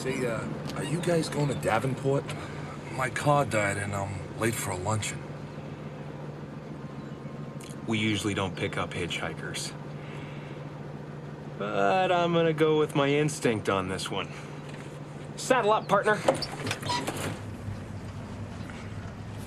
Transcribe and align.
Say, 0.00 0.24
uh, 0.24 0.40
are 0.78 0.84
you 0.84 0.98
guys 1.02 1.28
going 1.28 1.48
to 1.48 1.54
Davenport? 1.56 2.24
My 2.96 3.10
car 3.10 3.44
died 3.44 3.76
and 3.76 3.94
I'm 3.94 4.14
late 4.38 4.54
for 4.54 4.70
a 4.70 4.76
luncheon. 4.76 5.18
We 7.86 7.98
usually 7.98 8.32
don't 8.32 8.56
pick 8.56 8.78
up 8.78 8.94
hitchhikers. 8.94 9.72
But 11.58 12.10
I'm 12.10 12.32
gonna 12.32 12.54
go 12.54 12.78
with 12.78 12.96
my 12.96 13.08
instinct 13.08 13.68
on 13.68 13.90
this 13.90 14.10
one. 14.10 14.28
Saddle 15.36 15.72
up, 15.72 15.86
partner. 15.86 16.18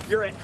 You're 0.07 0.25
it. 0.25 0.35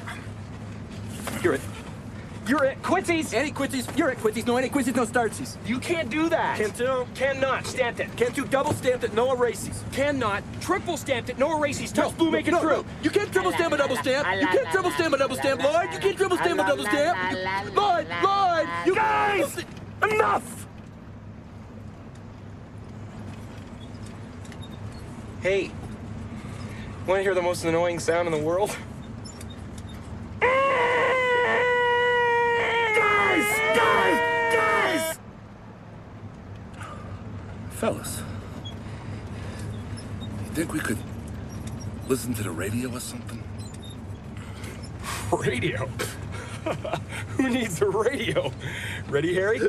You're 2.50 2.66
at. 2.66 2.82
Quincy's! 2.82 3.34
Any 3.34 3.52
quincies? 3.52 3.96
You're 3.96 4.10
at 4.10 4.18
quincies. 4.18 4.48
No 4.48 4.58
any 4.58 4.70
quincies, 4.70 4.96
no 4.96 5.06
startsies. 5.06 5.58
You 5.68 5.78
can't 5.80 6.10
do 6.10 6.30
that! 6.30 6.58
Can't 6.58 6.76
do? 6.76 7.06
Cannot. 7.14 7.66
Stamped 7.68 8.00
it. 8.00 8.10
Can't 8.18 8.34
do 8.34 8.44
double 8.46 8.74
stamped 8.74 9.04
it, 9.04 9.14
no 9.14 9.32
erases. 9.34 9.84
Cannot. 9.92 10.44
Triple 10.60 10.98
stamped 10.98 11.30
it. 11.30 11.38
No 11.38 11.56
erases. 11.56 11.92
Touch 11.92 12.18
blue, 12.18 12.32
make 12.32 12.48
it 12.48 12.52
no, 12.52 12.60
through. 12.60 12.70
no. 12.72 12.86
You 13.04 13.12
can't 13.12 13.32
triple 13.32 13.52
stamp 13.52 13.74
a 13.74 13.78
double 13.78 13.98
stamp. 13.98 14.28
You 14.42 14.48
can't 14.48 14.68
triple 14.70 14.92
stamp 14.92 15.14
a 15.14 15.18
double 15.20 15.36
stamp, 15.36 15.64
Lloyd. 15.64 15.94
You 15.94 16.00
can't 16.00 16.18
triple 16.18 16.38
stamp 16.38 16.60
a 16.60 16.64
double 16.64 16.86
stamp. 16.86 17.76
Lloyd, 17.76 18.08
Lloyd, 18.24 18.68
you 18.86 18.96
Guys! 18.96 19.66
Enough! 20.04 20.68
Hey, 25.42 25.72
want 27.08 27.20
to 27.20 27.24
hear 27.24 27.34
the 27.34 27.42
most 27.42 27.64
annoying 27.64 28.00
sound 28.00 28.28
in 28.28 28.32
the 28.34 28.44
world? 28.46 28.76
Guys! 32.96 33.46
Guys! 33.76 34.18
Guys! 34.54 35.20
Fellas, 37.80 38.22
you 40.22 40.52
think 40.54 40.74
we 40.74 40.80
could 40.80 40.98
listen 42.10 42.34
to 42.34 42.44
the 42.44 42.52
radio 42.52 42.92
or 42.94 43.00
something? 43.00 43.42
Radio? 45.32 45.86
Who 47.38 47.50
needs 47.50 47.82
a 47.82 47.86
radio? 47.90 48.52
Ready, 49.08 49.34
Harry? 49.34 49.62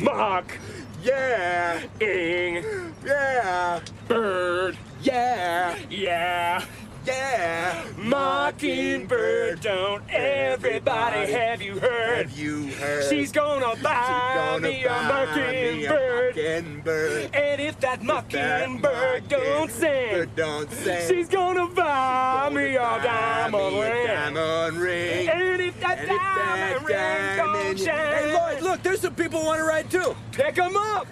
Mock. 0.00 0.58
Yeah, 1.02 1.80
Ing. 2.00 2.62
yeah, 3.04 3.80
Bird. 4.06 4.76
yeah, 5.02 5.76
Yeah. 5.90 6.64
yeah. 7.06 7.84
Mockingbird, 7.96 9.60
don't 9.60 10.02
everybody 10.10 11.32
have 11.32 11.62
you 11.62 11.78
heard? 11.80 12.18
Have 12.28 12.38
you 12.38 12.66
heard? 12.74 13.08
She's 13.08 13.32
gonna 13.62 13.82
buy 13.82 14.32
gonna 14.34 14.68
me 14.68 14.84
a 14.84 14.88
buy 14.88 15.36
me 15.36 15.84
a 15.86 15.90
mockingbird. 15.90 16.36
mockingbird. 16.36 17.34
And 17.34 17.60
if 17.60 17.78
that 17.80 18.02
mockingbird 18.02 19.28
don't 19.28 19.70
sing, 19.70 20.30
Don't 20.34 20.70
sing. 20.72 21.08
she's 21.08 21.28
gonna 21.28 21.68
buy 21.68 22.50
me 22.52 22.74
a 22.74 22.80
Buy 22.80 23.00
diamond 23.04 23.74
me 23.74 23.80
a 23.80 23.92
ring. 23.94 24.06
diamond 24.08 24.76
ring. 24.78 25.28
And 25.28 25.60
if 25.62 25.80
that 25.80 25.98
And 25.98 26.10
if 26.10 26.16
that 26.18 26.74
diamond 26.74 26.86
ring 26.88 27.36
don't 27.36 27.78
shine, 27.78 28.12
Hey, 28.12 28.32
Lloyd, 28.34 28.62
look, 28.62 28.82
there's 28.82 29.00
some 29.00 29.14
people 29.14 29.44
want 29.44 29.58
to 29.58 29.64
ride 29.64 29.88
too. 29.90 30.16
pick 30.32 30.58
'em 30.58 30.76
up. 30.76 31.06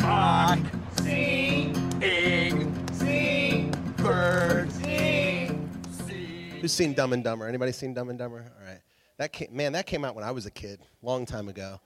Mock, 0.00 0.58
Who's 6.68 6.74
seen 6.74 6.92
Dumb 6.92 7.14
and 7.14 7.24
Dumber? 7.24 7.48
Anybody 7.48 7.72
seen 7.72 7.94
Dumb 7.94 8.10
and 8.10 8.18
Dumber? 8.18 8.44
All 8.60 8.66
right. 8.66 8.82
That 9.16 9.32
came, 9.32 9.48
man, 9.50 9.72
that 9.72 9.86
came 9.86 10.04
out 10.04 10.14
when 10.14 10.22
I 10.22 10.32
was 10.32 10.44
a 10.44 10.50
kid, 10.50 10.80
long 11.00 11.24
time 11.24 11.48
ago. 11.48 11.80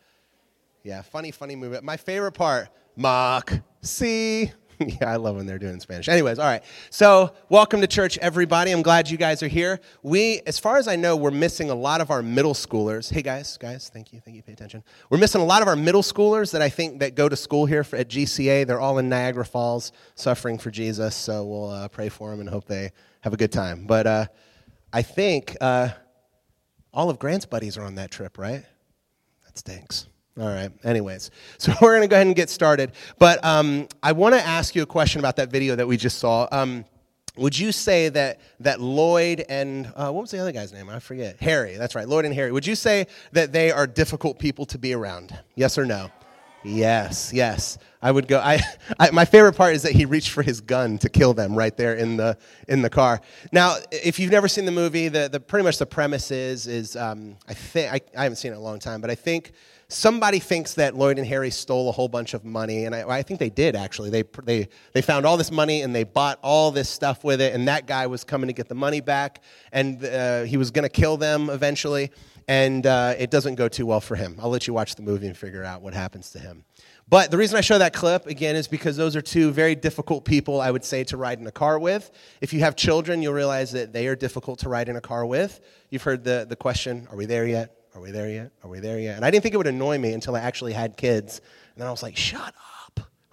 Yeah, 0.83 1.03
funny, 1.03 1.31
funny 1.31 1.55
movie. 1.55 1.79
My 1.85 1.97
favorite 1.97 2.33
part, 2.33 2.69
mock, 2.97 3.53
see. 3.81 4.51
yeah, 4.81 5.13
I 5.13 5.15
love 5.15 5.37
when 5.37 5.47
they're 5.47 5.61
doing 5.61 5.79
Spanish. 5.79 6.09
Anyways, 6.09 6.41
all 6.41 6.47
right. 6.47 6.65
So, 6.91 7.33
welcome 7.49 7.81
to 7.81 7.87
church, 7.87 8.19
everybody. 8.19 8.73
I'm 8.73 8.83
glad 8.83 9.09
you 9.09 9.17
guys 9.17 9.41
are 9.45 9.49
here. 9.49 9.79
We, 10.03 10.41
as 10.49 10.59
far 10.59 10.79
as 10.79 10.89
I 10.89 10.97
know, 10.97 11.15
we're 11.15 11.31
missing 11.31 11.71
a 11.71 11.77
lot 11.77 12.01
of 12.01 12.11
our 12.11 12.21
middle 12.21 12.55
schoolers. 12.55 13.09
Hey, 13.09 13.23
guys, 13.23 13.57
guys, 13.59 13.89
thank 13.89 14.13
you, 14.13 14.19
thank 14.19 14.37
you, 14.37 14.43
pay 14.43 14.53
attention. 14.53 14.83
We're 15.11 15.19
missing 15.19 15.43
a 15.43 15.45
lot 15.45 15.63
of 15.63 15.69
our 15.69 15.77
middle 15.77 16.03
schoolers 16.03 16.51
that 16.51 16.61
I 16.61 16.69
think 16.69 16.99
that 16.99 17.15
go 17.15 17.29
to 17.29 17.37
school 17.37 17.67
here 17.67 17.85
for, 17.85 17.95
at 17.95 18.09
GCA. 18.09 18.67
They're 18.67 18.81
all 18.81 18.99
in 18.99 19.09
Niagara 19.09 19.45
Falls, 19.45 19.93
suffering 20.17 20.59
for 20.59 20.73
Jesus. 20.73 21.15
So 21.15 21.45
we'll 21.45 21.71
uh, 21.71 21.87
pray 21.87 22.09
for 22.09 22.33
them 22.33 22.41
and 22.41 22.49
hope 22.49 22.65
they 22.65 22.91
have 23.21 23.33
a 23.33 23.37
good 23.37 23.53
time. 23.53 23.87
But 23.87 24.09
uh, 24.09 24.27
I 24.93 25.03
think 25.03 25.57
uh, 25.61 25.91
all 26.93 27.11
of 27.11 27.19
Grant's 27.19 27.47
buddies 27.47 27.79
are 27.79 27.85
on 27.85 27.95
that 27.97 28.11
trip, 28.11 28.39
right? 28.39 28.65
That 29.45 29.59
stinks. 29.59 30.07
All 30.39 30.47
right. 30.47 30.71
Anyways, 30.85 31.31
so 31.59 31.73
we're 31.81 31.97
going 31.97 32.03
to 32.03 32.09
go 32.09 32.17
ahead 32.17 32.27
and 32.27 32.37
get 32.37 32.51
started. 32.51 32.93
But 33.19 33.45
um, 33.45 33.89
I 34.03 34.13
want 34.13 34.35
to 34.35 34.41
ask 34.41 34.75
you 34.75 34.83
a 34.83 34.87
question 34.87 35.19
about 35.21 35.37
that 35.37 35.51
video 35.51 35.77
that 35.77 35.87
we 35.87 35.97
just 35.97 36.19
saw. 36.19 36.49
Um, 36.51 36.85
would 37.37 37.59
you 37.59 37.73
say 37.73 38.11
that 38.11 38.41
that 38.61 38.81
Lloyd 38.81 39.45
and 39.49 39.87
uh, 39.97 40.11
what 40.11 40.21
was 40.21 40.31
the 40.31 40.39
other 40.39 40.53
guy's 40.53 40.73
name? 40.73 40.91
I 40.91 40.99
forget. 40.99 41.41
Harry. 41.41 41.77
That's 41.77 41.95
right. 41.95 42.07
Lloyd 42.07 42.27
and 42.27 42.35
Harry. 42.35 42.53
Would 42.53 42.67
you 42.67 42.75
say 42.75 43.07
that 43.33 43.53
they 43.53 43.71
are 43.71 43.87
difficult 43.87 44.39
people 44.39 44.67
to 44.67 44.79
be 44.79 44.93
around? 44.93 45.39
Yes 45.55 45.79
or 45.79 45.87
no? 45.87 46.11
Yes, 46.63 47.33
yes. 47.33 47.79
I 48.03 48.11
would 48.11 48.27
go. 48.27 48.41
I, 48.41 48.61
I, 48.99 49.11
my 49.13 49.25
favorite 49.25 49.55
part 49.55 49.75
is 49.75 49.83
that 49.83 49.93
he 49.93 50.05
reached 50.05 50.31
for 50.31 50.43
his 50.43 50.61
gun 50.61 50.99
to 50.99 51.09
kill 51.09 51.35
them 51.35 51.55
right 51.55 51.77
there 51.77 51.95
in 51.95 52.17
the 52.17 52.37
in 52.67 52.83
the 52.83 52.91
car. 52.91 53.21
Now, 53.53 53.77
if 53.93 54.19
you've 54.19 54.33
never 54.33 54.49
seen 54.49 54.65
the 54.65 54.73
movie, 54.73 55.07
the, 55.09 55.29
the 55.29 55.39
pretty 55.39 55.65
much 55.65 55.79
the 55.79 55.87
premise 55.87 56.33
is 56.33 56.67
is 56.67 56.97
um, 56.97 57.37
I 57.49 57.55
think 57.55 57.93
I, 58.17 58.23
haven't 58.23 58.37
seen 58.37 58.51
it 58.51 58.57
in 58.57 58.61
a 58.61 58.65
long 58.65 58.81
time, 58.81 59.01
but 59.01 59.11
I 59.11 59.15
think 59.15 59.53
somebody 59.87 60.41
thinks 60.41 60.75
that 60.75 60.97
Lloyd 60.97 61.19
and 61.19 61.27
Harry 61.27 61.51
stole 61.51 61.89
a 61.89 61.93
whole 61.93 62.09
bunch 62.09 62.35
of 62.35 62.45
money, 62.45 62.87
and 62.87 62.95
I, 62.95 63.09
I 63.09 63.23
think 63.23 63.39
they 63.39 63.51
did 63.51 63.77
actually. 63.77 64.11
They 64.11 64.25
they 64.43 64.69
they 64.95 65.03
found 65.03 65.25
all 65.25 65.37
this 65.37 65.53
money 65.53 65.83
and 65.83 65.95
they 65.95 66.05
bought 66.05 66.41
all 66.43 66.73
this 66.73 66.89
stuff 66.89 67.23
with 67.23 67.41
it, 67.41 67.55
and 67.55 67.69
that 67.69 67.87
guy 67.87 68.09
was 68.09 68.25
coming 68.25 68.49
to 68.49 68.53
get 68.53 68.69
the 68.69 68.75
money 68.75 69.01
back, 69.01 69.43
and 69.71 70.05
uh, 70.05 70.43
he 70.43 70.57
was 70.57 70.73
going 70.73 70.85
to 70.85 70.89
kill 70.89 71.17
them 71.17 71.51
eventually 71.51 72.11
and 72.49 72.87
uh, 72.87 73.15
it 73.19 73.31
doesn't 73.31 73.55
go 73.55 73.69
too 73.69 73.87
well 73.87 74.01
for 74.01 74.17
him. 74.17 74.37
I'll 74.41 74.51
let 74.51 74.67
you 74.67 74.75
watch 74.75 74.95
the 74.95 75.03
movie 75.03 75.27
and 75.27 75.37
figure 75.37 75.65
out 75.65 75.83
what 75.83 75.95
happens 75.95 76.31
to 76.31 76.39
him. 76.39 76.65
But 77.13 77.31
the 77.31 77.37
reason 77.37 77.59
I 77.59 77.61
show 77.61 77.77
that 77.77 77.93
clip, 77.93 78.27
again, 78.27 78.57
is 78.57 78.67
because 78.67 78.97
those 78.97 79.17
are 79.17 79.21
two 79.21 79.51
very 79.51 79.75
difficult 79.75 80.25
people, 80.25 80.63
I 80.63 80.71
would 80.71 80.83
say, 80.83 81.05
to 81.05 81.19
ride 81.19 81.41
in 81.41 81.47
a 81.47 81.53
car 81.53 81.79
with. 81.79 82.11
If 82.41 82.55
you 82.55 82.61
have 82.61 82.75
children, 82.75 83.21
you'll 83.21 83.35
realize 83.35 83.71
that 83.73 83.93
they 83.93 84.07
are 84.07 84.17
difficult 84.17 84.61
to 84.61 84.71
ride 84.71 84.89
in 84.89 84.97
a 84.97 85.01
car 85.03 85.27
with. 85.27 85.61
You've 85.91 86.05
heard 86.05 86.25
the, 86.25 86.47
the 86.49 86.57
question, 86.57 87.07
Are 87.11 87.17
we 87.17 87.27
there 87.27 87.47
yet? 87.47 87.77
Are 87.95 88.01
we 88.01 88.13
there 88.13 88.31
yet? 88.31 88.53
Are 88.65 88.71
we 88.71 88.81
there 88.81 88.99
yet? 88.99 89.17
And 89.17 89.27
I 89.27 89.31
didn't 89.31 89.43
think 89.43 89.53
it 89.53 89.59
would 89.59 89.67
annoy 89.67 89.99
me 89.99 90.15
until 90.15 90.35
I 90.35 90.41
actually 90.41 90.73
had 90.73 90.97
kids. 90.97 91.43
And 91.75 91.83
then 91.83 91.87
I 91.87 91.91
was 91.91 92.03
like, 92.03 92.17
Shut 92.17 92.41
up. 92.41 92.55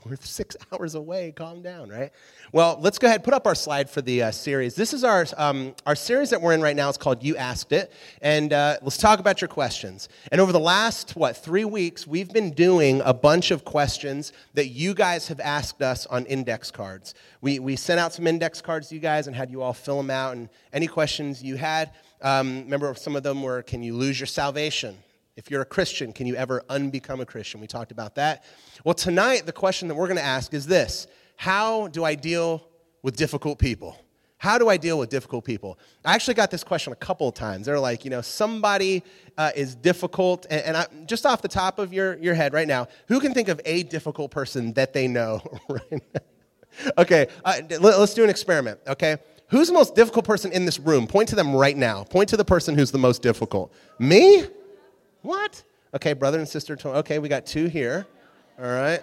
We're 0.06 0.16
six 0.18 0.56
hours 0.72 0.96
away. 0.96 1.32
Calm 1.32 1.62
down, 1.62 1.90
right? 1.90 2.12
Well, 2.52 2.78
let's 2.82 2.98
go 2.98 3.08
ahead. 3.08 3.24
Put 3.24 3.34
up 3.34 3.46
our 3.46 3.56
slide 3.56 3.90
for 3.90 4.02
the 4.02 4.24
uh, 4.24 4.32
series. 4.32 4.76
This 4.76 4.94
is 4.94 5.04
our 5.04 5.26
um, 5.38 5.76
our 5.86 5.96
series 5.96 6.30
that 6.30 6.42
we're 6.42 6.54
in 6.54 6.62
right 6.62 6.76
now. 6.76 6.90
It's 6.90 6.98
called 6.98 7.24
"You 7.24 7.36
Asked 7.36 7.72
It," 7.72 7.92
and 8.22 8.54
uh, 8.54 8.78
let's 8.82 8.98
talk 8.98 9.20
about 9.20 9.42
your 9.42 9.48
questions. 9.48 10.10
And 10.32 10.40
over 10.40 10.52
the 10.52 10.60
last 10.60 11.16
what 11.16 11.38
three 11.38 11.66
weeks, 11.66 12.08
we've 12.08 12.32
been 12.32 12.52
doing 12.52 13.02
a 13.04 13.14
bunch 13.14 13.52
of 13.52 13.66
questions 13.66 14.32
that 14.54 14.68
you 14.68 14.94
guys 14.94 15.28
have 15.28 15.40
asked 15.40 15.82
us 15.82 16.06
on 16.08 16.26
index 16.26 16.72
cards. 16.72 17.14
We 17.42 17.60
we 17.60 17.76
sent 17.76 18.00
out 18.00 18.14
some 18.14 18.26
index 18.26 18.62
cards 18.62 18.90
to 18.90 18.96
you 18.96 19.02
guys 19.02 19.28
and 19.28 19.36
had 19.36 19.52
you 19.52 19.62
all 19.62 19.74
fill 19.74 19.98
them 19.98 20.10
out. 20.10 20.36
And 20.36 20.50
any 20.72 20.88
questions 20.88 21.44
you 21.44 21.58
had, 21.58 21.92
um, 22.22 22.64
remember 22.64 22.94
some 22.96 23.16
of 23.16 23.24
them 23.24 23.44
were, 23.44 23.62
"Can 23.64 23.84
you 23.84 23.96
lose 23.96 24.20
your 24.20 24.28
salvation?" 24.28 24.98
If 25.40 25.50
you're 25.50 25.62
a 25.62 25.66
Christian, 25.66 26.12
can 26.12 26.28
you 26.28 26.36
ever 26.36 26.66
unbecome 26.70 27.22
a 27.22 27.26
Christian? 27.26 27.62
We 27.62 27.68
talked 27.68 27.94
about 27.94 28.16
that. 28.16 28.44
Well, 28.84 28.94
tonight, 28.94 29.46
the 29.46 29.54
question 29.54 29.88
that 29.88 29.96
we're 29.96 30.08
going 30.08 30.18
to 30.18 30.24
ask 30.24 30.54
is 30.54 30.68
this 30.68 31.08
How 31.38 31.88
do 31.88 32.04
I 32.04 32.16
deal 32.16 32.68
with 33.04 33.16
difficult 33.16 33.58
people? 33.58 33.98
How 34.38 34.58
do 34.58 34.68
I 34.68 34.76
deal 34.76 35.00
with 35.00 35.10
difficult 35.10 35.46
people? 35.46 35.80
I 36.04 36.13
actually 36.13 36.34
got 36.34 36.52
this 36.52 36.62
question 36.62 36.92
a 36.92 36.98
couple 36.98 37.30
of 37.30 37.36
times. 37.36 37.68
They're 37.68 37.80
like, 37.80 38.04
you 38.04 38.12
know, 38.12 38.19
somebody 38.19 39.02
uh, 39.38 39.52
is 39.56 39.75
difficult, 39.75 40.46
and, 40.50 40.62
and 40.62 40.78
I, 40.78 40.88
just 41.06 41.25
off 41.25 41.42
the 41.42 41.48
top 41.48 41.80
of 41.80 41.94
your, 41.94 42.18
your 42.18 42.34
head 42.34 42.52
right 42.52 42.68
now, 42.68 42.90
who 43.08 43.22
can 43.22 43.34
think 43.34 43.48
of 43.48 43.62
a 43.63 43.84
difficult 43.84 44.31
person 44.31 44.74
that 44.74 44.92
they 44.94 45.08
know? 45.08 45.42
Okay, 47.00 47.28
uh, 47.44 47.62
let, 47.72 48.00
let's 48.00 48.13
do 48.13 48.24
an 48.24 48.30
experiment, 48.30 48.80
okay? 48.88 49.18
Who's 49.50 49.68
the 49.68 49.74
most 49.74 49.96
difficult 49.96 50.24
person 50.24 50.52
in 50.52 50.66
this 50.66 50.80
room? 50.80 51.08
Point 51.08 51.28
to 51.30 51.36
them 51.36 51.54
right 51.54 51.75
now. 51.75 52.04
Point 52.04 52.30
to 52.30 52.38
the 52.38 52.46
person 52.46 52.75
who's 52.75 52.92
the 52.92 53.00
most 53.00 53.24
difficult. 53.24 53.74
Me? 53.98 54.46
What? 55.21 55.63
Okay, 55.94 56.13
brother 56.13 56.38
and 56.38 56.48
sister. 56.48 56.77
Okay, 56.86 57.19
we 57.19 57.30
got 57.30 57.45
two 57.45 57.68
here. 57.68 58.06
All 58.60 58.66
right. 58.66 59.01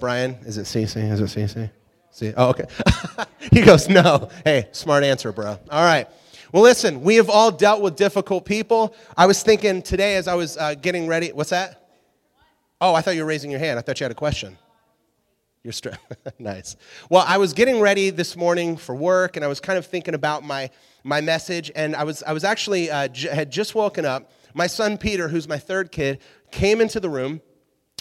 Brian, 0.00 0.32
is 0.44 0.58
it 0.58 0.64
Cece? 0.64 1.10
Is 1.12 1.20
it 1.20 1.24
Cece? 1.24 1.70
See? 2.10 2.32
Oh, 2.36 2.48
okay. 2.50 2.64
he 3.52 3.62
goes, 3.62 3.88
no. 3.88 4.30
Hey, 4.44 4.68
smart 4.72 5.04
answer, 5.04 5.32
bro. 5.32 5.58
All 5.70 5.84
right. 5.84 6.08
Well, 6.52 6.62
listen, 6.62 7.02
we 7.02 7.16
have 7.16 7.28
all 7.28 7.50
dealt 7.50 7.82
with 7.82 7.96
difficult 7.96 8.44
people. 8.44 8.94
I 9.16 9.26
was 9.26 9.42
thinking 9.42 9.82
today 9.82 10.16
as 10.16 10.28
I 10.28 10.34
was 10.34 10.56
uh, 10.56 10.74
getting 10.74 11.06
ready. 11.06 11.32
What's 11.32 11.50
that? 11.50 11.88
Oh, 12.80 12.94
I 12.94 13.00
thought 13.00 13.14
you 13.14 13.22
were 13.22 13.28
raising 13.28 13.50
your 13.50 13.60
hand. 13.60 13.78
I 13.78 13.82
thought 13.82 14.00
you 14.00 14.04
had 14.04 14.12
a 14.12 14.14
question. 14.16 14.56
You're 15.62 15.72
str- 15.72 15.90
nice. 16.38 16.76
Well, 17.10 17.24
I 17.26 17.38
was 17.38 17.52
getting 17.52 17.80
ready 17.80 18.10
this 18.10 18.36
morning 18.36 18.76
for 18.76 18.94
work, 18.94 19.36
and 19.36 19.44
I 19.44 19.48
was 19.48 19.60
kind 19.60 19.78
of 19.78 19.86
thinking 19.86 20.14
about 20.14 20.44
my 20.44 20.70
my 21.02 21.20
message, 21.20 21.70
and 21.74 21.96
I 21.96 22.04
was 22.04 22.22
I 22.22 22.32
was 22.32 22.44
actually 22.44 22.90
uh, 22.90 23.08
j- 23.08 23.28
had 23.28 23.50
just 23.50 23.74
woken 23.74 24.04
up. 24.04 24.30
My 24.56 24.68
son 24.68 24.96
Peter, 24.96 25.28
who's 25.28 25.46
my 25.46 25.58
third 25.58 25.92
kid, 25.92 26.18
came 26.50 26.80
into 26.80 26.98
the 26.98 27.10
room 27.10 27.42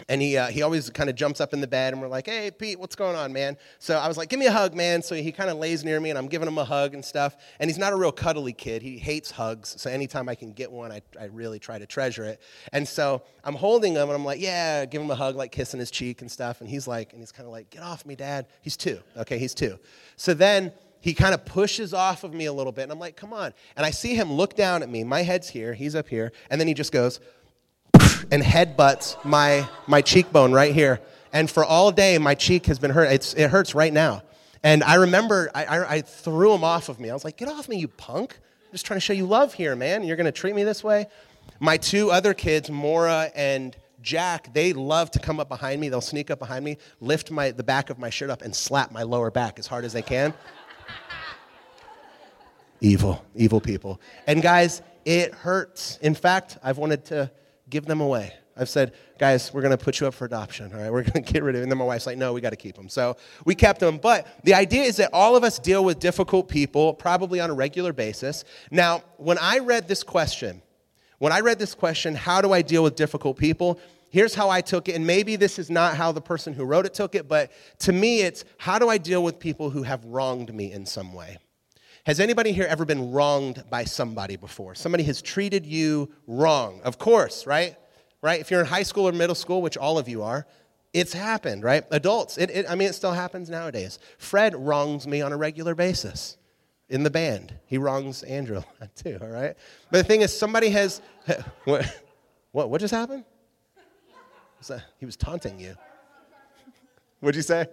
and 0.07 0.21
he, 0.21 0.37
uh, 0.37 0.47
he 0.47 0.61
always 0.61 0.89
kind 0.89 1.09
of 1.09 1.15
jumps 1.17 1.41
up 1.41 1.53
in 1.53 1.59
the 1.59 1.67
bed 1.67 1.91
and 1.91 2.01
we're 2.01 2.07
like 2.07 2.27
hey 2.27 2.49
pete 2.49 2.79
what's 2.79 2.95
going 2.95 3.15
on 3.15 3.33
man? 3.33 3.57
So 3.79 3.97
i 3.97 4.07
was 4.07 4.15
like 4.15 4.29
give 4.29 4.39
me 4.39 4.45
a 4.45 4.51
hug 4.53 4.73
man. 4.73 5.01
So 5.01 5.15
he 5.15 5.33
kind 5.33 5.49
of 5.49 5.57
lays 5.57 5.83
near 5.83 5.99
me 5.99 6.11
and 6.11 6.17
i'm 6.17 6.27
giving 6.27 6.47
him 6.47 6.57
a 6.57 6.63
hug 6.63 6.93
and 6.93 7.03
stuff 7.03 7.35
and 7.59 7.69
he's 7.69 7.77
not 7.77 7.91
a 7.91 7.97
real 7.97 8.13
cuddly 8.13 8.53
kid. 8.53 8.81
He 8.81 8.97
hates 8.97 9.31
hugs 9.31 9.75
so 9.77 9.89
anytime 9.89 10.29
i 10.29 10.35
can 10.35 10.53
get 10.53 10.71
one 10.71 10.93
i, 10.93 11.01
I 11.19 11.25
really 11.25 11.59
try 11.59 11.77
to 11.77 11.85
treasure 11.85 12.23
it. 12.23 12.41
And 12.71 12.87
so 12.87 13.23
i'm 13.43 13.55
holding 13.55 13.93
him 13.93 14.03
and 14.03 14.13
i'm 14.13 14.23
like 14.23 14.39
yeah 14.39 14.85
give 14.85 15.01
him 15.01 15.11
a 15.11 15.15
hug 15.15 15.35
like 15.35 15.51
kissing 15.51 15.81
his 15.81 15.91
cheek 15.91 16.21
and 16.21 16.31
stuff 16.31 16.61
and 16.61 16.69
he's 16.69 16.87
like 16.87 17.11
and 17.11 17.21
he's 17.21 17.33
kind 17.33 17.47
of 17.47 17.51
like 17.51 17.69
get 17.69 17.83
off 17.83 18.05
me 18.05 18.15
dad. 18.15 18.47
He's 18.61 18.77
two 18.77 18.99
okay 19.17 19.37
he's 19.39 19.53
two. 19.53 19.77
So 20.15 20.33
then 20.33 20.71
he 21.05 21.13
kind 21.13 21.33
of 21.33 21.45
pushes 21.45 21.93
off 21.93 22.23
of 22.23 22.33
me 22.33 22.45
a 22.45 22.53
little 22.53 22.71
bit 22.71 22.83
and 22.83 22.91
i'm 22.91 22.99
like 22.99 23.15
come 23.15 23.31
on 23.31 23.53
and 23.77 23.85
i 23.85 23.91
see 23.91 24.15
him 24.15 24.33
look 24.33 24.55
down 24.55 24.83
at 24.83 24.89
me 24.89 25.03
my 25.03 25.21
head's 25.21 25.49
here 25.49 25.73
he's 25.73 25.95
up 25.95 26.07
here 26.07 26.31
and 26.49 26.59
then 26.59 26.67
he 26.67 26.73
just 26.73 26.91
goes 26.91 27.19
and 28.31 28.41
headbutts 28.43 29.23
my, 29.25 29.67
my 29.87 30.01
cheekbone 30.01 30.51
right 30.51 30.73
here. 30.73 30.99
And 31.33 31.49
for 31.49 31.65
all 31.65 31.91
day, 31.91 32.17
my 32.17 32.35
cheek 32.35 32.65
has 32.67 32.79
been 32.79 32.91
hurt. 32.91 33.11
It's, 33.11 33.33
it 33.33 33.49
hurts 33.49 33.75
right 33.75 33.91
now. 33.91 34.23
And 34.63 34.83
I 34.83 34.95
remember 34.95 35.51
I, 35.53 35.65
I, 35.65 35.95
I 35.95 36.01
threw 36.01 36.53
him 36.53 36.63
off 36.63 36.89
of 36.89 36.99
me. 36.99 37.09
I 37.09 37.13
was 37.13 37.23
like, 37.23 37.37
get 37.37 37.49
off 37.49 37.69
me, 37.69 37.77
you 37.77 37.87
punk. 37.87 38.39
I'm 38.65 38.71
just 38.71 38.85
trying 38.85 38.97
to 38.97 39.01
show 39.01 39.13
you 39.13 39.25
love 39.25 39.53
here, 39.53 39.75
man. 39.75 40.03
You're 40.03 40.15
going 40.15 40.25
to 40.25 40.31
treat 40.31 40.55
me 40.55 40.63
this 40.63 40.83
way? 40.83 41.07
My 41.59 41.77
two 41.77 42.09
other 42.09 42.33
kids, 42.33 42.69
Mora 42.69 43.31
and 43.35 43.75
Jack, 44.01 44.53
they 44.53 44.73
love 44.73 45.11
to 45.11 45.19
come 45.19 45.39
up 45.39 45.49
behind 45.49 45.81
me. 45.81 45.89
They'll 45.89 46.01
sneak 46.01 46.31
up 46.31 46.39
behind 46.39 46.65
me, 46.65 46.77
lift 46.99 47.31
my, 47.31 47.51
the 47.51 47.63
back 47.63 47.89
of 47.89 47.99
my 47.99 48.09
shirt 48.09 48.29
up, 48.29 48.41
and 48.41 48.55
slap 48.55 48.91
my 48.91 49.03
lower 49.03 49.31
back 49.31 49.59
as 49.59 49.67
hard 49.67 49.85
as 49.85 49.93
they 49.93 50.01
can. 50.01 50.33
Evil, 52.85 53.25
evil 53.35 53.59
people. 53.59 53.99
And 54.27 54.41
guys, 54.41 54.81
it 55.05 55.33
hurts. 55.33 55.97
In 56.01 56.13
fact, 56.13 56.57
I've 56.63 56.77
wanted 56.77 57.05
to 57.05 57.31
give 57.69 57.85
them 57.85 57.99
away. 57.99 58.33
I've 58.57 58.69
said, 58.69 58.93
guys, 59.17 59.53
we're 59.53 59.61
going 59.61 59.75
to 59.75 59.83
put 59.83 59.99
you 59.99 60.07
up 60.07 60.13
for 60.13 60.25
adoption. 60.25 60.71
All 60.71 60.79
right, 60.79 60.91
we're 60.91 61.01
going 61.01 61.23
to 61.23 61.33
get 61.33 61.43
rid 61.43 61.55
of 61.55 61.61
it. 61.61 61.63
And 61.63 61.71
then 61.71 61.79
my 61.79 61.85
wife's 61.85 62.05
like, 62.05 62.17
no, 62.17 62.31
we 62.31 62.41
got 62.41 62.51
to 62.51 62.55
keep 62.55 62.75
them. 62.75 62.87
So 62.87 63.17
we 63.43 63.55
kept 63.55 63.79
them. 63.79 63.97
But 63.97 64.27
the 64.43 64.53
idea 64.53 64.83
is 64.83 64.97
that 64.97 65.09
all 65.13 65.35
of 65.35 65.43
us 65.43 65.57
deal 65.57 65.83
with 65.83 65.99
difficult 65.99 66.47
people 66.47 66.93
probably 66.93 67.39
on 67.39 67.49
a 67.49 67.53
regular 67.53 67.91
basis. 67.91 68.45
Now, 68.71 69.03
when 69.17 69.39
I 69.39 69.59
read 69.59 69.87
this 69.87 70.03
question, 70.03 70.61
when 71.17 71.33
I 71.33 71.39
read 71.39 71.57
this 71.57 71.73
question, 71.73 72.13
how 72.13 72.39
do 72.39 72.53
I 72.53 72.61
deal 72.61 72.83
with 72.83 72.95
difficult 72.95 73.37
people? 73.37 73.79
Here's 74.11 74.35
how 74.35 74.49
I 74.49 74.61
took 74.61 74.87
it. 74.87 74.95
And 74.95 75.07
maybe 75.07 75.35
this 75.35 75.57
is 75.57 75.69
not 75.69 75.97
how 75.97 76.11
the 76.11 76.21
person 76.21 76.53
who 76.53 76.63
wrote 76.63 76.85
it 76.85 76.93
took 76.93 77.15
it, 77.15 77.27
but 77.27 77.51
to 77.79 77.91
me, 77.91 78.21
it's 78.21 78.45
how 78.57 78.77
do 78.77 78.89
I 78.89 78.99
deal 78.99 79.23
with 79.23 79.39
people 79.39 79.71
who 79.71 79.83
have 79.83 80.05
wronged 80.05 80.53
me 80.53 80.71
in 80.71 80.85
some 80.85 81.13
way? 81.13 81.39
Has 82.05 82.19
anybody 82.19 82.51
here 82.51 82.67
ever 82.69 82.85
been 82.85 83.11
wronged 83.11 83.63
by 83.67 83.83
somebody 83.83 84.35
before? 84.35 84.75
Somebody 84.75 85.03
has 85.05 85.23
treated 85.23 85.65
you 85.65 86.11
wrong. 86.27 86.79
Of 86.83 86.99
course, 86.99 87.47
right? 87.47 87.75
Right? 88.21 88.39
If 88.39 88.51
you're 88.51 88.59
in 88.59 88.67
high 88.67 88.83
school 88.83 89.07
or 89.07 89.11
middle 89.11 89.33
school, 89.33 89.59
which 89.63 89.75
all 89.75 89.97
of 89.97 90.07
you 90.07 90.21
are, 90.21 90.45
it's 90.93 91.13
happened, 91.13 91.63
right? 91.63 91.83
Adults, 91.89 92.37
it, 92.37 92.51
it, 92.51 92.67
I 92.69 92.75
mean, 92.75 92.89
it 92.89 92.93
still 92.93 93.11
happens 93.11 93.49
nowadays. 93.49 93.97
Fred 94.19 94.55
wrongs 94.55 95.07
me 95.07 95.21
on 95.21 95.33
a 95.33 95.37
regular 95.37 95.73
basis 95.73 96.37
in 96.89 97.01
the 97.01 97.09
band. 97.09 97.55
He 97.65 97.79
wrongs 97.79 98.21
Andrew 98.21 98.61
too, 98.95 99.17
all 99.19 99.27
right? 99.27 99.55
But 99.89 99.97
the 99.97 100.03
thing 100.03 100.21
is, 100.21 100.37
somebody 100.37 100.69
has. 100.69 101.01
What, 101.63 102.03
what, 102.51 102.69
what 102.69 102.81
just 102.81 102.93
happened? 102.93 103.25
He 104.99 105.07
was 105.07 105.15
taunting 105.15 105.59
you. 105.59 105.75
What'd 107.19 107.35
you 107.35 107.41
say? 107.41 107.65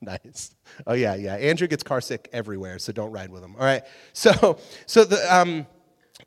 nice. 0.24 0.54
Oh 0.86 0.94
yeah, 0.94 1.14
yeah. 1.14 1.34
Andrew 1.36 1.66
gets 1.68 1.82
car 1.82 2.00
sick 2.00 2.28
everywhere, 2.32 2.78
so 2.78 2.92
don't 2.92 3.12
ride 3.12 3.30
with 3.30 3.42
him. 3.42 3.54
All 3.56 3.64
right. 3.64 3.82
So, 4.12 4.58
so 4.86 5.04
the 5.04 5.34
um, 5.34 5.66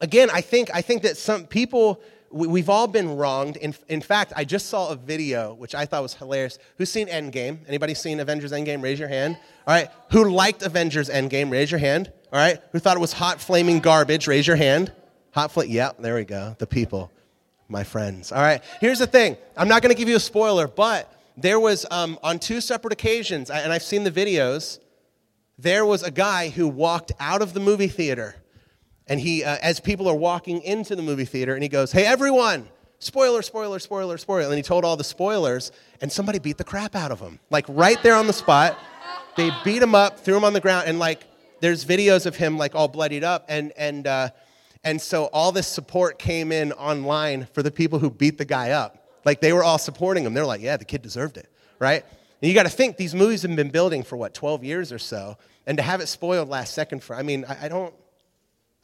again, 0.01 0.29
I 0.31 0.41
think 0.41 0.69
I 0.73 0.81
think 0.81 1.03
that 1.03 1.17
some 1.17 1.45
people 1.45 2.01
we, 2.33 2.59
have 2.59 2.69
all 2.69 2.87
been 2.87 3.15
wronged. 3.15 3.57
In, 3.57 3.75
in 3.87 4.01
fact, 4.01 4.33
I 4.35 4.43
just 4.43 4.67
saw 4.67 4.89
a 4.89 4.95
video 4.95 5.53
which 5.53 5.75
I 5.75 5.85
thought 5.85 6.01
was 6.01 6.15
hilarious. 6.15 6.57
Who's 6.77 6.91
seen 6.91 7.07
Endgame? 7.07 7.59
Anybody 7.67 7.93
seen 7.93 8.19
Avengers 8.19 8.51
Endgame? 8.51 8.81
Raise 8.81 8.99
your 8.99 9.07
hand. 9.07 9.37
All 9.67 9.73
right. 9.73 9.89
Who 10.11 10.29
liked 10.29 10.63
Avengers 10.63 11.09
Endgame? 11.09 11.51
Raise 11.51 11.69
your 11.69 11.79
hand. 11.79 12.11
All 12.31 12.39
right. 12.39 12.59
Who 12.71 12.79
thought 12.79 12.97
it 12.97 13.01
was 13.01 13.13
hot 13.13 13.39
flaming 13.39 13.79
garbage? 13.79 14.27
Raise 14.27 14.47
your 14.47 14.55
hand. 14.55 14.91
Hot 15.31 15.51
flame. 15.51 15.69
Yep. 15.69 15.97
There 15.99 16.15
we 16.15 16.25
go. 16.25 16.55
The 16.57 16.67
people, 16.67 17.11
my 17.69 17.83
friends. 17.83 18.31
All 18.31 18.41
right. 18.41 18.63
Here's 18.81 18.99
the 18.99 19.07
thing. 19.07 19.37
I'm 19.55 19.67
not 19.67 19.83
going 19.83 19.93
to 19.93 19.97
give 19.97 20.09
you 20.09 20.15
a 20.15 20.21
spoiler, 20.21 20.67
but 20.67 21.11
there 21.37 21.59
was 21.59 21.85
um, 21.91 22.19
on 22.23 22.39
two 22.39 22.61
separate 22.61 22.93
occasions, 22.93 23.49
and 23.49 23.71
I've 23.71 23.83
seen 23.83 24.03
the 24.03 24.11
videos, 24.11 24.79
there 25.57 25.85
was 25.85 26.03
a 26.03 26.11
guy 26.11 26.49
who 26.49 26.67
walked 26.67 27.11
out 27.19 27.41
of 27.41 27.53
the 27.53 27.59
movie 27.59 27.87
theater. 27.87 28.35
And 29.07 29.19
he, 29.19 29.43
uh, 29.43 29.57
as 29.61 29.79
people 29.79 30.07
are 30.07 30.15
walking 30.15 30.61
into 30.61 30.95
the 30.95 31.01
movie 31.01 31.25
theater, 31.25 31.53
and 31.53 31.61
he 31.61 31.69
goes, 31.69 31.91
Hey, 31.91 32.05
everyone, 32.05 32.67
spoiler, 32.99 33.41
spoiler, 33.41 33.79
spoiler, 33.79 34.17
spoiler. 34.17 34.47
And 34.47 34.55
he 34.55 34.63
told 34.63 34.85
all 34.85 34.95
the 34.95 35.03
spoilers, 35.03 35.71
and 36.01 36.11
somebody 36.11 36.39
beat 36.39 36.57
the 36.57 36.63
crap 36.63 36.95
out 36.95 37.11
of 37.11 37.19
him. 37.19 37.39
Like 37.49 37.65
right 37.67 38.01
there 38.01 38.15
on 38.15 38.27
the 38.27 38.33
spot. 38.33 38.77
They 39.35 39.49
beat 39.63 39.81
him 39.81 39.95
up, 39.95 40.19
threw 40.19 40.37
him 40.37 40.43
on 40.43 40.53
the 40.53 40.61
ground, 40.61 40.87
and 40.87 40.99
like 40.99 41.23
there's 41.59 41.85
videos 41.85 42.25
of 42.27 42.35
him 42.35 42.57
like 42.57 42.75
all 42.75 42.87
bloodied 42.87 43.23
up. 43.23 43.45
And, 43.49 43.73
and, 43.75 44.05
uh, 44.05 44.29
and 44.83 45.01
so 45.01 45.25
all 45.25 45.51
this 45.51 45.67
support 45.67 46.19
came 46.19 46.51
in 46.51 46.71
online 46.73 47.47
for 47.51 47.63
the 47.63 47.71
people 47.71 47.99
who 47.99 48.09
beat 48.11 48.37
the 48.37 48.45
guy 48.45 48.71
up. 48.71 49.02
Like 49.25 49.41
they 49.41 49.53
were 49.53 49.63
all 49.63 49.77
supporting 49.77 50.25
him. 50.25 50.33
They're 50.33 50.45
like, 50.45 50.61
yeah, 50.61 50.77
the 50.77 50.85
kid 50.85 51.01
deserved 51.01 51.37
it, 51.37 51.49
right? 51.79 52.03
And 52.41 52.49
you 52.49 52.53
got 52.53 52.63
to 52.63 52.69
think 52.69 52.97
these 52.97 53.15
movies 53.15 53.41
have 53.43 53.55
been 53.55 53.69
building 53.69 54.03
for 54.03 54.17
what, 54.17 54.33
12 54.33 54.63
years 54.63 54.91
or 54.91 54.99
so, 54.99 55.37
and 55.65 55.77
to 55.77 55.83
have 55.83 56.01
it 56.01 56.07
spoiled 56.07 56.49
last 56.49 56.73
second 56.73 57.01
for, 57.01 57.15
I 57.15 57.23
mean, 57.23 57.45
I, 57.47 57.65
I 57.65 57.67
don't, 57.69 57.93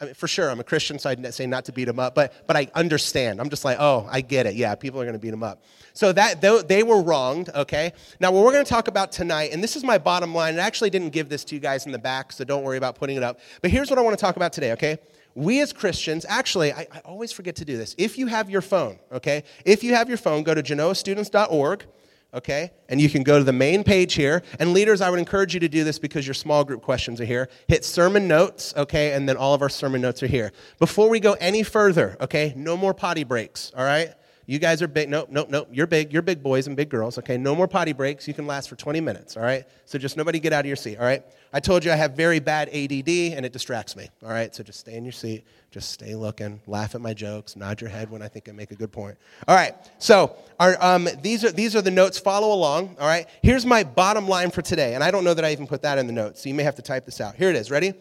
I 0.01 0.05
mean, 0.05 0.13
for 0.13 0.29
sure, 0.29 0.49
I'm 0.49 0.61
a 0.61 0.63
Christian, 0.63 0.97
so 0.97 1.09
I'd 1.09 1.33
say 1.33 1.45
not 1.45 1.65
to 1.65 1.73
beat 1.73 1.89
him 1.89 1.99
up, 1.99 2.15
but, 2.15 2.47
but 2.47 2.55
I 2.55 2.69
understand. 2.73 3.41
I'm 3.41 3.49
just 3.49 3.65
like, 3.65 3.75
oh, 3.81 4.07
I 4.09 4.21
get 4.21 4.45
it. 4.45 4.55
Yeah, 4.55 4.73
people 4.75 5.01
are 5.01 5.03
going 5.03 5.13
to 5.13 5.19
beat 5.19 5.33
him 5.33 5.43
up. 5.43 5.61
So 5.91 6.13
that 6.13 6.39
they 6.69 6.83
were 6.83 7.01
wronged, 7.01 7.49
okay? 7.53 7.91
Now, 8.21 8.31
what 8.31 8.45
we're 8.45 8.53
going 8.53 8.63
to 8.63 8.69
talk 8.69 8.87
about 8.87 9.11
tonight, 9.11 9.51
and 9.51 9.61
this 9.61 9.75
is 9.75 9.83
my 9.83 9.97
bottom 9.97 10.33
line, 10.33 10.57
I 10.57 10.61
actually 10.61 10.89
didn't 10.89 11.09
give 11.09 11.27
this 11.27 11.43
to 11.45 11.55
you 11.55 11.59
guys 11.59 11.85
in 11.85 11.91
the 11.91 11.99
back, 11.99 12.31
so 12.31 12.45
don't 12.45 12.63
worry 12.63 12.77
about 12.77 12.95
putting 12.95 13.17
it 13.17 13.23
up. 13.23 13.41
But 13.61 13.71
here's 13.71 13.89
what 13.89 13.99
I 13.99 14.01
want 14.01 14.17
to 14.17 14.21
talk 14.21 14.37
about 14.37 14.53
today, 14.53 14.71
okay? 14.71 14.99
We 15.35 15.61
as 15.61 15.73
Christians, 15.73 16.25
actually, 16.27 16.73
I, 16.73 16.87
I, 16.91 16.99
always 17.05 17.31
forget 17.31 17.55
to 17.57 17.65
do 17.65 17.77
this. 17.77 17.95
If 17.97 18.17
you 18.17 18.27
have 18.27 18.49
your 18.49 18.61
phone, 18.61 18.99
okay, 19.11 19.43
if 19.65 19.83
you 19.83 19.95
have 19.95 20.09
your 20.09 20.17
phone, 20.17 20.43
go 20.43 20.53
to 20.53 20.63
genoastudents.org, 20.63 21.85
okay, 22.33 22.71
and 22.89 22.99
you 22.99 23.09
can 23.09 23.23
go 23.23 23.37
to 23.37 23.43
the 23.43 23.53
main 23.53 23.83
page 23.83 24.13
here. 24.13 24.43
And 24.59 24.73
leaders, 24.73 25.01
I 25.01 25.09
would 25.09 25.19
encourage 25.19 25.53
you 25.53 25.59
to 25.61 25.69
do 25.69 25.83
this 25.83 25.99
because 25.99 26.27
your 26.27 26.33
small 26.33 26.63
group 26.63 26.81
questions 26.81 27.21
are 27.21 27.25
here. 27.25 27.49
Hit 27.67 27.85
sermon 27.85 28.27
notes, 28.27 28.73
okay, 28.75 29.13
and 29.13 29.29
then 29.29 29.37
all 29.37 29.53
of 29.53 29.61
our 29.61 29.69
sermon 29.69 30.01
notes 30.01 30.23
are 30.23 30.27
here. 30.27 30.51
Before 30.79 31.09
we 31.09 31.19
go 31.19 31.33
any 31.33 31.63
further, 31.63 32.17
okay, 32.21 32.53
no 32.55 32.75
more 32.75 32.93
potty 32.93 33.23
breaks, 33.23 33.71
all 33.75 33.85
right? 33.85 34.13
You 34.49 34.57
guys 34.57 34.81
are 34.81 34.87
big. 34.87 35.09
Nope, 35.09 35.27
nope, 35.29 35.51
nope. 35.51 35.67
You're 35.71 35.85
big. 35.85 36.11
You're 36.11 36.23
big 36.23 36.41
boys 36.41 36.65
and 36.65 36.75
big 36.75 36.89
girls. 36.89 37.19
Okay, 37.19 37.37
no 37.37 37.53
more 37.53 37.67
potty 37.67 37.93
breaks. 37.93 38.27
You 38.27 38.33
can 38.33 38.47
last 38.47 38.67
for 38.67 38.75
20 38.75 38.99
minutes. 38.99 39.37
All 39.37 39.43
right. 39.43 39.63
So 39.85 39.99
just 39.99 40.17
nobody 40.17 40.39
get 40.39 40.53
out 40.53 40.61
of 40.61 40.65
your 40.65 40.75
seat. 40.75 40.97
All 40.97 41.05
right. 41.05 41.23
I 41.51 41.59
told 41.59 41.83
you 41.83 41.91
I 41.91 41.95
have 41.95 42.15
very 42.15 42.39
bad 42.39 42.69
ADD 42.69 43.09
and 43.35 43.45
it 43.45 43.51
distracts 43.51 43.95
me. 43.95 44.09
All 44.23 44.29
right. 44.29 44.53
So 44.53 44.63
just 44.63 44.79
stay 44.81 44.95
in 44.95 45.03
your 45.03 45.11
seat. 45.11 45.45
Just 45.71 45.91
stay 45.91 46.15
looking. 46.15 46.61
Laugh 46.67 46.95
at 46.95 47.01
my 47.01 47.13
jokes. 47.13 47.55
Nod 47.55 47.81
your 47.81 47.89
head 47.89 48.11
when 48.11 48.21
I 48.21 48.27
think 48.27 48.49
I 48.49 48.51
make 48.51 48.71
a 48.71 48.75
good 48.75 48.91
point. 48.91 49.17
All 49.47 49.55
right. 49.55 49.73
So 49.97 50.35
our, 50.59 50.77
um, 50.83 51.07
these 51.21 51.43
are 51.43 51.51
these 51.51 51.75
are 51.75 51.81
the 51.81 51.91
notes. 51.91 52.19
Follow 52.19 52.53
along. 52.53 52.97
All 52.99 53.07
right. 53.07 53.27
Here's 53.41 53.65
my 53.65 53.83
bottom 53.83 54.27
line 54.27 54.51
for 54.51 54.61
today, 54.61 54.95
and 54.95 55.03
I 55.03 55.11
don't 55.11 55.23
know 55.23 55.33
that 55.33 55.45
I 55.45 55.51
even 55.51 55.67
put 55.67 55.81
that 55.83 55.97
in 55.97 56.07
the 56.07 56.13
notes, 56.13 56.43
so 56.43 56.49
you 56.49 56.55
may 56.55 56.63
have 56.63 56.75
to 56.75 56.81
type 56.81 57.05
this 57.05 57.21
out. 57.21 57.35
Here 57.35 57.49
it 57.49 57.55
is. 57.55 57.69
Ready? 57.69 57.93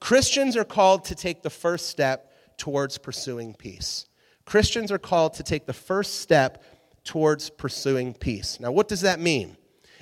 Christians 0.00 0.56
are 0.56 0.64
called 0.64 1.04
to 1.06 1.14
take 1.14 1.42
the 1.42 1.50
first 1.50 1.88
step 1.88 2.32
towards 2.58 2.98
pursuing 2.98 3.54
peace. 3.54 4.06
Christians 4.44 4.92
are 4.92 4.98
called 4.98 5.34
to 5.34 5.42
take 5.42 5.66
the 5.66 5.72
first 5.72 6.20
step 6.20 6.62
towards 7.04 7.50
pursuing 7.50 8.14
peace. 8.14 8.60
Now, 8.60 8.72
what 8.72 8.88
does 8.88 9.00
that 9.00 9.20
mean? 9.20 9.56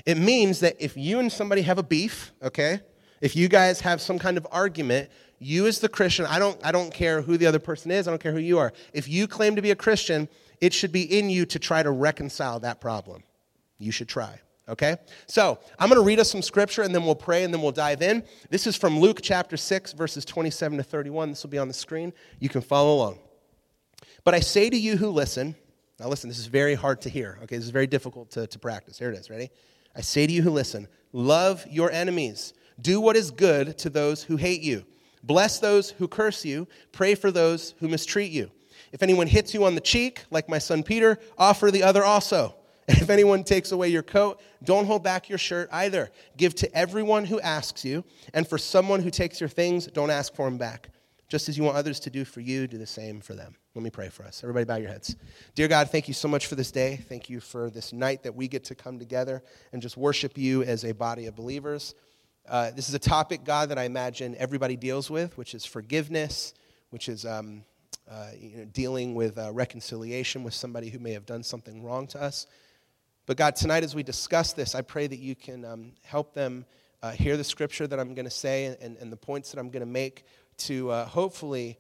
It 0.05 0.19
means 0.19 0.61
that 0.61 0.77
if 0.79 0.97
you 0.97 1.19
and 1.19 1.33
somebody 1.33 1.63
have 1.63 1.79
a 1.79 1.83
beef, 1.83 2.33
okay, 2.43 2.81
if 3.25 3.35
you 3.35 3.49
guys 3.49 3.81
have 3.81 4.03
some 4.03 4.19
kind 4.19 4.37
of 4.37 4.47
argument, 4.53 5.09
you 5.39 5.67
as 5.67 5.79
the 5.79 5.89
Christian, 5.89 6.27
I 6.27 6.39
don't, 6.39 6.61
I 6.63 6.71
don't 6.71 6.93
care 6.93 7.23
who 7.23 7.39
the 7.39 7.47
other 7.47 7.59
person 7.59 7.91
is, 7.91 8.07
I 8.07 8.11
don't 8.11 8.23
care 8.23 8.33
who 8.33 8.39
you 8.39 8.59
are. 8.59 8.71
If 8.93 9.09
you 9.09 9.27
claim 9.27 9.57
to 9.57 9.63
be 9.63 9.71
a 9.71 9.75
Christian, 9.75 10.29
it 10.61 10.75
should 10.75 10.93
be 10.93 11.19
in 11.19 11.31
you 11.31 11.47
to 11.47 11.59
try 11.59 11.83
to 11.83 11.91
reconcile 11.91 12.61
that 12.61 12.83
problem. 12.83 13.23
You 13.79 13.93
should 13.93 14.11
try. 14.11 14.41
Okay? 14.69 14.97
So, 15.27 15.59
I'm 15.79 15.89
going 15.89 15.99
to 15.99 16.07
read 16.07 16.21
us 16.21 16.31
some 16.31 16.43
scripture 16.43 16.83
and 16.83 16.95
then 16.95 17.03
we'll 17.07 17.15
pray 17.15 17.45
and 17.45 17.55
then 17.55 17.63
we'll 17.63 17.73
dive 17.73 18.03
in. 18.03 18.25
This 18.51 18.67
is 18.67 18.77
from 18.77 19.01
Luke 19.01 19.21
chapter 19.23 19.57
6, 19.57 19.95
verses 19.95 20.27
27 20.27 20.77
to 20.77 20.85
31. 20.85 21.31
This 21.31 21.43
will 21.43 21.51
be 21.51 21.59
on 21.59 21.69
the 21.69 21.73
screen. 21.73 22.13
You 22.41 22.51
can 22.51 22.61
follow 22.61 22.95
along. 22.95 23.21
But 24.25 24.35
I 24.35 24.41
say 24.41 24.69
to 24.69 24.77
you 24.77 24.99
who 24.99 25.09
listen, 25.09 25.57
now 25.99 26.09
listen, 26.09 26.29
this 26.29 26.39
is 26.39 26.47
very 26.47 26.75
hard 26.75 27.01
to 27.01 27.09
hear. 27.09 27.39
Okay, 27.45 27.57
this 27.57 27.65
is 27.65 27.71
very 27.71 27.87
difficult 27.87 28.33
to, 28.33 28.47
to 28.47 28.59
practice. 28.59 28.99
Here 28.99 29.11
it 29.11 29.17
is. 29.17 29.31
Ready? 29.31 29.49
I 29.97 30.03
say 30.03 30.27
to 30.27 30.33
you 30.33 30.43
who 30.43 30.51
listen, 30.51 30.89
love 31.13 31.65
your 31.71 31.91
enemies, 31.91 32.53
do 32.81 33.01
what 33.01 33.17
is 33.17 33.31
good 33.31 33.79
to 33.79 33.91
those 33.91 34.23
who 34.23 34.37
hate 34.37 34.63
you, 34.63 34.85
bless 35.23 35.59
those 35.59 35.91
who 35.91 36.09
curse 36.09 36.45
you, 36.45 36.67
pray 36.93 37.15
for 37.15 37.31
those 37.31 37.75
who 37.81 37.89
mistreat 37.89 38.31
you. 38.31 38.51
If 38.93 39.03
anyone 39.03 39.27
hits 39.27 39.55
you 39.55 39.65
on 39.65 39.75
the 39.75 39.81
cheek, 39.81 40.25
like 40.31 40.49
my 40.49 40.59
son 40.59 40.83
Peter, 40.83 41.19
offer 41.37 41.71
the 41.71 41.83
other 41.83 42.05
also. 42.05 42.55
And 42.87 42.99
if 43.03 43.11
anyone 43.11 43.45
takes 43.45 43.73
away 43.73 43.89
your 43.89 44.03
coat, 44.03 44.41
don't 44.63 44.87
hold 44.87 45.03
back 45.03 45.29
your 45.29 45.39
shirt 45.39 45.69
either. 45.73 46.11
Give 46.37 46.55
to 46.57 46.73
everyone 46.77 47.25
who 47.25 47.41
asks 47.41 47.85
you, 47.85 48.05
and 48.35 48.47
for 48.47 48.59
someone 48.59 49.01
who 49.01 49.11
takes 49.11 49.41
your 49.41 49.49
things, 49.49 49.87
don't 49.87 50.11
ask 50.11 50.35
for 50.35 50.47
him 50.47 50.59
back. 50.59 50.91
Just 51.29 51.49
as 51.49 51.57
you 51.57 51.65
want 51.65 51.77
others 51.77 51.99
to 52.01 52.11
do 52.11 52.25
for 52.25 52.41
you, 52.41 52.67
do 52.67 52.79
the 52.79 52.87
same 52.87 53.21
for 53.21 53.35
them. 53.35 53.57
Let 53.75 53.83
me 53.83 53.91
pray 53.91 54.09
for 54.09 54.25
us. 54.25 54.45
Everybody, 54.45 54.67
bow 54.67 54.77
your 54.77 54.91
heads. 54.91 55.17
Dear 55.55 55.67
God, 55.67 55.91
thank 55.91 56.07
you 56.07 56.15
so 56.15 56.29
much 56.29 56.47
for 56.47 56.55
this 56.55 56.71
day. 56.71 56.97
Thank 57.09 57.29
you 57.29 57.41
for 57.41 57.71
this 57.71 57.93
night 57.93 58.23
that 58.23 58.35
we 58.35 58.47
get 58.47 58.63
to 58.65 58.75
come 58.75 58.99
together 58.99 59.43
and 59.73 59.83
just 59.83 59.97
worship 59.97 60.39
you 60.39 60.63
as 60.63 60.85
a 60.85 60.93
body 60.93 61.27
of 61.27 61.35
believers. 61.35 61.95
Uh, 62.47 62.71
this 62.73 62.91
is 62.91 62.95
a 62.95 62.99
topic, 62.99 63.43
God, 63.43 63.71
that 63.71 63.79
I 63.79 63.85
imagine 63.85 64.37
everybody 64.37 64.77
deals 64.77 65.11
with, 65.11 65.39
which 65.39 65.55
is 65.55 65.65
forgiveness, 65.65 66.53
which 66.91 67.09
is 67.09 67.25
um, 67.25 67.65
uh, 68.11 68.27
you 68.39 68.59
know, 68.59 68.65
dealing 68.67 69.15
with 69.15 69.39
uh, 69.39 69.51
reconciliation 69.51 70.45
with 70.45 70.53
somebody 70.53 70.91
who 70.91 70.99
may 70.99 71.13
have 71.13 71.25
done 71.25 71.43
something 71.43 71.83
wrong 71.83 72.07
to 72.09 72.21
us. 72.21 72.47
But 73.25 73.39
God, 73.39 73.57
tonight 73.57 73.83
as 73.83 73.95
we 73.95 74.03
discuss 74.03 74.53
this, 74.53 74.75
I 74.75 74.83
pray 74.83 75.07
that 75.07 75.19
you 75.19 75.35
can 75.35 75.65
um, 75.65 75.93
help 76.03 76.35
them 76.35 76.67
uh, 77.03 77.13
hear 77.13 77.39
the 77.39 77.45
scripture 77.45 77.87
that 77.87 77.99
I'm 77.99 78.15
going 78.15 78.27
to 78.27 78.31
say 78.31 78.77
and, 78.79 78.99
and, 78.99 79.11
the 79.11 79.17
points 79.17 79.51
that 79.51 79.59
I'm 79.59 79.71
going 79.71 79.81
to 79.81 79.87
make 79.87 80.27
to 80.59 80.91
uh, 80.91 81.07
hopefully 81.07 81.79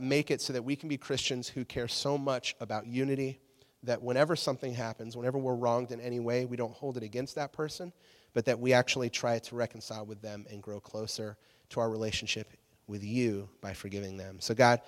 make 0.00 0.32
it 0.32 0.40
so 0.40 0.52
that 0.54 0.62
we 0.64 0.74
can 0.74 0.88
be 0.88 0.96
Christians 0.96 1.48
who 1.48 1.64
care 1.64 1.86
so 1.86 2.18
much 2.18 2.56
about 2.58 2.86
unity 2.86 3.38
that 3.84 4.02
whenever 4.02 4.34
something 4.34 4.74
happens, 4.74 5.16
whenever 5.16 5.38
we're 5.38 5.54
wronged 5.54 5.92
in 5.92 6.00
any 6.00 6.18
way, 6.18 6.46
we 6.46 6.56
don't 6.56 6.74
hold 6.74 6.96
it 6.96 7.02
against 7.02 7.36
that 7.36 7.52
person, 7.52 7.92
but 8.34 8.44
that 8.44 8.60
we 8.60 8.72
actually 8.72 9.08
try 9.08 9.38
to 9.38 9.54
reconcile 9.54 10.04
with 10.04 10.20
them 10.20 10.44
and 10.50 10.62
grow 10.62 10.80
closer 10.80 11.38
to 11.70 11.80
our 11.80 11.88
relationship 11.88 12.52
with 12.86 13.02
you 13.02 13.48
by 13.60 13.72
forgiving 13.72 14.16
them. 14.16 14.36
So, 14.40 14.54
God, 14.54 14.82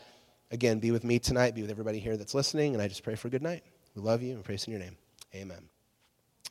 again, 0.51 0.79
be 0.79 0.91
with 0.91 1.05
me 1.05 1.19
tonight, 1.19 1.55
be 1.55 1.63
with 1.63 1.71
everybody 1.71 1.99
here 1.99 2.17
that's 2.17 2.35
listening, 2.35 2.75
and 2.75 2.83
I 2.83 2.89
just 2.89 3.03
pray 3.03 3.15
for 3.15 3.29
a 3.29 3.31
good 3.31 3.43
night. 3.43 3.63
We 3.95 4.03
love 4.03 4.23
you 4.23 4.35
and 4.35 4.45
praise 4.45 4.65
in 4.67 4.73
your 4.73 4.81
name. 4.81 4.97
Amen. 5.35 5.69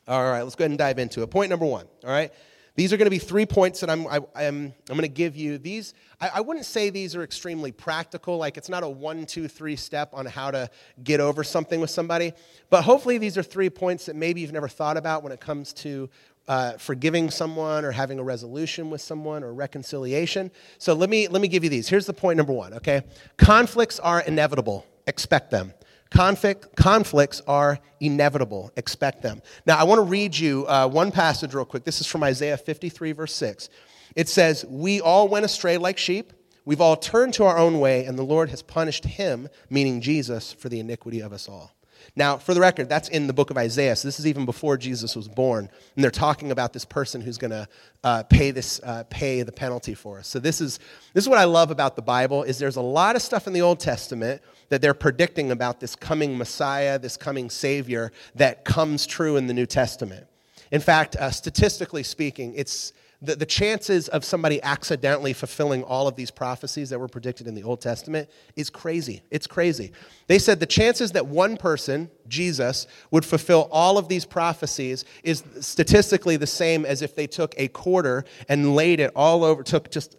All 0.08 0.24
right, 0.24 0.42
let's 0.42 0.54
go 0.54 0.64
ahead 0.64 0.70
and 0.70 0.78
dive 0.78 0.98
into 0.98 1.22
it. 1.22 1.30
Point 1.30 1.50
number 1.50 1.66
one, 1.66 1.86
all 2.04 2.10
right? 2.10 2.32
These 2.76 2.92
are 2.92 2.98
going 2.98 3.06
to 3.06 3.10
be 3.10 3.18
three 3.18 3.46
points 3.46 3.80
that 3.80 3.88
I'm, 3.88 4.06
I, 4.06 4.16
am 4.36 4.74
I'm 4.90 4.96
going 4.96 5.00
to 5.00 5.08
give 5.08 5.34
you. 5.34 5.56
These, 5.56 5.94
I, 6.20 6.30
I 6.34 6.40
wouldn't 6.42 6.66
say 6.66 6.90
these 6.90 7.16
are 7.16 7.22
extremely 7.22 7.72
practical, 7.72 8.36
like 8.36 8.58
it's 8.58 8.68
not 8.68 8.82
a 8.82 8.88
one, 8.88 9.24
two, 9.24 9.48
three 9.48 9.76
step 9.76 10.10
on 10.12 10.26
how 10.26 10.50
to 10.50 10.68
get 11.02 11.18
over 11.18 11.42
something 11.42 11.80
with 11.80 11.88
somebody, 11.88 12.34
but 12.68 12.82
hopefully 12.82 13.16
these 13.16 13.38
are 13.38 13.42
three 13.42 13.70
points 13.70 14.06
that 14.06 14.14
maybe 14.14 14.42
you've 14.42 14.52
never 14.52 14.68
thought 14.68 14.98
about 14.98 15.22
when 15.22 15.32
it 15.32 15.40
comes 15.40 15.72
to 15.72 16.10
uh, 16.48 16.72
forgiving 16.72 17.30
someone 17.30 17.84
or 17.84 17.90
having 17.92 18.18
a 18.18 18.22
resolution 18.22 18.90
with 18.90 19.00
someone 19.00 19.42
or 19.42 19.52
reconciliation. 19.52 20.50
So 20.78 20.94
let 20.94 21.10
me, 21.10 21.28
let 21.28 21.42
me 21.42 21.48
give 21.48 21.64
you 21.64 21.70
these. 21.70 21.88
Here's 21.88 22.06
the 22.06 22.12
point 22.12 22.36
number 22.36 22.52
one, 22.52 22.74
okay? 22.74 23.02
Conflicts 23.36 23.98
are 23.98 24.20
inevitable, 24.20 24.86
expect 25.06 25.50
them. 25.50 25.72
Conflict, 26.10 26.76
conflicts 26.76 27.42
are 27.48 27.80
inevitable. 28.00 28.70
Expect 28.76 29.22
them. 29.22 29.42
Now, 29.66 29.76
I 29.76 29.84
want 29.84 29.98
to 29.98 30.02
read 30.02 30.38
you 30.38 30.64
uh, 30.68 30.88
one 30.88 31.10
passage 31.10 31.52
real 31.52 31.64
quick. 31.64 31.84
This 31.84 32.00
is 32.00 32.06
from 32.06 32.22
Isaiah 32.22 32.56
53, 32.56 33.12
verse 33.12 33.34
6. 33.34 33.68
It 34.14 34.28
says, 34.28 34.64
We 34.68 35.00
all 35.00 35.28
went 35.28 35.44
astray 35.44 35.78
like 35.78 35.98
sheep. 35.98 36.32
We've 36.64 36.80
all 36.80 36.96
turned 36.96 37.34
to 37.34 37.44
our 37.44 37.58
own 37.58 37.80
way, 37.80 38.04
and 38.04 38.18
the 38.18 38.24
Lord 38.24 38.50
has 38.50 38.62
punished 38.62 39.04
him, 39.04 39.48
meaning 39.70 40.00
Jesus, 40.00 40.52
for 40.52 40.68
the 40.68 40.80
iniquity 40.80 41.20
of 41.20 41.32
us 41.32 41.48
all. 41.48 41.75
Now, 42.14 42.38
for 42.38 42.54
the 42.54 42.60
record, 42.60 42.88
that's 42.88 43.08
in 43.08 43.26
the 43.26 43.32
book 43.32 43.50
of 43.50 43.58
Isaiah. 43.58 43.96
So 43.96 44.06
this 44.06 44.20
is 44.20 44.26
even 44.26 44.44
before 44.44 44.76
Jesus 44.76 45.16
was 45.16 45.28
born, 45.28 45.68
and 45.94 46.04
they're 46.04 46.10
talking 46.10 46.52
about 46.52 46.72
this 46.72 46.84
person 46.84 47.20
who's 47.20 47.38
going 47.38 47.50
to 47.50 47.68
uh, 48.04 48.22
pay 48.24 48.50
this 48.50 48.80
uh, 48.82 49.04
pay 49.10 49.42
the 49.42 49.52
penalty 49.52 49.94
for 49.94 50.18
us. 50.18 50.28
So 50.28 50.38
this 50.38 50.60
is 50.60 50.78
this 51.12 51.24
is 51.24 51.28
what 51.28 51.38
I 51.38 51.44
love 51.44 51.70
about 51.70 51.96
the 51.96 52.02
Bible 52.02 52.42
is 52.42 52.58
there's 52.58 52.76
a 52.76 52.82
lot 52.82 53.16
of 53.16 53.22
stuff 53.22 53.46
in 53.46 53.52
the 53.52 53.62
Old 53.62 53.80
Testament 53.80 54.42
that 54.68 54.82
they're 54.82 54.94
predicting 54.94 55.50
about 55.50 55.80
this 55.80 55.96
coming 55.96 56.36
Messiah, 56.36 56.98
this 56.98 57.16
coming 57.16 57.50
Savior 57.50 58.12
that 58.34 58.64
comes 58.64 59.06
true 59.06 59.36
in 59.36 59.46
the 59.46 59.54
New 59.54 59.66
Testament. 59.66 60.26
In 60.70 60.80
fact, 60.80 61.16
uh, 61.16 61.30
statistically 61.30 62.02
speaking, 62.02 62.54
it's 62.54 62.92
the, 63.22 63.36
the 63.36 63.46
chances 63.46 64.08
of 64.08 64.24
somebody 64.24 64.62
accidentally 64.62 65.32
fulfilling 65.32 65.82
all 65.84 66.06
of 66.06 66.16
these 66.16 66.30
prophecies 66.30 66.90
that 66.90 66.98
were 66.98 67.08
predicted 67.08 67.46
in 67.46 67.54
the 67.54 67.62
Old 67.62 67.80
Testament 67.80 68.28
is 68.56 68.70
crazy. 68.70 69.22
It's 69.30 69.46
crazy. 69.46 69.92
They 70.26 70.38
said 70.38 70.60
the 70.60 70.66
chances 70.66 71.12
that 71.12 71.26
one 71.26 71.56
person, 71.56 72.10
Jesus, 72.28 72.86
would 73.10 73.24
fulfill 73.24 73.68
all 73.72 73.98
of 73.98 74.08
these 74.08 74.24
prophecies 74.24 75.04
is 75.22 75.42
statistically 75.60 76.36
the 76.36 76.46
same 76.46 76.84
as 76.84 77.02
if 77.02 77.14
they 77.14 77.26
took 77.26 77.54
a 77.56 77.68
quarter 77.68 78.24
and 78.48 78.74
laid 78.74 79.00
it 79.00 79.12
all 79.16 79.44
over, 79.44 79.62
took 79.62 79.90
just 79.90 80.16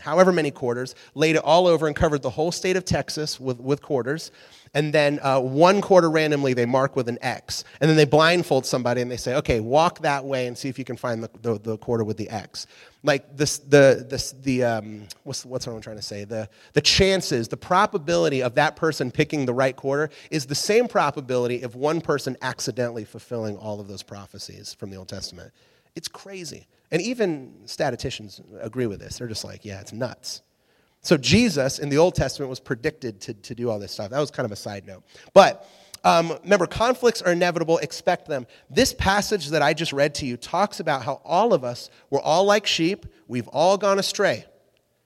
however 0.00 0.32
many 0.32 0.50
quarters, 0.50 0.94
laid 1.14 1.36
it 1.36 1.42
all 1.44 1.66
over 1.66 1.86
and 1.86 1.94
covered 1.94 2.22
the 2.22 2.30
whole 2.30 2.50
state 2.50 2.76
of 2.76 2.84
Texas 2.84 3.38
with, 3.38 3.60
with 3.60 3.80
quarters 3.82 4.32
and 4.74 4.92
then 4.92 5.20
uh, 5.22 5.38
one 5.38 5.82
quarter 5.82 6.10
randomly 6.10 6.54
they 6.54 6.64
mark 6.64 6.96
with 6.96 7.08
an 7.08 7.18
X. 7.20 7.64
And 7.80 7.90
then 7.90 7.96
they 7.96 8.06
blindfold 8.06 8.64
somebody 8.64 9.02
and 9.02 9.10
they 9.10 9.18
say, 9.18 9.34
okay, 9.36 9.60
walk 9.60 10.00
that 10.00 10.24
way 10.24 10.46
and 10.46 10.56
see 10.56 10.68
if 10.68 10.78
you 10.78 10.84
can 10.84 10.96
find 10.96 11.22
the, 11.22 11.30
the, 11.42 11.58
the 11.58 11.78
quarter 11.78 12.04
with 12.04 12.16
the 12.16 12.28
X. 12.30 12.66
Like 13.02 13.36
this, 13.36 13.58
the, 13.58 14.06
this, 14.08 14.32
the 14.32 14.64
um, 14.64 15.02
what's, 15.24 15.44
what's 15.44 15.66
what 15.66 15.74
I'm 15.74 15.82
trying 15.82 15.96
to 15.96 16.02
say? 16.02 16.24
The, 16.24 16.48
the 16.72 16.80
chances, 16.80 17.48
the 17.48 17.56
probability 17.56 18.42
of 18.42 18.54
that 18.54 18.76
person 18.76 19.10
picking 19.10 19.44
the 19.44 19.52
right 19.52 19.76
quarter 19.76 20.08
is 20.30 20.46
the 20.46 20.54
same 20.54 20.88
probability 20.88 21.62
of 21.62 21.74
one 21.74 22.00
person 22.00 22.36
accidentally 22.40 23.04
fulfilling 23.04 23.56
all 23.58 23.78
of 23.80 23.88
those 23.88 24.02
prophecies 24.02 24.72
from 24.72 24.90
the 24.90 24.96
Old 24.96 25.08
Testament. 25.08 25.52
It's 25.94 26.08
crazy. 26.08 26.66
And 26.90 27.02
even 27.02 27.54
statisticians 27.66 28.40
agree 28.60 28.86
with 28.86 29.00
this. 29.00 29.18
They're 29.18 29.28
just 29.28 29.44
like, 29.44 29.64
yeah, 29.64 29.80
it's 29.80 29.92
nuts. 29.92 30.42
So 31.02 31.16
Jesus 31.16 31.78
in 31.78 31.88
the 31.88 31.98
Old 31.98 32.14
Testament 32.14 32.48
was 32.48 32.60
predicted 32.60 33.20
to, 33.22 33.34
to 33.34 33.54
do 33.54 33.70
all 33.70 33.78
this 33.78 33.92
stuff. 33.92 34.10
That 34.10 34.20
was 34.20 34.30
kind 34.30 34.46
of 34.46 34.52
a 34.52 34.56
side 34.56 34.86
note. 34.86 35.02
But 35.34 35.68
um, 36.04 36.38
remember, 36.42 36.66
conflicts 36.66 37.22
are 37.22 37.32
inevitable, 37.32 37.78
expect 37.78 38.26
them. 38.26 38.46
This 38.70 38.92
passage 38.92 39.50
that 39.50 39.62
I 39.62 39.74
just 39.74 39.92
read 39.92 40.14
to 40.16 40.26
you 40.26 40.36
talks 40.36 40.80
about 40.80 41.02
how 41.02 41.20
all 41.24 41.52
of 41.52 41.64
us, 41.64 41.90
we're 42.10 42.20
all 42.20 42.44
like 42.44 42.66
sheep, 42.66 43.06
we've 43.28 43.48
all 43.48 43.76
gone 43.76 43.98
astray. 43.98 44.44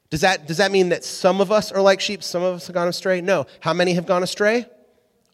Does 0.08 0.20
that, 0.20 0.46
does 0.46 0.58
that 0.58 0.70
mean 0.70 0.90
that 0.90 1.04
some 1.04 1.40
of 1.40 1.50
us 1.50 1.72
are 1.72 1.82
like 1.82 2.00
sheep, 2.00 2.22
some 2.22 2.42
of 2.42 2.54
us 2.54 2.66
have 2.66 2.74
gone 2.74 2.88
astray? 2.88 3.20
No. 3.20 3.46
How 3.60 3.74
many 3.74 3.94
have 3.94 4.06
gone 4.06 4.22
astray? 4.22 4.66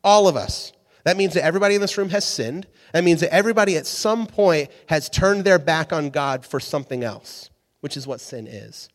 All 0.03 0.27
of 0.27 0.37
us. 0.37 0.73
That 1.05 1.17
means 1.17 1.35
that 1.35 1.45
everybody 1.45 1.75
in 1.75 1.81
this 1.81 1.99
room 1.99 2.09
has 2.11 2.25
sinned. 2.25 2.67
That 2.93 3.05
means 3.05 3.21
that 3.21 3.35
everybody 3.35 3.77
at 3.77 3.87
some 3.87 4.27
point 4.27 4.71
has 4.89 5.09
turned 5.09 5.45
their 5.45 5.59
back 5.59 5.93
on 5.93 6.11
God 6.11 6.47
for 6.47 6.61
something 6.61 7.05
else, 7.05 7.51
which 7.81 7.97
is 7.97 8.07
what 8.07 8.21
sin 8.21 8.47
is. 8.47 8.89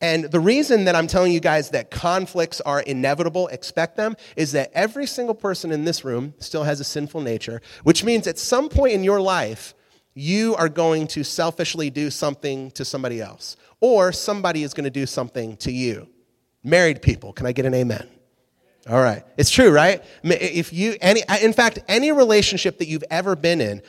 And 0.00 0.24
the 0.24 0.40
reason 0.40 0.84
that 0.84 0.96
I'm 0.96 1.06
telling 1.06 1.32
you 1.32 1.40
guys 1.40 1.70
that 1.70 1.90
conflicts 1.90 2.60
are 2.62 2.80
inevitable, 2.80 3.48
expect 3.48 3.96
them, 3.96 4.16
is 4.34 4.52
that 4.52 4.70
every 4.72 5.06
single 5.06 5.34
person 5.34 5.70
in 5.72 5.84
this 5.84 6.04
room 6.04 6.34
still 6.38 6.64
has 6.64 6.80
a 6.80 6.84
sinful 6.84 7.20
nature, 7.20 7.60
which 7.82 8.02
means 8.02 8.26
at 8.26 8.38
some 8.38 8.68
point 8.68 8.94
in 8.94 9.04
your 9.04 9.20
life, 9.20 9.74
you 10.14 10.56
are 10.56 10.68
going 10.68 11.06
to 11.08 11.22
selfishly 11.22 11.90
do 11.90 12.10
something 12.10 12.70
to 12.72 12.84
somebody 12.84 13.20
else, 13.20 13.56
or 13.80 14.10
somebody 14.12 14.62
is 14.62 14.74
going 14.74 14.84
to 14.84 14.90
do 14.90 15.06
something 15.06 15.56
to 15.58 15.70
you. 15.70 16.08
Married 16.64 17.02
people, 17.02 17.32
can 17.32 17.46
I 17.46 17.52
get 17.52 17.64
an 17.66 17.74
amen? 17.74 18.08
All 18.88 19.00
right. 19.00 19.22
It's 19.36 19.50
true, 19.50 19.70
right? 19.70 20.02
If 20.22 20.72
you 20.72 20.96
any 21.00 21.22
in 21.42 21.52
fact 21.52 21.80
any 21.86 22.12
relationship 22.12 22.78
that 22.78 22.88
you've 22.88 23.04
ever 23.10 23.36
been 23.36 23.60
in, 23.60 23.82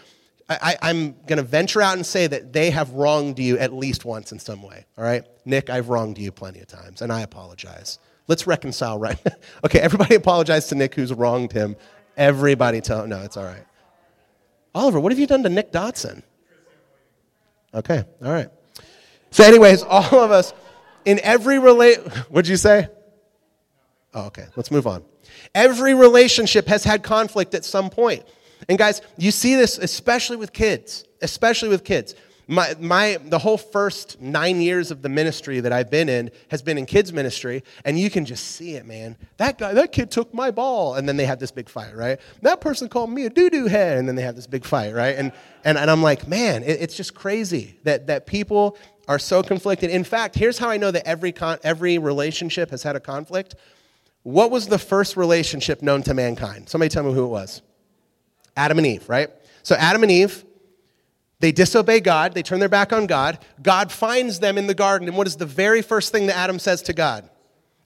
I, 0.81 0.89
am 0.89 1.13
going 1.27 1.38
to 1.38 1.43
venture 1.43 1.81
out 1.81 1.96
and 1.96 2.05
say 2.05 2.27
that 2.27 2.53
they 2.53 2.72
have 2.72 2.91
wronged 2.91 3.39
you 3.39 3.58
at 3.58 3.74
least 3.74 4.05
once 4.05 4.31
in 4.31 4.39
some 4.39 4.62
way. 4.62 4.86
All 4.98 5.03
right? 5.03 5.24
Nick, 5.46 5.70
I've 5.70 5.89
wronged 5.89 6.17
you 6.17 6.31
plenty 6.31 6.60
of 6.60 6.67
times, 6.67 7.01
and 7.01 7.12
I 7.12 7.22
apologize. 7.22 8.00
Let's 8.27 8.48
reconcile 8.48 8.98
right 8.98 9.20
Okay, 9.65 9.79
everybody 9.79 10.15
apologize 10.24 10.67
to 10.67 10.75
Nick 10.75 10.96
who's 10.96 11.13
wronged 11.13 11.51
him. 11.51 11.75
Everybody 12.17 12.81
tell 12.81 13.05
no, 13.08 13.22
it's 13.22 13.38
all 13.38 13.46
right. 13.46 13.65
Oliver, 14.74 15.00
what 15.00 15.12
have 15.12 15.20
you 15.20 15.27
done 15.27 15.43
to 15.43 15.50
Nick 15.50 15.72
Dotson? 15.72 16.24
Okay, 17.74 18.03
all 18.24 18.31
right. 18.31 18.50
So, 19.31 19.43
anyways, 19.43 19.84
all 19.89 20.20
of 20.20 20.31
us 20.31 20.53
in 21.05 21.20
every 21.24 21.60
relate 21.60 21.98
what'd 22.29 22.48
you 22.48 22.58
say? 22.58 22.88
Oh, 24.13 24.25
okay, 24.27 24.46
let's 24.55 24.72
move 24.72 24.88
on. 24.88 25.03
Every 25.55 25.93
relationship 25.93 26.67
has 26.67 26.84
had 26.84 27.03
conflict 27.03 27.53
at 27.53 27.63
some 27.63 27.89
point. 27.89 28.24
And 28.69 28.77
guys, 28.77 29.01
you 29.17 29.31
see 29.31 29.55
this 29.55 29.77
especially 29.77 30.37
with 30.37 30.53
kids, 30.53 31.05
especially 31.21 31.69
with 31.69 31.83
kids. 31.83 32.15
My, 32.47 32.75
my, 32.81 33.17
the 33.23 33.39
whole 33.39 33.57
first 33.57 34.19
nine 34.19 34.59
years 34.59 34.91
of 34.91 35.01
the 35.01 35.07
ministry 35.07 35.61
that 35.61 35.71
I've 35.71 35.89
been 35.89 36.09
in 36.09 36.31
has 36.49 36.61
been 36.61 36.77
in 36.77 36.85
kids 36.85 37.13
ministry, 37.13 37.63
and 37.85 37.97
you 37.97 38.09
can 38.09 38.25
just 38.25 38.43
see 38.43 38.73
it, 38.73 38.85
man. 38.85 39.15
That 39.37 39.57
guy, 39.57 39.73
that 39.73 39.93
kid 39.93 40.11
took 40.11 40.33
my 40.33 40.51
ball, 40.51 40.95
and 40.95 41.07
then 41.07 41.15
they 41.15 41.25
have 41.25 41.39
this 41.39 41.51
big 41.51 41.69
fight, 41.69 41.95
right? 41.95 42.19
That 42.41 42.59
person 42.59 42.89
called 42.89 43.09
me 43.09 43.25
a 43.25 43.29
doo-doo 43.29 43.67
head, 43.67 43.99
and 43.99 44.07
then 44.07 44.15
they 44.15 44.23
have 44.23 44.35
this 44.35 44.47
big 44.47 44.65
fight, 44.65 44.93
right? 44.93 45.15
And, 45.15 45.31
and, 45.63 45.77
and 45.77 45.89
I'm 45.89 46.03
like, 46.03 46.27
man, 46.27 46.63
it, 46.63 46.81
it's 46.81 46.97
just 46.97 47.15
crazy 47.15 47.77
that, 47.83 48.07
that 48.07 48.25
people 48.25 48.77
are 49.07 49.19
so 49.19 49.41
conflicted. 49.43 49.89
In 49.89 50.03
fact, 50.03 50.35
here's 50.35 50.57
how 50.57 50.69
I 50.69 50.75
know 50.75 50.91
that 50.91 51.07
every, 51.07 51.31
con- 51.31 51.59
every 51.63 51.99
relationship 51.99 52.69
has 52.71 52.83
had 52.83 52.97
a 52.97 52.99
conflict. 52.99 53.55
What 54.23 54.51
was 54.51 54.67
the 54.67 54.79
first 54.79 55.15
relationship 55.15 55.81
known 55.81 56.03
to 56.03 56.13
mankind? 56.13 56.67
Somebody 56.67 56.89
tell 56.89 57.03
me 57.03 57.13
who 57.13 57.23
it 57.23 57.29
was. 57.29 57.61
Adam 58.61 58.77
and 58.77 58.87
Eve, 58.87 59.09
right? 59.09 59.29
So 59.63 59.75
Adam 59.75 60.03
and 60.03 60.11
Eve, 60.11 60.45
they 61.39 61.51
disobey 61.51 61.99
God, 61.99 62.33
they 62.35 62.43
turn 62.43 62.59
their 62.59 62.69
back 62.69 62.93
on 62.93 63.07
God. 63.07 63.39
God 63.61 63.91
finds 63.91 64.39
them 64.39 64.59
in 64.59 64.67
the 64.67 64.75
garden, 64.75 65.07
and 65.07 65.17
what 65.17 65.25
is 65.25 65.35
the 65.35 65.45
very 65.45 65.81
first 65.81 66.11
thing 66.11 66.27
that 66.27 66.37
Adam 66.37 66.59
says 66.59 66.83
to 66.83 66.93
God? 66.93 67.27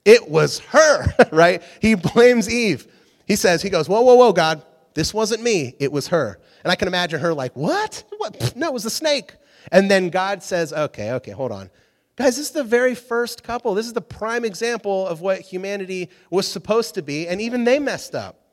It 0.04 0.28
was 0.28 0.58
her, 0.58 1.06
right? 1.32 1.62
He 1.80 1.94
blames 1.94 2.50
Eve. 2.50 2.86
He 3.26 3.36
says, 3.36 3.62
he 3.62 3.70
goes, 3.70 3.88
whoa, 3.88 4.02
whoa, 4.02 4.14
whoa, 4.14 4.32
God, 4.32 4.62
this 4.94 5.14
wasn't 5.14 5.42
me, 5.42 5.74
it 5.80 5.90
was 5.90 6.08
her. 6.08 6.38
And 6.62 6.70
I 6.70 6.76
can 6.76 6.88
imagine 6.88 7.20
her 7.20 7.32
like, 7.32 7.56
what? 7.56 8.04
what? 8.18 8.54
No, 8.54 8.68
it 8.68 8.72
was 8.72 8.84
the 8.84 8.90
snake. 8.90 9.34
And 9.72 9.90
then 9.90 10.10
God 10.10 10.42
says, 10.42 10.72
okay, 10.72 11.12
okay, 11.12 11.30
hold 11.32 11.52
on. 11.52 11.70
Guys, 12.16 12.36
this 12.36 12.46
is 12.46 12.52
the 12.52 12.64
very 12.64 12.94
first 12.94 13.42
couple. 13.42 13.74
This 13.74 13.86
is 13.86 13.92
the 13.92 14.00
prime 14.00 14.44
example 14.44 15.06
of 15.06 15.20
what 15.20 15.40
humanity 15.40 16.10
was 16.30 16.46
supposed 16.46 16.94
to 16.94 17.02
be, 17.02 17.28
and 17.28 17.40
even 17.40 17.64
they 17.64 17.78
messed 17.78 18.14
up. 18.14 18.45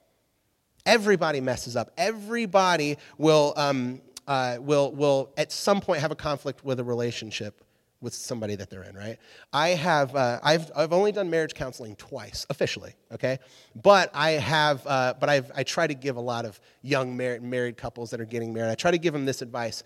Everybody 0.85 1.41
messes 1.41 1.75
up. 1.75 1.91
Everybody 1.97 2.97
will, 3.17 3.53
um, 3.55 4.01
uh, 4.27 4.57
will, 4.59 4.91
will 4.91 5.31
at 5.37 5.51
some 5.51 5.81
point 5.81 6.01
have 6.01 6.11
a 6.11 6.15
conflict 6.15 6.65
with 6.65 6.79
a 6.79 6.83
relationship 6.83 7.63
with 8.03 8.13
somebody 8.13 8.55
that 8.55 8.69
they're 8.69 8.83
in, 8.83 8.95
right? 8.95 9.17
I 9.53 9.69
have, 9.69 10.13
uh, 10.13 10.39
I've, 10.43 10.69
I've 10.75 10.91
only 10.91 11.13
done 11.13 11.29
marriage 11.29 11.53
counseling 11.53 11.95
twice, 11.95 12.45
officially, 12.49 12.93
okay? 13.13 13.39
But 13.81 14.11
I 14.13 14.31
have, 14.31 14.85
uh, 14.85 15.13
but 15.17 15.29
I've, 15.29 15.49
I 15.55 15.63
try 15.63 15.87
to 15.87 15.93
give 15.93 16.17
a 16.17 16.21
lot 16.21 16.43
of 16.43 16.59
young 16.81 17.15
married, 17.15 17.41
married 17.41 17.77
couples 17.77 18.11
that 18.11 18.19
are 18.19 18.25
getting 18.25 18.53
married, 18.53 18.71
I 18.71 18.75
try 18.75 18.91
to 18.91 18.97
give 18.97 19.13
them 19.13 19.25
this 19.25 19.41
advice, 19.41 19.83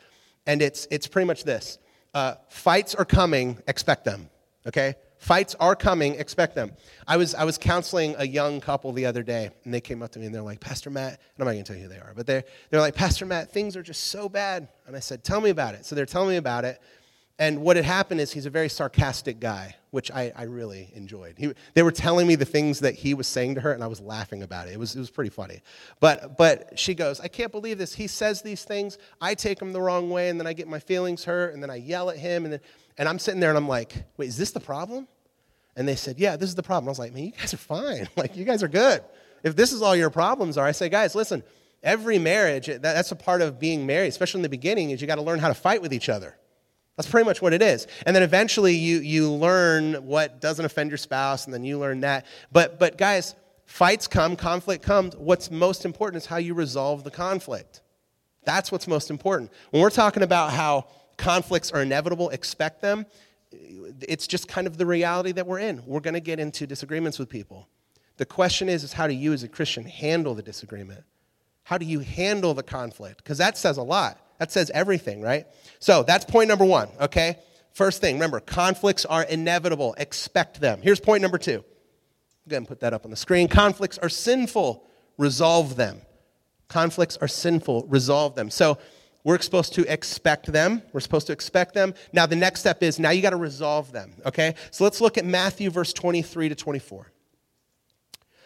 and 0.47 0.63
it's, 0.63 0.87
it's 0.89 1.05
pretty 1.05 1.27
much 1.27 1.43
this. 1.43 1.77
Uh, 2.15 2.33
fights 2.49 2.95
are 2.95 3.05
coming, 3.05 3.61
expect 3.67 4.03
them, 4.03 4.31
okay? 4.65 4.95
Fights 5.19 5.55
are 5.59 5.75
coming, 5.75 6.15
expect 6.15 6.55
them. 6.55 6.71
I 7.07 7.17
was, 7.17 7.33
I 7.33 7.43
was 7.43 7.57
counseling 7.57 8.15
a 8.17 8.27
young 8.27 8.61
couple 8.61 8.91
the 8.91 9.05
other 9.05 9.23
day, 9.23 9.49
and 9.65 9.73
they 9.73 9.81
came 9.81 10.03
up 10.03 10.11
to 10.11 10.19
me 10.19 10.27
and 10.27 10.35
they're 10.35 10.41
like, 10.41 10.59
Pastor 10.59 10.89
Matt, 10.89 11.13
and 11.13 11.19
I'm 11.39 11.45
not 11.45 11.53
going 11.53 11.63
to 11.63 11.73
tell 11.73 11.77
you 11.77 11.87
who 11.87 11.89
they 11.89 11.99
are, 11.99 12.13
but 12.15 12.27
they're, 12.27 12.43
they're 12.69 12.81
like, 12.81 12.95
Pastor 12.95 13.25
Matt, 13.25 13.51
things 13.51 13.75
are 13.75 13.83
just 13.83 14.05
so 14.05 14.29
bad. 14.29 14.67
And 14.85 14.95
I 14.95 14.99
said, 14.99 15.23
Tell 15.23 15.41
me 15.41 15.49
about 15.49 15.73
it. 15.75 15.85
So 15.85 15.95
they're 15.95 16.05
telling 16.05 16.29
me 16.29 16.37
about 16.37 16.65
it. 16.65 16.79
And 17.39 17.61
what 17.61 17.75
had 17.75 17.85
happened 17.85 18.19
is 18.19 18.31
he's 18.31 18.47
a 18.47 18.49
very 18.49 18.67
sarcastic 18.67 19.39
guy, 19.39 19.75
which 19.91 20.09
I, 20.09 20.31
I 20.35 20.43
really 20.43 20.89
enjoyed. 20.95 21.35
He, 21.37 21.53
they 21.75 21.83
were 21.83 21.91
telling 21.91 22.25
me 22.25 22.33
the 22.33 22.45
things 22.45 22.79
that 22.79 22.95
he 22.95 23.13
was 23.13 23.27
saying 23.27 23.55
to 23.55 23.61
her, 23.61 23.73
and 23.73 23.83
I 23.83 23.87
was 23.87 24.01
laughing 24.01 24.41
about 24.41 24.67
it. 24.67 24.73
It 24.73 24.79
was, 24.79 24.95
it 24.95 24.99
was 24.99 25.11
pretty 25.11 25.29
funny. 25.29 25.61
But, 25.99 26.35
but 26.35 26.79
she 26.79 26.95
goes, 26.95 27.19
I 27.19 27.27
can't 27.27 27.51
believe 27.51 27.77
this. 27.77 27.93
He 27.93 28.07
says 28.07 28.41
these 28.41 28.63
things, 28.63 28.97
I 29.21 29.35
take 29.35 29.59
them 29.59 29.71
the 29.71 29.81
wrong 29.81 30.09
way, 30.09 30.29
and 30.29 30.39
then 30.39 30.47
I 30.47 30.53
get 30.53 30.67
my 30.67 30.79
feelings 30.79 31.25
hurt, 31.25 31.53
and 31.53 31.61
then 31.61 31.69
I 31.69 31.75
yell 31.75 32.09
at 32.09 32.17
him, 32.17 32.45
and, 32.45 32.53
then, 32.53 32.61
and 32.97 33.07
I'm 33.07 33.19
sitting 33.19 33.39
there 33.39 33.49
and 33.49 33.57
I'm 33.57 33.67
like, 33.67 33.93
wait, 34.17 34.29
is 34.29 34.37
this 34.37 34.51
the 34.51 34.59
problem? 34.59 35.07
And 35.75 35.87
they 35.87 35.95
said, 35.95 36.17
yeah, 36.19 36.35
this 36.35 36.49
is 36.49 36.55
the 36.55 36.63
problem. 36.63 36.89
I 36.89 36.91
was 36.91 36.99
like, 36.99 37.13
man, 37.13 37.25
you 37.25 37.31
guys 37.31 37.53
are 37.53 37.57
fine. 37.57 38.09
like, 38.17 38.35
you 38.35 38.45
guys 38.45 38.63
are 38.63 38.67
good. 38.67 39.03
If 39.43 39.55
this 39.55 39.71
is 39.71 39.81
all 39.81 39.95
your 39.95 40.09
problems 40.09 40.57
are, 40.57 40.65
I 40.65 40.71
say, 40.71 40.89
guys, 40.89 41.13
listen, 41.13 41.43
every 41.83 42.17
marriage, 42.17 42.65
that, 42.65 42.81
that's 42.81 43.11
a 43.11 43.15
part 43.15 43.41
of 43.41 43.59
being 43.59 43.85
married, 43.85 44.07
especially 44.07 44.39
in 44.39 44.43
the 44.43 44.49
beginning, 44.49 44.89
is 44.89 45.01
you 45.01 45.07
got 45.07 45.15
to 45.15 45.21
learn 45.21 45.39
how 45.39 45.47
to 45.47 45.53
fight 45.53 45.81
with 45.81 45.93
each 45.93 46.09
other. 46.09 46.35
That's 46.95 47.07
pretty 47.07 47.25
much 47.25 47.43
what 47.43 47.53
it 47.53 47.61
is. 47.61 47.85
And 48.07 48.15
then 48.15 48.23
eventually 48.23 48.73
you, 48.75 48.97
you 48.99 49.31
learn 49.31 49.93
what 50.05 50.41
doesn't 50.41 50.65
offend 50.65 50.89
your 50.89 50.97
spouse, 50.97 51.45
and 51.45 51.53
then 51.53 51.63
you 51.63 51.77
learn 51.77 52.01
that. 52.01 52.25
But, 52.51 52.79
but 52.79 52.97
guys, 52.97 53.35
fights 53.65 54.07
come, 54.07 54.35
conflict 54.35 54.83
comes. 54.83 55.15
What's 55.15 55.51
most 55.51 55.85
important 55.85 56.23
is 56.23 56.25
how 56.25 56.37
you 56.37 56.55
resolve 56.55 57.03
the 57.03 57.11
conflict. 57.11 57.81
That's 58.45 58.71
what's 58.71 58.87
most 58.87 59.11
important. 59.11 59.51
When 59.69 59.83
we're 59.83 59.91
talking 59.91 60.23
about 60.23 60.53
how 60.53 60.87
conflicts 61.17 61.71
are 61.71 61.81
inevitable, 61.81 62.29
expect 62.29 62.81
them, 62.81 63.05
it's 63.51 64.27
just 64.27 64.47
kind 64.47 64.67
of 64.67 64.77
the 64.77 64.85
reality 64.85 65.31
that 65.33 65.47
we're 65.47 65.59
in. 65.59 65.83
We're 65.85 65.99
going 65.99 66.13
to 66.13 66.19
get 66.19 66.39
into 66.39 66.67
disagreements 66.67 67.17
with 67.17 67.29
people. 67.29 67.67
The 68.17 68.25
question 68.25 68.67
is, 68.69 68.83
is 68.83 68.93
how 68.93 69.07
do 69.07 69.13
you 69.13 69.33
as 69.33 69.43
a 69.43 69.47
Christian 69.47 69.85
handle 69.85 70.33
the 70.35 70.41
disagreement? 70.41 71.03
How 71.63 71.77
do 71.77 71.85
you 71.85 71.99
handle 71.99 72.53
the 72.53 72.63
conflict? 72.63 73.17
Because 73.23 73.37
that 73.37 73.57
says 73.57 73.77
a 73.77 73.83
lot. 73.83 74.19
That 74.39 74.51
says 74.51 74.69
everything, 74.73 75.21
right? 75.21 75.47
So 75.79 76.03
that's 76.03 76.25
point 76.25 76.47
number 76.47 76.65
one, 76.65 76.89
okay? 77.01 77.37
First 77.73 78.01
thing, 78.01 78.15
remember, 78.15 78.39
conflicts 78.39 79.05
are 79.05 79.23
inevitable. 79.23 79.95
Expect 79.97 80.59
them. 80.59 80.79
Here's 80.81 80.99
point 80.99 81.21
number 81.21 81.37
two. 81.37 81.63
Go 82.47 82.53
ahead 82.53 82.57
and 82.57 82.67
put 82.67 82.79
that 82.79 82.93
up 82.93 83.05
on 83.05 83.11
the 83.11 83.17
screen. 83.17 83.47
Conflicts 83.47 83.97
are 83.97 84.09
sinful. 84.09 84.83
Resolve 85.17 85.75
them. 85.75 86.01
Conflicts 86.69 87.17
are 87.17 87.27
sinful. 87.27 87.85
Resolve 87.87 88.35
them. 88.35 88.49
So 88.49 88.77
we're 89.23 89.39
supposed 89.39 89.73
to 89.73 89.91
expect 89.91 90.51
them. 90.51 90.81
We're 90.93 91.01
supposed 91.01 91.27
to 91.27 91.33
expect 91.33 91.73
them. 91.73 91.93
Now, 92.13 92.25
the 92.25 92.35
next 92.35 92.61
step 92.61 92.81
is 92.81 92.99
now 92.99 93.09
you 93.09 93.21
got 93.21 93.31
to 93.31 93.35
resolve 93.35 93.91
them, 93.91 94.13
okay? 94.25 94.55
So 94.71 94.83
let's 94.83 95.01
look 95.01 95.17
at 95.17 95.25
Matthew 95.25 95.69
verse 95.69 95.91
23 95.93 96.49
to 96.49 96.55
24. 96.55 97.11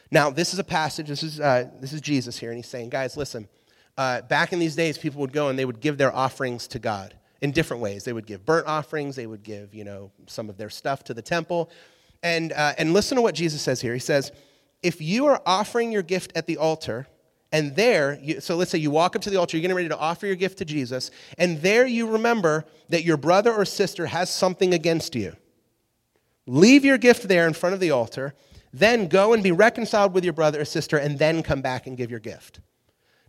Now, 0.10 0.30
this 0.30 0.54
is 0.54 0.60
a 0.60 0.63
passage, 0.63 1.08
this 1.08 1.24
is, 1.24 1.39
uh, 1.39 1.69
this 1.80 1.93
is 1.93 2.02
Jesus 2.02 2.38
here, 2.38 2.50
and 2.50 2.58
he's 2.58 2.67
saying, 2.67 2.89
guys, 2.89 3.15
listen 3.15 3.48
uh, 3.98 4.22
back 4.22 4.54
in 4.54 4.60
these 4.60 4.76
days, 4.76 4.98
people 4.98 5.22
would 5.22 5.34
go 5.34 5.50
and 5.50 5.58
they 5.58 5.65
would 5.65 5.80
give 5.80 5.98
their 5.98 6.13
offerings 6.15 6.67
to 6.69 6.80
God 6.80 7.13
in 7.41 7.52
different 7.52 7.84
ways. 7.84 8.04
They 8.04 8.13
would 8.13 8.26
give 8.26 8.45
burnt 8.45 8.67
offerings, 8.67 9.15
they 9.15 9.28
would 9.28 9.43
give, 9.43 9.74
you 9.74 9.84
know, 9.84 10.12
some 10.28 10.50
of 10.50 10.58
their 10.58 10.69
stuff 10.69 11.04
to 11.06 11.13
the 11.13 11.22
temple. 11.22 11.69
And, 12.24 12.52
uh, 12.52 12.74
and 12.78 12.93
listen 12.93 13.15
to 13.15 13.22
what 13.22 13.36
Jesus 13.36 13.62
says 13.62 13.82
here. 13.82 13.93
He 13.93 14.00
says, 14.00 14.32
if 14.84 15.02
you 15.02 15.28
are 15.28 15.41
offering 15.45 15.91
your 15.91 16.04
gift 16.04 16.32
at 16.36 16.48
the 16.48 16.58
altar, 16.58 17.08
and 17.52 17.76
there, 17.76 18.18
you, 18.22 18.40
so 18.40 18.56
let's 18.56 18.72
say 18.72 18.78
you 18.78 18.92
walk 18.92 19.16
up 19.16 19.22
to 19.24 19.30
the 19.30 19.38
altar, 19.38 19.58
you're 19.58 19.62
getting 19.62 19.76
ready 19.76 19.90
to 19.90 19.98
offer 19.98 20.26
your 20.26 20.36
gift 20.36 20.58
to 20.60 20.66
Jesus, 20.66 21.12
and 21.38 21.62
there 21.62 21.86
you 21.86 22.08
remember 22.08 22.66
that 22.90 23.04
your 23.04 23.18
brother 23.18 23.54
or 23.54 23.66
sister 23.66 24.06
has 24.08 24.30
something 24.30 24.74
against 24.74 25.16
you. 25.16 25.36
Leave 26.46 26.86
your 26.86 26.98
gift 26.98 27.28
there 27.28 27.48
in 27.48 27.54
front 27.54 27.74
of 27.74 27.80
the 27.80 27.92
altar, 27.92 28.34
then 28.74 29.08
go 29.08 29.34
and 29.34 29.44
be 29.44 29.52
reconciled 29.52 30.14
with 30.14 30.24
your 30.24 30.34
brother 30.34 30.62
or 30.62 30.66
sister, 30.66 30.98
and 30.98 31.20
then 31.20 31.44
come 31.44 31.62
back 31.62 31.88
and 31.88 31.98
give 31.98 32.10
your 32.10 32.20
gift. 32.20 32.62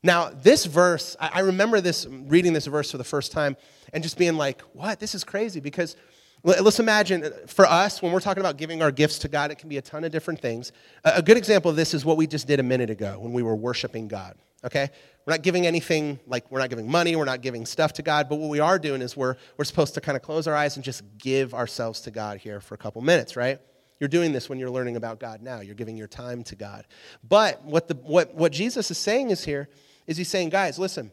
Now, 0.02 0.30
this 0.30 0.64
verse, 0.64 1.16
I 1.20 1.40
remember 1.40 1.80
this 1.80 2.06
reading 2.06 2.52
this 2.52 2.66
verse 2.66 2.90
for 2.90 2.98
the 2.98 3.04
first 3.04 3.30
time 3.30 3.56
and 3.92 4.02
just 4.02 4.18
being 4.18 4.36
like, 4.36 4.60
what? 4.72 4.98
This 4.98 5.14
is 5.14 5.22
crazy 5.22 5.60
because 5.60 5.96
let's 6.42 6.80
imagine 6.80 7.24
uh, 7.24 7.30
for 7.46 7.66
us, 7.66 8.02
when 8.02 8.12
we're 8.12 8.20
talking 8.20 8.40
about 8.40 8.56
giving 8.56 8.82
our 8.82 8.90
gifts 8.90 9.18
to 9.20 9.28
God, 9.28 9.50
it 9.50 9.58
can 9.58 9.68
be 9.68 9.76
a 9.76 9.82
ton 9.82 10.04
of 10.04 10.12
different 10.12 10.40
things. 10.40 10.72
A 11.04 11.22
good 11.22 11.36
example 11.36 11.70
of 11.70 11.76
this 11.76 11.94
is 11.94 12.04
what 12.04 12.16
we 12.16 12.26
just 12.26 12.46
did 12.46 12.60
a 12.60 12.62
minute 12.62 12.90
ago 12.90 13.18
when 13.20 13.32
we 13.32 13.42
were 13.42 13.54
worshiping 13.54 14.08
God, 14.08 14.36
okay? 14.64 14.90
We're 15.24 15.34
not 15.34 15.42
giving 15.42 15.66
anything, 15.66 16.18
like 16.26 16.50
we're 16.50 16.58
not 16.58 16.70
giving 16.70 16.90
money, 16.90 17.14
we're 17.14 17.24
not 17.24 17.42
giving 17.42 17.64
stuff 17.64 17.92
to 17.94 18.02
God, 18.02 18.28
but 18.28 18.36
what 18.36 18.50
we 18.50 18.60
are 18.60 18.78
doing 18.78 19.02
is 19.02 19.16
we're, 19.16 19.36
we're 19.56 19.64
supposed 19.64 19.94
to 19.94 20.00
kind 20.00 20.16
of 20.16 20.22
close 20.22 20.46
our 20.46 20.54
eyes 20.54 20.76
and 20.76 20.84
just 20.84 21.02
give 21.18 21.54
ourselves 21.54 22.00
to 22.02 22.10
God 22.10 22.38
here 22.38 22.60
for 22.60 22.74
a 22.74 22.78
couple 22.78 23.00
minutes, 23.02 23.36
right? 23.36 23.60
You're 24.00 24.08
doing 24.08 24.32
this 24.32 24.48
when 24.48 24.58
you're 24.58 24.70
learning 24.70 24.96
about 24.96 25.20
God 25.20 25.42
now. 25.42 25.60
You're 25.60 25.76
giving 25.76 25.96
your 25.96 26.08
time 26.08 26.42
to 26.44 26.56
God. 26.56 26.86
But 27.28 27.62
what, 27.64 27.86
the, 27.86 27.94
what, 27.94 28.34
what 28.34 28.50
Jesus 28.50 28.90
is 28.90 28.98
saying 28.98 29.30
is 29.30 29.44
here 29.44 29.68
is 30.08 30.16
he's 30.16 30.28
saying, 30.28 30.48
guys, 30.48 30.76
listen, 30.76 31.12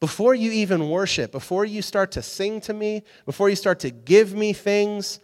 before 0.00 0.34
you 0.34 0.50
even 0.52 0.88
worship, 0.88 1.32
before 1.32 1.64
you 1.64 1.82
start 1.82 2.12
to 2.12 2.22
sing 2.22 2.60
to 2.62 2.72
me, 2.72 3.02
before 3.26 3.48
you 3.48 3.56
start 3.56 3.80
to 3.80 3.90
give 3.90 4.34
me 4.34 4.52
things, 4.52 5.18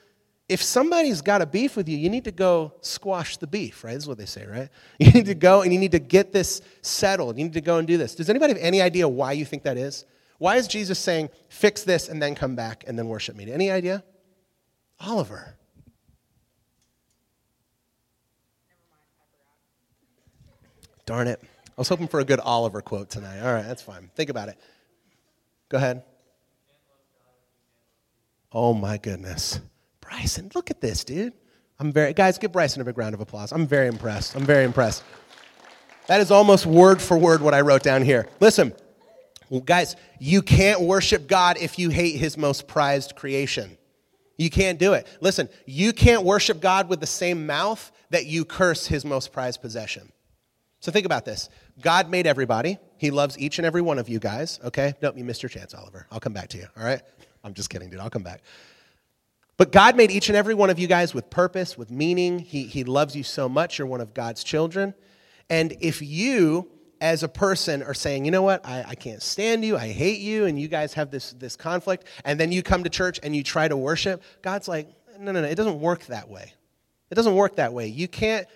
if 0.49 0.63
somebody's 0.63 1.23
got 1.23 1.41
a 1.41 1.47
beef 1.47 1.77
with 1.77 1.89
you, 1.89 1.97
you 1.97 2.11
need 2.11 2.25
to 2.25 2.33
go 2.33 2.75
squash 2.81 3.37
the 3.37 3.47
beef, 3.47 3.85
right? 3.85 3.97
Is 3.97 4.07
what 4.07 4.19
they 4.19 4.27
say, 4.27 4.47
right? 4.47 4.69
You 4.99 5.13
need 5.13 5.27
to 5.27 5.35
go 5.35 5.63
and 5.63 5.73
you 5.73 5.79
need 5.79 5.93
to 5.93 5.99
get 5.99 6.33
this 6.33 6.61
settled. 6.83 7.39
You 7.39 7.45
need 7.45 7.55
to 7.55 7.61
go 7.61 7.79
and 7.79 7.87
do 7.87 7.97
this. 7.97 8.15
Does 8.15 8.29
anybody 8.29 8.53
have 8.53 8.63
any 8.63 8.83
idea 8.83 9.09
why 9.09 9.33
you 9.33 9.45
think 9.45 9.63
that 9.63 9.79
is? 9.79 10.05
Why 10.39 10.57
is 10.57 10.67
Jesus 10.67 10.99
saying, 10.99 11.31
fix 11.49 11.85
this 11.85 12.09
and 12.09 12.21
then 12.21 12.35
come 12.35 12.57
back 12.57 12.85
and 12.87 12.99
then 12.99 13.09
worship 13.09 13.37
me? 13.37 13.51
Any 13.51 13.71
idea? 13.71 14.03
Oliver. 15.01 15.57
Darn 21.07 21.29
it. 21.29 21.41
I 21.77 21.81
was 21.81 21.89
hoping 21.89 22.07
for 22.07 22.21
a 22.21 22.25
good 22.25 22.41
Oliver 22.41 22.81
quote 22.81 23.11
tonight. 23.11 23.41
All 23.41 23.53
right, 23.53 23.67
that's 23.67 23.83
fine. 23.83 24.11
Think 24.15 24.31
about 24.31 24.49
it. 24.49 24.59
Go 25.69 25.79
ahead. 25.79 26.05
Oh 28.53 28.73
my 28.73 28.97
goodness. 28.97 29.61
Bryson, 30.01 30.51
look 30.55 30.71
at 30.71 30.81
this, 30.81 31.03
dude. 31.03 31.33
I'm 31.81 31.93
very 31.93 32.13
guys, 32.13 32.39
give 32.39 32.53
Bryson 32.53 32.81
a 32.81 32.85
big 32.85 32.97
round 32.97 33.15
of 33.15 33.21
applause. 33.21 33.51
I'm 33.51 33.67
very 33.67 33.89
impressed. 33.89 34.37
I'm 34.37 34.45
very 34.45 34.65
impressed. 34.65 35.03
That 36.07 36.21
is 36.21 36.31
almost 36.31 36.67
word 36.67 37.03
for 37.03 37.19
word 37.19 37.41
what 37.41 37.55
I 37.55 37.63
wrote 37.63 37.83
down 37.83 38.03
here. 38.03 38.29
Listen, 38.39 38.73
guys, 39.65 39.97
you 40.21 40.43
can't 40.43 40.83
worship 40.83 41.27
God 41.27 41.57
if 41.59 41.79
you 41.79 41.91
hate 41.91 42.17
his 42.17 42.37
most 42.37 42.69
prized 42.69 43.17
creation. 43.17 43.77
You 44.37 44.51
can't 44.51 44.79
do 44.79 44.93
it. 44.93 45.07
Listen, 45.21 45.49
you 45.67 45.93
can't 45.93 46.25
worship 46.25 46.61
God 46.61 46.89
with 46.89 47.01
the 47.01 47.07
same 47.07 47.47
mouth 47.47 47.91
that 48.11 48.27
you 48.27 48.45
curse 48.45 48.87
his 48.87 49.05
most 49.05 49.33
prized 49.33 49.61
possession. 49.63 50.13
So 50.81 50.93
think 50.93 51.07
about 51.07 51.25
this. 51.25 51.49
God 51.81 52.09
made 52.11 52.27
everybody. 52.27 52.79
He 52.97 53.11
loves 53.11 53.39
each 53.39 53.59
and 53.59 53.67
every 53.67 53.83
one 53.83 53.99
of 53.99 54.09
you 54.09 54.19
guys, 54.19 54.61
okay? 54.65 54.95
Nope, 55.03 55.19
you 55.19 55.25
missed 55.25 55.43
your 55.43 55.51
chance, 55.51 55.75
Oliver. 55.75 56.07
I'll 56.11 56.21
come 56.21 56.33
back 56.33 56.49
to 56.51 56.59
you, 56.59 56.67
all 56.77 56.85
right? 56.85 57.03
I'm 57.43 57.55
just 57.55 57.71
kidding, 57.71 57.91
dude. 57.91 58.01
I'll 58.01 58.11
come 58.11 58.23
back. 58.23 58.43
But 59.57 59.71
God 59.71 59.97
made 59.97 60.11
each 60.11 60.29
and 60.29 60.37
every 60.37 60.55
one 60.55 60.71
of 60.71 60.79
you 60.79 60.87
guys 60.87 61.15
with 61.15 61.31
purpose, 61.31 61.79
with 61.79 61.91
meaning. 61.91 62.39
He, 62.39 62.65
he 62.65 62.85
loves 62.85 63.15
you 63.15 63.23
so 63.23 63.49
much. 63.49 63.79
You're 63.79 63.87
one 63.87 64.01
of 64.01 64.15
God's 64.15 64.43
children. 64.43 64.95
And 65.51 65.77
if 65.81 66.03
you, 66.03 66.71
as 67.01 67.23
a 67.23 67.29
person, 67.29 67.83
are 67.83 67.95
saying, 67.95 68.25
you 68.25 68.31
know 68.31 68.43
what, 68.43 68.67
I, 68.67 68.85
I 68.89 68.95
can't 68.95 69.23
stand 69.23 69.65
you, 69.65 69.77
I 69.77 69.89
hate 69.89 70.21
you, 70.21 70.47
and 70.47 70.59
you 70.59 70.69
guys 70.69 70.95
have 70.95 71.11
this, 71.11 71.33
this 71.33 71.55
conflict, 71.55 72.07
and 72.25 72.41
then 72.41 72.51
you 72.51 72.63
come 72.63 72.83
to 72.85 72.91
church 72.91 73.21
and 73.23 73.37
you 73.37 73.43
try 73.43 73.69
to 73.69 73.77
worship, 73.77 74.23
God's 74.43 74.69
like, 74.69 74.89
no, 75.21 75.31
no, 75.31 75.43
no, 75.43 75.47
it 75.47 75.55
doesn't 75.55 75.81
work 75.81 76.07
that 76.07 76.29
way. 76.29 76.53
It 77.11 77.15
doesn't 77.15 77.35
work 77.35 77.57
that 77.57 77.73
way. 77.73 77.87
You 77.87 78.09
can't 78.09 78.49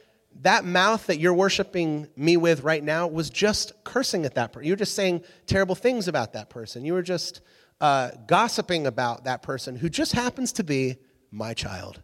that 0.42 0.64
mouth 0.64 1.06
that 1.06 1.18
you're 1.18 1.34
worshiping 1.34 2.08
me 2.16 2.36
with 2.36 2.62
right 2.62 2.82
now 2.82 3.06
was 3.06 3.30
just 3.30 3.72
cursing 3.84 4.24
at 4.24 4.34
that 4.36 4.52
person. 4.52 4.66
You 4.66 4.72
were 4.72 4.76
just 4.76 4.94
saying 4.94 5.22
terrible 5.46 5.74
things 5.74 6.08
about 6.08 6.34
that 6.34 6.48
person. 6.48 6.84
You 6.84 6.92
were 6.92 7.02
just 7.02 7.40
uh, 7.80 8.10
gossiping 8.26 8.86
about 8.86 9.24
that 9.24 9.42
person 9.42 9.76
who 9.76 9.88
just 9.88 10.12
happens 10.12 10.52
to 10.52 10.64
be 10.64 10.96
my 11.30 11.54
child. 11.54 12.02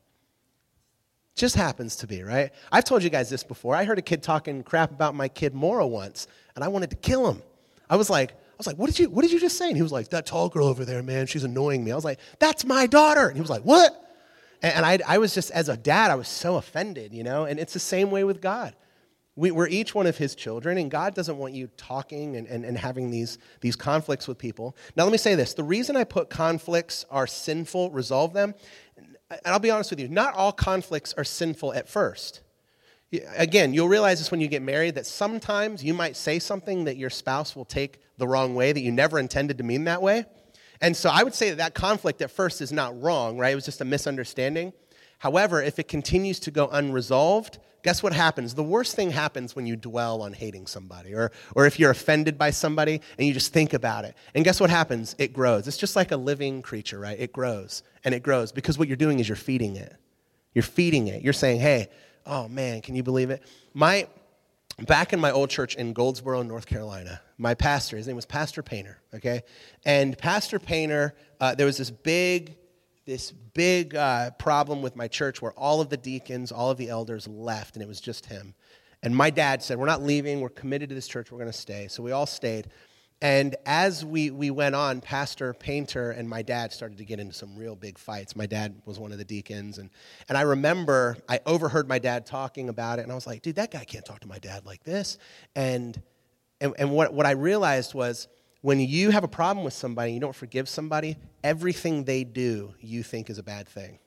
Just 1.35 1.57
happens 1.57 1.97
to 1.97 2.07
be, 2.07 2.23
right? 2.23 2.53
I've 2.71 2.85
told 2.85 3.03
you 3.03 3.11
guys 3.11 3.29
this 3.29 3.43
before. 3.43 3.75
I 3.75 3.85
heard 3.85 3.99
a 3.99 4.03
kid 4.03 4.23
talking 4.23 4.63
crap 4.63 4.93
about 4.93 5.15
my 5.15 5.29
kid 5.29 5.53
Mora 5.53 5.87
once, 5.87 6.29
and 6.55 6.65
I 6.65 6.69
wanted 6.69 6.91
to 6.91 6.97
kill 6.97 7.29
him. 7.29 7.43
I 7.91 7.97
was 7.97 8.09
like, 8.09 8.31
I 8.33 8.57
was 8.57 8.69
like, 8.69 8.77
what 8.77 8.87
did 8.87 9.01
you 9.01 9.11
what 9.11 9.23
did 9.23 9.33
you 9.33 9.41
just 9.41 9.59
say? 9.59 9.67
And 9.67 9.77
he 9.77 9.83
was 9.83 9.91
like, 9.91 10.11
that 10.11 10.27
tall 10.27 10.49
girl 10.49 10.69
over 10.69 10.85
there, 10.85 11.03
man, 11.03 11.27
she's 11.27 11.43
annoying 11.43 11.85
me. 11.85 11.91
I 11.91 11.97
was 11.97 12.05
like, 12.05 12.21
that's 12.39 12.65
my 12.65 12.87
daughter. 12.87 13.27
And 13.27 13.37
he 13.37 13.41
was 13.41 13.51
like, 13.51 13.63
what? 13.63 14.04
And 14.65 14.87
I, 14.87 14.99
I 15.07 15.19
was 15.19 15.35
just, 15.35 15.51
as 15.51 15.69
a 15.69 15.77
dad, 15.77 16.11
I 16.11 16.15
was 16.15 16.27
so 16.27 16.57
offended, 16.57 17.13
you 17.13 17.23
know? 17.23 17.45
And 17.45 17.61
it's 17.61 17.75
the 17.75 17.79
same 17.79 18.11
way 18.11 18.25
with 18.25 18.41
God. 18.41 18.75
We, 19.37 19.51
we're 19.51 19.69
each 19.69 19.95
one 19.95 20.07
of 20.07 20.17
his 20.17 20.35
children, 20.35 20.79
and 20.79 20.91
God 20.91 21.15
doesn't 21.15 21.37
want 21.37 21.53
you 21.53 21.69
talking 21.77 22.37
and, 22.37 22.47
and, 22.47 22.65
and 22.65 22.79
having 22.79 23.11
these, 23.11 23.37
these 23.61 23.77
conflicts 23.77 24.27
with 24.27 24.39
people. 24.39 24.75
Now, 24.97 25.03
let 25.03 25.13
me 25.13 25.19
say 25.19 25.35
this 25.35 25.53
the 25.53 25.65
reason 25.65 25.97
I 25.97 26.05
put 26.05 26.31
conflicts 26.31 27.05
are 27.11 27.27
sinful, 27.27 27.91
resolve 27.91 28.33
them, 28.33 28.55
and 28.97 29.17
I'll 29.45 29.59
be 29.59 29.71
honest 29.71 29.91
with 29.91 30.01
you, 30.01 30.09
not 30.09 30.35
all 30.35 30.53
conflicts 30.53 31.13
are 31.15 31.25
sinful 31.25 31.75
at 31.75 31.89
first. 31.89 32.41
Again, 33.37 33.75
you'll 33.75 33.89
realize 33.89 34.19
this 34.19 34.31
when 34.31 34.41
you 34.41 34.49
get 34.49 34.63
married 34.63 34.95
that 34.95 35.05
sometimes 35.05 35.85
you 35.85 35.93
might 35.93 36.17
say 36.17 36.39
something 36.39 36.85
that 36.85 36.97
your 36.97 37.11
spouse 37.11 37.55
will 37.55 37.65
take 37.65 38.01
the 38.17 38.27
wrong 38.27 38.55
way 38.55 38.73
that 38.73 38.81
you 38.81 38.93
never 38.93 39.19
intended 39.19 39.59
to 39.59 39.65
mean 39.65 39.85
that 39.85 40.01
way. 40.01 40.25
And 40.85 40.95
so 40.95 41.09
I 41.09 41.23
would 41.23 41.35
say 41.35 41.49
that 41.49 41.57
that 41.57 41.75
conflict 41.75 42.21
at 42.21 42.31
first 42.31 42.61
is 42.61 42.71
not 42.71 43.01
wrong, 43.01 43.39
right? 43.39 43.53
It 43.53 43.55
was 43.55 43.65
just 43.65 43.81
a 43.81 43.87
misunderstanding. 43.87 44.75
However, 45.19 45.63
if 45.63 45.79
it 45.79 45.89
continues 45.89 46.39
to 46.41 46.51
go 46.51 46.69
unresolved, 46.69 47.59
guess 47.83 48.03
what 48.03 48.13
happens? 48.13 48.55
The 48.55 48.63
worst 48.63 48.95
thing 48.95 49.11
happens 49.11 49.57
when 49.57 49.65
you 49.65 49.77
dwell 49.77 50.21
on 50.21 50.35
hating 50.35 50.67
somebody, 50.67 51.15
or, 51.15 51.33
or 51.57 51.65
if 51.65 51.81
you're 51.81 51.91
offended 51.91 52.37
by 52.37 52.51
somebody 52.51 53.01
and 53.17 53.27
you 53.27 53.33
just 53.33 53.51
think 53.51 53.73
about 53.73 54.05
it. 54.05 54.15
And 54.35 54.45
guess 54.45 54.61
what 54.61 54.69
happens? 54.69 55.17
It 55.19 55.33
grows. 55.33 55.67
It's 55.67 55.79
just 55.79 55.97
like 55.97 56.13
a 56.13 56.19
living 56.19 56.61
creature, 56.61 56.99
right? 56.99 57.19
It 57.19 57.33
grows 57.33 57.83
and 58.05 58.15
it 58.15 58.23
grows 58.23 58.53
because 58.53 58.79
what 58.79 58.87
you're 58.87 58.99
doing 58.99 59.21
is 59.21 59.27
you're 59.27 59.37
feeding 59.37 59.77
it. 59.77 59.97
You're 60.53 60.63
feeding 60.63 61.07
it. 61.07 61.23
You're 61.23 61.33
saying, 61.33 61.61
hey, 61.61 61.89
oh 62.27 62.47
man, 62.47 62.83
can 62.83 62.95
you 62.95 63.03
believe 63.03 63.31
it? 63.31 63.43
My, 63.73 64.07
back 64.83 65.13
in 65.13 65.21
my 65.21 65.31
old 65.31 65.51
church 65.51 65.77
in 65.77 65.93
Goldsboro, 65.93 66.43
North 66.43 66.67
Carolina, 66.67 67.21
my 67.39 67.55
pastor, 67.55 67.97
his 67.97 68.07
name 68.07 68.17
was 68.17 68.27
Pastor 68.27 68.63
Painter, 68.63 69.01
okay? 69.15 69.43
And 69.85 70.17
Pastor 70.19 70.59
Painter, 70.59 71.15
uh, 71.41 71.55
there 71.55 71.67
was 71.67 71.77
this 71.77 71.91
big, 71.91 72.57
this 73.07 73.33
big 73.33 73.95
uh, 73.95 74.31
problem 74.33 74.83
with 74.83 74.97
my 74.97 75.09
church 75.09 75.41
where 75.41 75.53
all 75.53 75.81
of 75.81 75.91
the 75.91 75.97
deacons, 75.97 76.51
all 76.51 76.71
of 76.71 76.79
the 76.79 76.89
elders 76.89 77.29
left, 77.29 77.77
and 77.77 77.83
it 77.83 77.89
was 77.89 78.01
just 78.01 78.27
him. 78.27 78.55
And 79.03 79.15
my 79.15 79.31
dad 79.31 79.63
said, 79.63 79.79
We're 79.79 79.87
not 79.87 80.03
leaving, 80.03 80.41
we're 80.41 80.49
committed 80.49 80.89
to 80.89 80.95
this 80.95 81.07
church, 81.07 81.31
we're 81.31 81.39
going 81.39 81.53
to 81.53 81.57
stay. 81.57 81.89
So 81.89 82.03
we 82.03 82.13
all 82.13 82.27
stayed. 82.27 82.69
And 83.25 83.57
as 83.65 84.05
we, 84.05 84.31
we 84.31 84.51
went 84.51 84.75
on, 84.75 85.01
Pastor 85.01 85.55
Painter 85.55 86.11
and 86.11 86.29
my 86.29 86.43
dad 86.43 86.75
started 86.75 86.99
to 86.99 87.07
get 87.07 87.19
into 87.19 87.33
some 87.33 87.57
real 87.57 87.75
big 87.75 87.97
fights. 87.97 88.37
My 88.37 88.45
dad 88.45 88.75
was 88.85 88.99
one 88.99 89.13
of 89.13 89.19
the 89.19 89.25
deacons. 89.25 89.79
And, 89.79 89.89
and 90.29 90.37
I 90.37 90.43
remember 90.43 91.17
I 91.27 91.41
overheard 91.47 91.89
my 91.89 91.99
dad 91.99 92.27
talking 92.27 92.69
about 92.69 92.99
it, 92.99 93.03
and 93.05 93.11
I 93.11 93.15
was 93.15 93.27
like, 93.27 93.41
dude, 93.41 93.57
that 93.57 93.71
guy 93.71 93.87
can't 93.87 94.05
talk 94.05 94.21
to 94.21 94.29
my 94.29 94.39
dad 94.39 94.67
like 94.67 94.83
this. 94.85 95.17
And, 95.57 95.99
and, 96.61 96.75
and 96.79 96.91
what, 96.91 97.15
what 97.15 97.25
I 97.25 97.31
realized 97.31 97.95
was 97.95 98.29
when 98.61 98.79
you 98.79 99.11
have 99.11 99.25
a 99.25 99.29
problem 99.29 99.65
with 99.65 99.73
somebody, 99.73 100.13
you 100.13 100.21
don't 100.21 100.37
forgive 100.37 100.69
somebody, 100.69 101.17
everything 101.43 102.05
they 102.05 102.25
do 102.25 102.75
you 102.79 103.03
think 103.03 103.31
is 103.31 103.39
a 103.39 103.43
bad 103.43 103.67
thing. 103.67 104.01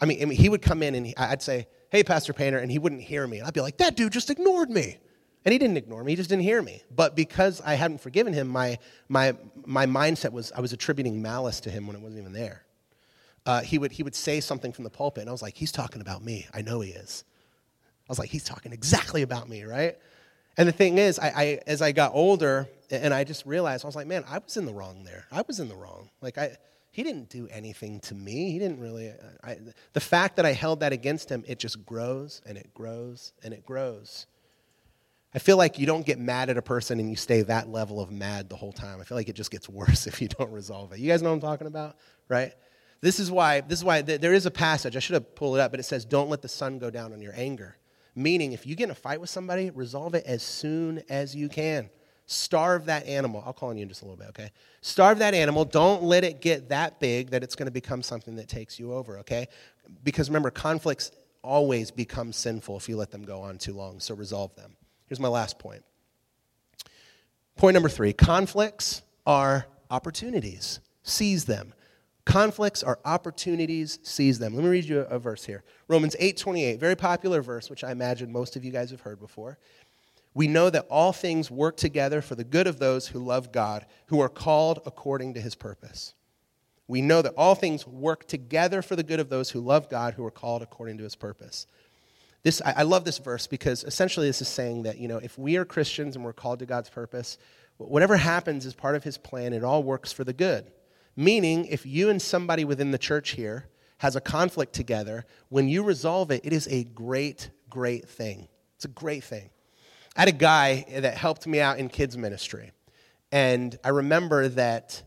I 0.00 0.04
mean, 0.04 0.20
I 0.20 0.24
mean 0.24 0.36
he 0.36 0.48
would 0.48 0.62
come 0.62 0.82
in 0.82 0.96
and 0.96 1.06
he, 1.06 1.16
I'd 1.16 1.42
say, 1.42 1.68
hey, 1.90 2.02
Pastor 2.02 2.32
Painter, 2.32 2.58
and 2.58 2.72
he 2.72 2.80
wouldn't 2.80 3.02
hear 3.02 3.24
me. 3.24 3.38
And 3.38 3.46
I'd 3.46 3.54
be 3.54 3.60
like, 3.60 3.76
that 3.76 3.94
dude 3.94 4.12
just 4.12 4.30
ignored 4.30 4.68
me. 4.68 4.98
And 5.44 5.52
he 5.52 5.58
didn't 5.58 5.76
ignore 5.76 6.04
me, 6.04 6.12
he 6.12 6.16
just 6.16 6.30
didn't 6.30 6.42
hear 6.42 6.60
me. 6.60 6.82
But 6.94 7.14
because 7.16 7.60
I 7.64 7.74
hadn't 7.74 8.00
forgiven 8.00 8.32
him, 8.32 8.48
my, 8.48 8.78
my, 9.08 9.34
my 9.64 9.86
mindset 9.86 10.32
was 10.32 10.52
I 10.52 10.60
was 10.60 10.72
attributing 10.72 11.22
malice 11.22 11.60
to 11.60 11.70
him 11.70 11.86
when 11.86 11.96
it 11.96 12.02
wasn't 12.02 12.20
even 12.20 12.32
there. 12.32 12.64
Uh, 13.46 13.62
he, 13.62 13.78
would, 13.78 13.92
he 13.92 14.02
would 14.02 14.14
say 14.14 14.40
something 14.40 14.72
from 14.72 14.84
the 14.84 14.90
pulpit, 14.90 15.22
and 15.22 15.30
I 15.30 15.32
was 15.32 15.40
like, 15.40 15.56
he's 15.56 15.72
talking 15.72 16.02
about 16.02 16.22
me. 16.22 16.46
I 16.52 16.60
know 16.60 16.80
he 16.80 16.90
is. 16.90 17.24
I 18.08 18.10
was 18.10 18.18
like, 18.18 18.28
he's 18.28 18.44
talking 18.44 18.72
exactly 18.72 19.22
about 19.22 19.48
me, 19.48 19.64
right? 19.64 19.96
And 20.58 20.68
the 20.68 20.72
thing 20.72 20.98
is, 20.98 21.18
I, 21.18 21.28
I, 21.28 21.60
as 21.66 21.80
I 21.80 21.92
got 21.92 22.12
older, 22.14 22.68
and 22.90 23.14
I 23.14 23.24
just 23.24 23.46
realized, 23.46 23.84
I 23.84 23.88
was 23.88 23.96
like, 23.96 24.06
man, 24.06 24.24
I 24.28 24.38
was 24.38 24.56
in 24.56 24.66
the 24.66 24.72
wrong 24.72 25.04
there. 25.04 25.24
I 25.30 25.42
was 25.46 25.60
in 25.60 25.68
the 25.68 25.76
wrong. 25.76 26.10
Like, 26.20 26.36
I, 26.36 26.56
he 26.90 27.02
didn't 27.02 27.28
do 27.28 27.48
anything 27.50 28.00
to 28.00 28.14
me. 28.14 28.50
He 28.50 28.58
didn't 28.58 28.80
really. 28.80 29.12
I, 29.44 29.58
the 29.92 30.00
fact 30.00 30.36
that 30.36 30.44
I 30.44 30.52
held 30.52 30.80
that 30.80 30.92
against 30.92 31.30
him, 31.30 31.44
it 31.46 31.58
just 31.58 31.86
grows 31.86 32.42
and 32.44 32.58
it 32.58 32.74
grows 32.74 33.32
and 33.42 33.54
it 33.54 33.64
grows. 33.64 34.26
I 35.34 35.38
feel 35.38 35.58
like 35.58 35.78
you 35.78 35.86
don't 35.86 36.06
get 36.06 36.18
mad 36.18 36.48
at 36.48 36.56
a 36.56 36.62
person 36.62 36.98
and 37.00 37.10
you 37.10 37.16
stay 37.16 37.42
that 37.42 37.68
level 37.68 38.00
of 38.00 38.10
mad 38.10 38.48
the 38.48 38.56
whole 38.56 38.72
time. 38.72 39.00
I 39.00 39.04
feel 39.04 39.16
like 39.16 39.28
it 39.28 39.36
just 39.36 39.50
gets 39.50 39.68
worse 39.68 40.06
if 40.06 40.22
you 40.22 40.28
don't 40.28 40.50
resolve 40.52 40.92
it. 40.92 41.00
You 41.00 41.08
guys 41.08 41.22
know 41.22 41.30
what 41.30 41.36
I'm 41.36 41.40
talking 41.40 41.66
about, 41.66 41.96
right? 42.28 42.52
This 43.00 43.20
is 43.20 43.30
why 43.30 43.60
this 43.60 43.78
is 43.78 43.84
why 43.84 44.02
there 44.02 44.32
is 44.32 44.46
a 44.46 44.50
passage. 44.50 44.96
I 44.96 44.98
should 44.98 45.14
have 45.14 45.34
pulled 45.34 45.56
it 45.56 45.60
up, 45.60 45.70
but 45.70 45.78
it 45.78 45.84
says, 45.84 46.04
"Don't 46.04 46.28
let 46.28 46.42
the 46.42 46.48
sun 46.48 46.78
go 46.78 46.90
down 46.90 47.12
on 47.12 47.20
your 47.20 47.32
anger." 47.36 47.76
Meaning, 48.16 48.52
if 48.52 48.66
you 48.66 48.74
get 48.74 48.84
in 48.84 48.90
a 48.90 48.96
fight 48.96 49.20
with 49.20 49.30
somebody, 49.30 49.70
resolve 49.70 50.16
it 50.16 50.24
as 50.26 50.42
soon 50.42 51.04
as 51.08 51.36
you 51.36 51.48
can. 51.48 51.88
Starve 52.26 52.86
that 52.86 53.06
animal. 53.06 53.42
I'll 53.46 53.52
call 53.52 53.68
on 53.68 53.76
you 53.76 53.84
in 53.84 53.88
just 53.88 54.02
a 54.02 54.04
little 54.04 54.18
bit, 54.18 54.28
okay? 54.30 54.50
Starve 54.80 55.20
that 55.20 55.34
animal. 55.34 55.64
Don't 55.64 56.02
let 56.02 56.24
it 56.24 56.40
get 56.40 56.68
that 56.70 56.98
big 56.98 57.30
that 57.30 57.44
it's 57.44 57.54
going 57.54 57.68
to 57.68 57.72
become 57.72 58.02
something 58.02 58.34
that 58.36 58.48
takes 58.48 58.78
you 58.78 58.92
over, 58.92 59.18
okay? 59.20 59.46
Because 60.02 60.28
remember, 60.28 60.50
conflicts 60.50 61.12
always 61.42 61.92
become 61.92 62.32
sinful 62.32 62.76
if 62.76 62.88
you 62.88 62.96
let 62.96 63.12
them 63.12 63.22
go 63.22 63.40
on 63.40 63.56
too 63.56 63.72
long, 63.72 64.00
so 64.00 64.14
resolve 64.14 64.54
them. 64.56 64.76
Here's 65.08 65.20
my 65.20 65.28
last 65.28 65.58
point. 65.58 65.84
Point 67.56 67.74
number 67.74 67.88
three 67.88 68.12
conflicts 68.12 69.02
are 69.26 69.66
opportunities. 69.90 70.80
Seize 71.02 71.44
them. 71.44 71.74
Conflicts 72.24 72.82
are 72.82 72.98
opportunities, 73.06 73.98
seize 74.02 74.38
them. 74.38 74.54
Let 74.54 74.62
me 74.62 74.68
read 74.68 74.84
you 74.84 75.00
a, 75.00 75.18
verse 75.18 75.46
here. 75.46 75.64
Romans 75.88 76.14
8:28, 76.20 76.78
very 76.78 76.94
popular 76.94 77.40
verse, 77.40 77.70
which 77.70 77.82
I 77.82 77.90
imagine 77.90 78.30
most 78.30 78.54
of 78.54 78.66
you 78.66 78.70
guys 78.70 78.90
have 78.90 79.00
heard 79.00 79.18
before. 79.18 79.58
We 80.34 80.46
know 80.46 80.68
that 80.68 80.86
all 80.90 81.14
things 81.14 81.50
work 81.50 81.78
together 81.78 82.20
for 82.20 82.34
the 82.34 82.44
good 82.44 82.66
of 82.66 82.78
those 82.78 83.08
who 83.08 83.18
love 83.18 83.50
God, 83.50 83.86
who 84.06 84.20
are 84.20 84.28
called 84.28 84.80
according 84.84 85.32
to 85.34 85.40
his 85.40 85.54
purpose. 85.54 86.12
We 86.86 87.00
know 87.00 87.22
that 87.22 87.32
all 87.34 87.54
things 87.54 87.86
work 87.86 88.28
together 88.28 88.82
for 88.82 88.94
the 88.94 89.02
good 89.02 89.20
of 89.20 89.30
those 89.30 89.50
who 89.50 89.60
love 89.60 89.88
God, 89.88 90.12
who 90.14 90.24
are 90.26 90.30
called 90.30 90.60
according 90.60 90.98
to 90.98 91.04
his 91.04 91.16
purpose. 91.16 91.66
This, 92.48 92.62
I, 92.64 92.76
I 92.78 92.82
love 92.84 93.04
this 93.04 93.18
verse 93.18 93.46
because 93.46 93.84
essentially 93.84 94.26
this 94.26 94.40
is 94.40 94.48
saying 94.48 94.84
that, 94.84 94.96
you 94.96 95.06
know, 95.06 95.18
if 95.18 95.36
we 95.36 95.58
are 95.58 95.66
Christians 95.66 96.16
and 96.16 96.24
we're 96.24 96.32
called 96.32 96.60
to 96.60 96.64
God's 96.64 96.88
purpose, 96.88 97.36
whatever 97.76 98.16
happens 98.16 98.64
is 98.64 98.72
part 98.72 98.96
of 98.96 99.04
his 99.04 99.18
plan. 99.18 99.52
It 99.52 99.62
all 99.62 99.82
works 99.82 100.12
for 100.12 100.24
the 100.24 100.32
good. 100.32 100.72
Meaning, 101.14 101.66
if 101.66 101.84
you 101.84 102.08
and 102.08 102.22
somebody 102.22 102.64
within 102.64 102.90
the 102.90 102.96
church 102.96 103.32
here 103.32 103.68
has 103.98 104.16
a 104.16 104.20
conflict 104.22 104.72
together, 104.72 105.26
when 105.50 105.68
you 105.68 105.82
resolve 105.82 106.30
it, 106.30 106.40
it 106.42 106.54
is 106.54 106.66
a 106.68 106.84
great, 106.84 107.50
great 107.68 108.08
thing. 108.08 108.48
It's 108.76 108.86
a 108.86 108.88
great 108.88 109.24
thing. 109.24 109.50
I 110.16 110.20
had 110.22 110.30
a 110.30 110.32
guy 110.32 110.86
that 110.88 111.18
helped 111.18 111.46
me 111.46 111.60
out 111.60 111.76
in 111.76 111.90
kids' 111.90 112.16
ministry. 112.16 112.72
And 113.30 113.78
I 113.84 113.90
remember 113.90 114.48
that, 114.48 115.02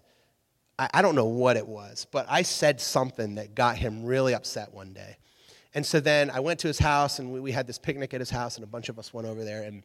I, 0.78 0.90
I 0.94 1.02
don't 1.02 1.16
know 1.16 1.26
what 1.26 1.58
it 1.58 1.68
was, 1.68 2.06
but 2.12 2.28
I 2.30 2.44
said 2.44 2.80
something 2.80 3.34
that 3.34 3.56
got 3.56 3.78
him 3.78 4.06
really 4.06 4.36
upset 4.36 4.72
one 4.72 4.94
day. 4.94 5.18
And 5.74 5.86
so 5.86 6.00
then 6.00 6.30
I 6.30 6.40
went 6.40 6.60
to 6.62 6.68
his 6.68 6.80
house, 6.80 7.20
and 7.20 7.32
we, 7.32 7.40
we 7.40 7.52
had 7.52 7.68
this 7.68 7.78
picnic 7.78 8.14
at 8.14 8.20
his 8.20 8.30
house, 8.30 8.56
and 8.56 8.64
a 8.64 8.68
bunch 8.68 8.90
of 8.90 9.00
us 9.00 9.14
went 9.14 9.28
over 9.28 9.44
there. 9.44 9.64
And 9.64 9.84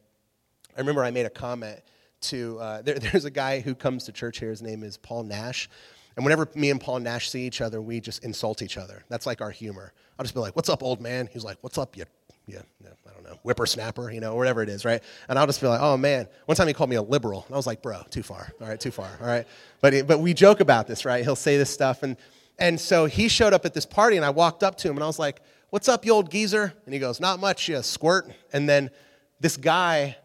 I 0.76 0.80
remember 0.80 1.04
I 1.04 1.10
made 1.10 1.26
a 1.26 1.30
comment 1.30 1.80
to 2.22 2.58
uh, 2.58 2.82
there, 2.84 2.98
there's 2.98 3.24
a 3.24 3.30
guy 3.30 3.60
who 3.60 3.74
comes 3.74 4.04
to 4.04 4.12
church 4.12 4.38
here. 4.38 4.50
His 4.50 4.62
name 4.62 4.82
is 4.82 4.96
Paul 4.96 5.22
Nash. 5.24 5.68
And 6.16 6.24
whenever 6.24 6.48
me 6.54 6.70
and 6.70 6.80
Paul 6.80 7.00
Nash 7.00 7.28
see 7.30 7.46
each 7.46 7.60
other, 7.60 7.80
we 7.80 8.00
just 8.00 8.24
insult 8.24 8.62
each 8.62 8.78
other. 8.78 9.04
That's 9.08 9.26
like 9.26 9.42
our 9.42 9.50
humor. 9.50 9.92
I'll 10.18 10.24
just 10.24 10.34
be 10.34 10.40
like, 10.40 10.56
"What's 10.56 10.70
up, 10.70 10.82
old 10.82 11.00
man?" 11.00 11.28
He's 11.30 11.44
like, 11.44 11.58
"What's 11.60 11.76
up, 11.76 11.94
you, 11.94 12.04
yeah, 12.46 12.62
I 12.82 13.12
don't 13.12 13.22
know, 13.22 13.38
whippersnapper, 13.42 14.10
you 14.10 14.20
know, 14.20 14.34
whatever 14.34 14.62
it 14.62 14.70
is, 14.70 14.86
right?" 14.86 15.02
And 15.28 15.38
I'll 15.38 15.46
just 15.46 15.60
be 15.60 15.66
like, 15.66 15.80
"Oh 15.82 15.98
man." 15.98 16.26
One 16.46 16.56
time 16.56 16.68
he 16.68 16.72
called 16.72 16.88
me 16.88 16.96
a 16.96 17.02
liberal, 17.02 17.44
and 17.46 17.54
I 17.54 17.58
was 17.58 17.66
like, 17.66 17.82
"Bro, 17.82 18.04
too 18.08 18.22
far. 18.22 18.50
All 18.62 18.66
right, 18.66 18.80
too 18.80 18.90
far. 18.90 19.10
All 19.20 19.26
right." 19.26 19.46
But 19.82 20.06
but 20.06 20.20
we 20.20 20.32
joke 20.32 20.60
about 20.60 20.86
this, 20.86 21.04
right? 21.04 21.22
He'll 21.22 21.36
say 21.36 21.58
this 21.58 21.68
stuff, 21.68 22.02
and 22.02 22.16
and 22.58 22.80
so 22.80 23.04
he 23.04 23.28
showed 23.28 23.52
up 23.52 23.66
at 23.66 23.74
this 23.74 23.84
party, 23.84 24.16
and 24.16 24.24
I 24.24 24.30
walked 24.30 24.62
up 24.62 24.78
to 24.78 24.88
him, 24.88 24.96
and 24.96 25.04
I 25.04 25.06
was 25.06 25.18
like, 25.18 25.42
What's 25.70 25.88
up, 25.88 26.06
you 26.06 26.12
old 26.12 26.30
geezer? 26.30 26.72
And 26.84 26.94
he 26.94 27.00
goes, 27.00 27.18
Not 27.18 27.40
much, 27.40 27.68
you 27.68 27.82
squirt. 27.82 28.30
And 28.52 28.68
then 28.68 28.90
this 29.40 29.56
guy 29.56 30.16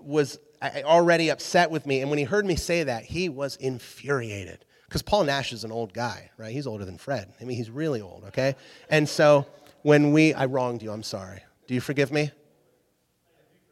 was 0.00 0.38
uh, 0.60 0.70
already 0.84 1.30
upset 1.30 1.70
with 1.70 1.86
me. 1.86 2.00
And 2.00 2.10
when 2.10 2.18
he 2.18 2.24
heard 2.24 2.44
me 2.44 2.56
say 2.56 2.82
that, 2.84 3.04
he 3.04 3.28
was 3.28 3.56
infuriated. 3.56 4.64
Because 4.88 5.02
Paul 5.02 5.24
Nash 5.24 5.52
is 5.52 5.64
an 5.64 5.72
old 5.72 5.94
guy, 5.94 6.30
right? 6.36 6.52
He's 6.52 6.66
older 6.66 6.84
than 6.84 6.98
Fred. 6.98 7.32
I 7.40 7.44
mean, 7.44 7.56
he's 7.56 7.70
really 7.70 8.00
old, 8.00 8.24
okay? 8.24 8.56
And 8.90 9.08
so 9.08 9.46
when 9.82 10.12
we, 10.12 10.34
I 10.34 10.46
wronged 10.46 10.82
you, 10.82 10.90
I'm 10.90 11.02
sorry. 11.02 11.42
Do 11.66 11.74
you 11.74 11.80
forgive 11.80 12.12
me? 12.12 12.30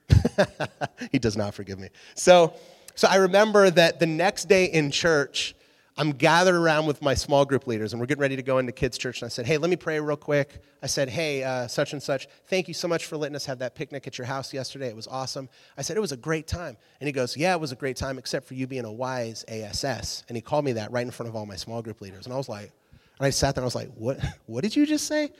he 1.12 1.18
does 1.18 1.36
not 1.36 1.54
forgive 1.54 1.78
me. 1.78 1.88
So, 2.14 2.54
so 2.94 3.08
I 3.08 3.16
remember 3.16 3.68
that 3.68 4.00
the 4.00 4.06
next 4.06 4.48
day 4.48 4.66
in 4.66 4.90
church, 4.90 5.54
I'm 6.00 6.12
gathered 6.12 6.54
around 6.54 6.86
with 6.86 7.02
my 7.02 7.12
small 7.12 7.44
group 7.44 7.66
leaders, 7.66 7.92
and 7.92 8.00
we're 8.00 8.06
getting 8.06 8.22
ready 8.22 8.34
to 8.34 8.42
go 8.42 8.56
into 8.56 8.72
kids' 8.72 8.96
church. 8.96 9.20
And 9.20 9.26
I 9.26 9.28
said, 9.28 9.44
Hey, 9.44 9.58
let 9.58 9.68
me 9.68 9.76
pray 9.76 10.00
real 10.00 10.16
quick. 10.16 10.62
I 10.82 10.86
said, 10.86 11.10
Hey, 11.10 11.44
uh, 11.44 11.68
such 11.68 11.92
and 11.92 12.02
such, 12.02 12.26
thank 12.46 12.68
you 12.68 12.72
so 12.72 12.88
much 12.88 13.04
for 13.04 13.18
letting 13.18 13.36
us 13.36 13.44
have 13.44 13.58
that 13.58 13.74
picnic 13.74 14.06
at 14.06 14.16
your 14.16 14.26
house 14.26 14.54
yesterday. 14.54 14.88
It 14.88 14.96
was 14.96 15.06
awesome. 15.06 15.50
I 15.76 15.82
said, 15.82 15.98
It 15.98 16.00
was 16.00 16.12
a 16.12 16.16
great 16.16 16.46
time. 16.46 16.78
And 17.00 17.06
he 17.06 17.12
goes, 17.12 17.36
Yeah, 17.36 17.52
it 17.52 17.60
was 17.60 17.70
a 17.70 17.76
great 17.76 17.98
time, 17.98 18.16
except 18.16 18.48
for 18.48 18.54
you 18.54 18.66
being 18.66 18.86
a 18.86 18.90
wise 18.90 19.44
ASS. 19.46 20.24
And 20.28 20.36
he 20.36 20.40
called 20.40 20.64
me 20.64 20.72
that 20.72 20.90
right 20.90 21.04
in 21.04 21.10
front 21.10 21.28
of 21.28 21.36
all 21.36 21.44
my 21.44 21.56
small 21.56 21.82
group 21.82 22.00
leaders. 22.00 22.24
And 22.24 22.32
I 22.32 22.38
was 22.38 22.48
like, 22.48 22.72
and 23.18 23.26
I 23.26 23.28
sat 23.28 23.54
there 23.54 23.60
and 23.60 23.66
I 23.66 23.66
was 23.66 23.74
like, 23.74 23.90
What, 23.94 24.18
what 24.46 24.62
did 24.62 24.74
you 24.74 24.86
just 24.86 25.06
say? 25.06 25.30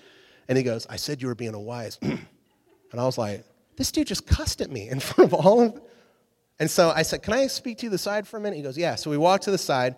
And 0.46 0.58
he 0.58 0.62
goes, 0.62 0.86
I 0.90 0.96
said 0.96 1.22
you 1.22 1.28
were 1.28 1.34
being 1.34 1.54
a 1.54 1.60
wise. 1.60 1.98
and 2.02 2.20
I 2.92 3.04
was 3.04 3.16
like, 3.16 3.46
This 3.76 3.90
dude 3.90 4.08
just 4.08 4.26
cussed 4.26 4.60
at 4.60 4.70
me 4.70 4.90
in 4.90 5.00
front 5.00 5.32
of 5.32 5.40
all 5.40 5.62
of. 5.62 5.80
And 6.58 6.70
so 6.70 6.90
I 6.90 7.00
said, 7.00 7.22
Can 7.22 7.32
I 7.32 7.46
speak 7.46 7.78
to 7.78 7.86
you 7.86 7.90
the 7.90 7.96
side 7.96 8.28
for 8.28 8.36
a 8.36 8.40
minute? 8.40 8.58
He 8.58 8.62
goes, 8.62 8.76
Yeah. 8.76 8.96
So 8.96 9.10
we 9.10 9.16
walked 9.16 9.44
to 9.44 9.50
the 9.50 9.56
side. 9.56 9.96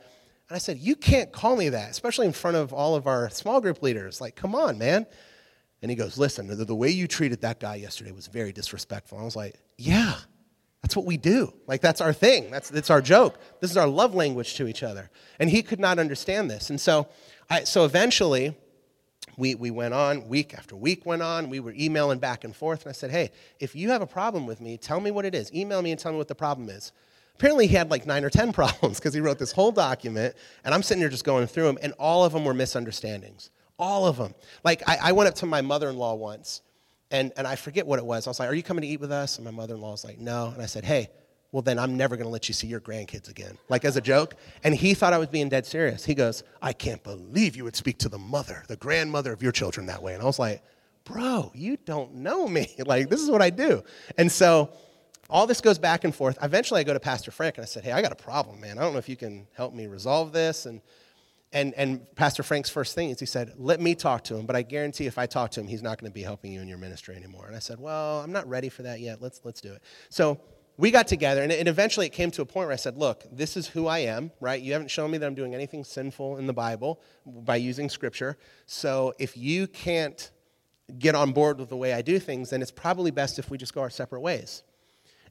And 0.52 0.56
I 0.56 0.58
said, 0.58 0.80
You 0.80 0.96
can't 0.96 1.32
call 1.32 1.56
me 1.56 1.70
that, 1.70 1.90
especially 1.90 2.26
in 2.26 2.34
front 2.34 2.58
of 2.58 2.74
all 2.74 2.94
of 2.94 3.06
our 3.06 3.30
small 3.30 3.62
group 3.62 3.82
leaders. 3.82 4.20
Like, 4.20 4.36
come 4.36 4.54
on, 4.54 4.76
man. 4.76 5.06
And 5.80 5.90
he 5.90 5.96
goes, 5.96 6.18
Listen, 6.18 6.46
the, 6.46 6.66
the 6.66 6.74
way 6.74 6.90
you 6.90 7.08
treated 7.08 7.40
that 7.40 7.58
guy 7.58 7.76
yesterday 7.76 8.12
was 8.12 8.26
very 8.26 8.52
disrespectful. 8.52 9.16
I 9.16 9.22
was 9.22 9.34
like, 9.34 9.58
Yeah, 9.78 10.14
that's 10.82 10.94
what 10.94 11.06
we 11.06 11.16
do. 11.16 11.54
Like, 11.66 11.80
that's 11.80 12.02
our 12.02 12.12
thing. 12.12 12.50
That's, 12.50 12.68
that's 12.68 12.90
our 12.90 13.00
joke. 13.00 13.38
This 13.62 13.70
is 13.70 13.78
our 13.78 13.86
love 13.86 14.14
language 14.14 14.54
to 14.56 14.68
each 14.68 14.82
other. 14.82 15.10
And 15.38 15.48
he 15.48 15.62
could 15.62 15.80
not 15.80 15.98
understand 15.98 16.50
this. 16.50 16.68
And 16.68 16.78
so, 16.78 17.08
I, 17.48 17.64
so 17.64 17.86
eventually, 17.86 18.54
we, 19.38 19.54
we 19.54 19.70
went 19.70 19.94
on, 19.94 20.28
week 20.28 20.52
after 20.52 20.76
week 20.76 21.06
went 21.06 21.22
on. 21.22 21.48
We 21.48 21.60
were 21.60 21.72
emailing 21.72 22.18
back 22.18 22.44
and 22.44 22.54
forth. 22.54 22.82
And 22.82 22.90
I 22.90 22.92
said, 22.92 23.10
Hey, 23.10 23.30
if 23.58 23.74
you 23.74 23.88
have 23.88 24.02
a 24.02 24.06
problem 24.06 24.46
with 24.46 24.60
me, 24.60 24.76
tell 24.76 25.00
me 25.00 25.10
what 25.10 25.24
it 25.24 25.34
is. 25.34 25.50
Email 25.54 25.80
me 25.80 25.92
and 25.92 25.98
tell 25.98 26.12
me 26.12 26.18
what 26.18 26.28
the 26.28 26.34
problem 26.34 26.68
is. 26.68 26.92
Apparently, 27.42 27.66
he 27.66 27.74
had 27.74 27.90
like 27.90 28.06
nine 28.06 28.22
or 28.24 28.30
10 28.30 28.52
problems 28.52 29.00
because 29.00 29.12
he 29.12 29.20
wrote 29.20 29.36
this 29.36 29.50
whole 29.50 29.72
document. 29.72 30.36
And 30.64 30.72
I'm 30.72 30.80
sitting 30.80 31.00
here 31.00 31.08
just 31.08 31.24
going 31.24 31.48
through 31.48 31.64
them, 31.64 31.78
and 31.82 31.92
all 31.98 32.24
of 32.24 32.32
them 32.32 32.44
were 32.44 32.54
misunderstandings. 32.54 33.50
All 33.80 34.06
of 34.06 34.16
them. 34.16 34.32
Like, 34.62 34.88
I, 34.88 34.98
I 35.02 35.12
went 35.12 35.28
up 35.28 35.34
to 35.36 35.46
my 35.46 35.60
mother 35.60 35.90
in 35.90 35.96
law 35.96 36.14
once, 36.14 36.62
and, 37.10 37.32
and 37.36 37.44
I 37.44 37.56
forget 37.56 37.84
what 37.84 37.98
it 37.98 38.04
was. 38.04 38.28
I 38.28 38.30
was 38.30 38.38
like, 38.38 38.48
Are 38.48 38.54
you 38.54 38.62
coming 38.62 38.82
to 38.82 38.86
eat 38.86 39.00
with 39.00 39.10
us? 39.10 39.38
And 39.38 39.44
my 39.44 39.50
mother 39.50 39.74
in 39.74 39.80
law 39.80 39.90
was 39.90 40.04
like, 40.04 40.20
No. 40.20 40.52
And 40.54 40.62
I 40.62 40.66
said, 40.66 40.84
Hey, 40.84 41.10
well, 41.50 41.62
then 41.62 41.80
I'm 41.80 41.96
never 41.96 42.14
going 42.14 42.26
to 42.26 42.30
let 42.30 42.46
you 42.46 42.54
see 42.54 42.68
your 42.68 42.80
grandkids 42.80 43.28
again. 43.28 43.58
Like 43.68 43.84
as 43.84 43.96
a 43.96 44.00
joke. 44.00 44.36
And 44.62 44.72
he 44.72 44.94
thought 44.94 45.12
I 45.12 45.18
was 45.18 45.26
being 45.26 45.48
dead 45.48 45.66
serious. 45.66 46.04
He 46.04 46.14
goes, 46.14 46.44
I 46.62 46.72
can't 46.72 47.02
believe 47.02 47.56
you 47.56 47.64
would 47.64 47.74
speak 47.74 47.98
to 47.98 48.08
the 48.08 48.18
mother, 48.18 48.62
the 48.68 48.76
grandmother 48.76 49.32
of 49.32 49.42
your 49.42 49.50
children 49.50 49.86
that 49.86 50.00
way. 50.00 50.14
And 50.14 50.22
I 50.22 50.26
was 50.26 50.38
like, 50.38 50.62
Bro, 51.02 51.50
you 51.56 51.76
don't 51.84 52.14
know 52.14 52.46
me. 52.46 52.72
like, 52.86 53.08
this 53.08 53.20
is 53.20 53.32
what 53.32 53.42
I 53.42 53.50
do. 53.50 53.82
And 54.16 54.30
so 54.30 54.70
all 55.32 55.46
this 55.46 55.60
goes 55.60 55.78
back 55.78 56.04
and 56.04 56.14
forth. 56.14 56.38
Eventually, 56.42 56.80
I 56.80 56.84
go 56.84 56.92
to 56.92 57.00
Pastor 57.00 57.30
Frank 57.30 57.56
and 57.56 57.62
I 57.62 57.66
said, 57.66 57.82
Hey, 57.82 57.92
I 57.92 58.02
got 58.02 58.12
a 58.12 58.16
problem, 58.16 58.60
man. 58.60 58.78
I 58.78 58.82
don't 58.82 58.92
know 58.92 58.98
if 58.98 59.08
you 59.08 59.16
can 59.16 59.48
help 59.54 59.74
me 59.74 59.86
resolve 59.88 60.32
this. 60.32 60.66
And 60.66 60.80
and, 61.54 61.74
and 61.74 62.06
Pastor 62.16 62.42
Frank's 62.42 62.70
first 62.70 62.94
thing 62.94 63.10
is 63.10 63.20
he 63.20 63.26
said, 63.26 63.52
Let 63.58 63.80
me 63.80 63.94
talk 63.94 64.24
to 64.24 64.36
him, 64.36 64.46
but 64.46 64.56
I 64.56 64.62
guarantee 64.62 65.06
if 65.06 65.18
I 65.18 65.26
talk 65.26 65.50
to 65.52 65.60
him, 65.60 65.66
he's 65.66 65.82
not 65.82 65.98
going 65.98 66.10
to 66.10 66.14
be 66.14 66.22
helping 66.22 66.52
you 66.52 66.60
in 66.60 66.68
your 66.68 66.78
ministry 66.78 67.14
anymore. 67.14 67.46
And 67.46 67.54
I 67.56 67.58
said, 67.58 67.78
Well, 67.78 68.20
I'm 68.20 68.32
not 68.32 68.48
ready 68.48 68.68
for 68.68 68.82
that 68.82 69.00
yet. 69.00 69.20
Let's, 69.20 69.40
let's 69.44 69.60
do 69.60 69.72
it. 69.72 69.82
So 70.08 70.40
we 70.78 70.90
got 70.90 71.06
together, 71.06 71.42
and, 71.42 71.52
and 71.52 71.68
eventually 71.68 72.06
it 72.06 72.12
came 72.12 72.30
to 72.32 72.42
a 72.42 72.46
point 72.46 72.66
where 72.66 72.72
I 72.72 72.76
said, 72.76 72.96
Look, 72.96 73.24
this 73.30 73.56
is 73.56 73.66
who 73.66 73.86
I 73.86 73.98
am, 73.98 74.30
right? 74.40 74.60
You 74.60 74.72
haven't 74.72 74.90
shown 74.90 75.10
me 75.10 75.18
that 75.18 75.26
I'm 75.26 75.34
doing 75.34 75.54
anything 75.54 75.84
sinful 75.84 76.38
in 76.38 76.46
the 76.46 76.54
Bible 76.54 77.00
by 77.26 77.56
using 77.56 77.90
scripture. 77.90 78.38
So 78.64 79.12
if 79.18 79.36
you 79.36 79.66
can't 79.66 80.30
get 80.98 81.14
on 81.14 81.32
board 81.32 81.58
with 81.58 81.68
the 81.68 81.76
way 81.76 81.92
I 81.92 82.00
do 82.00 82.18
things, 82.18 82.50
then 82.50 82.62
it's 82.62 82.70
probably 82.70 83.10
best 83.10 83.38
if 83.38 83.50
we 83.50 83.58
just 83.58 83.74
go 83.74 83.82
our 83.82 83.90
separate 83.90 84.20
ways. 84.20 84.62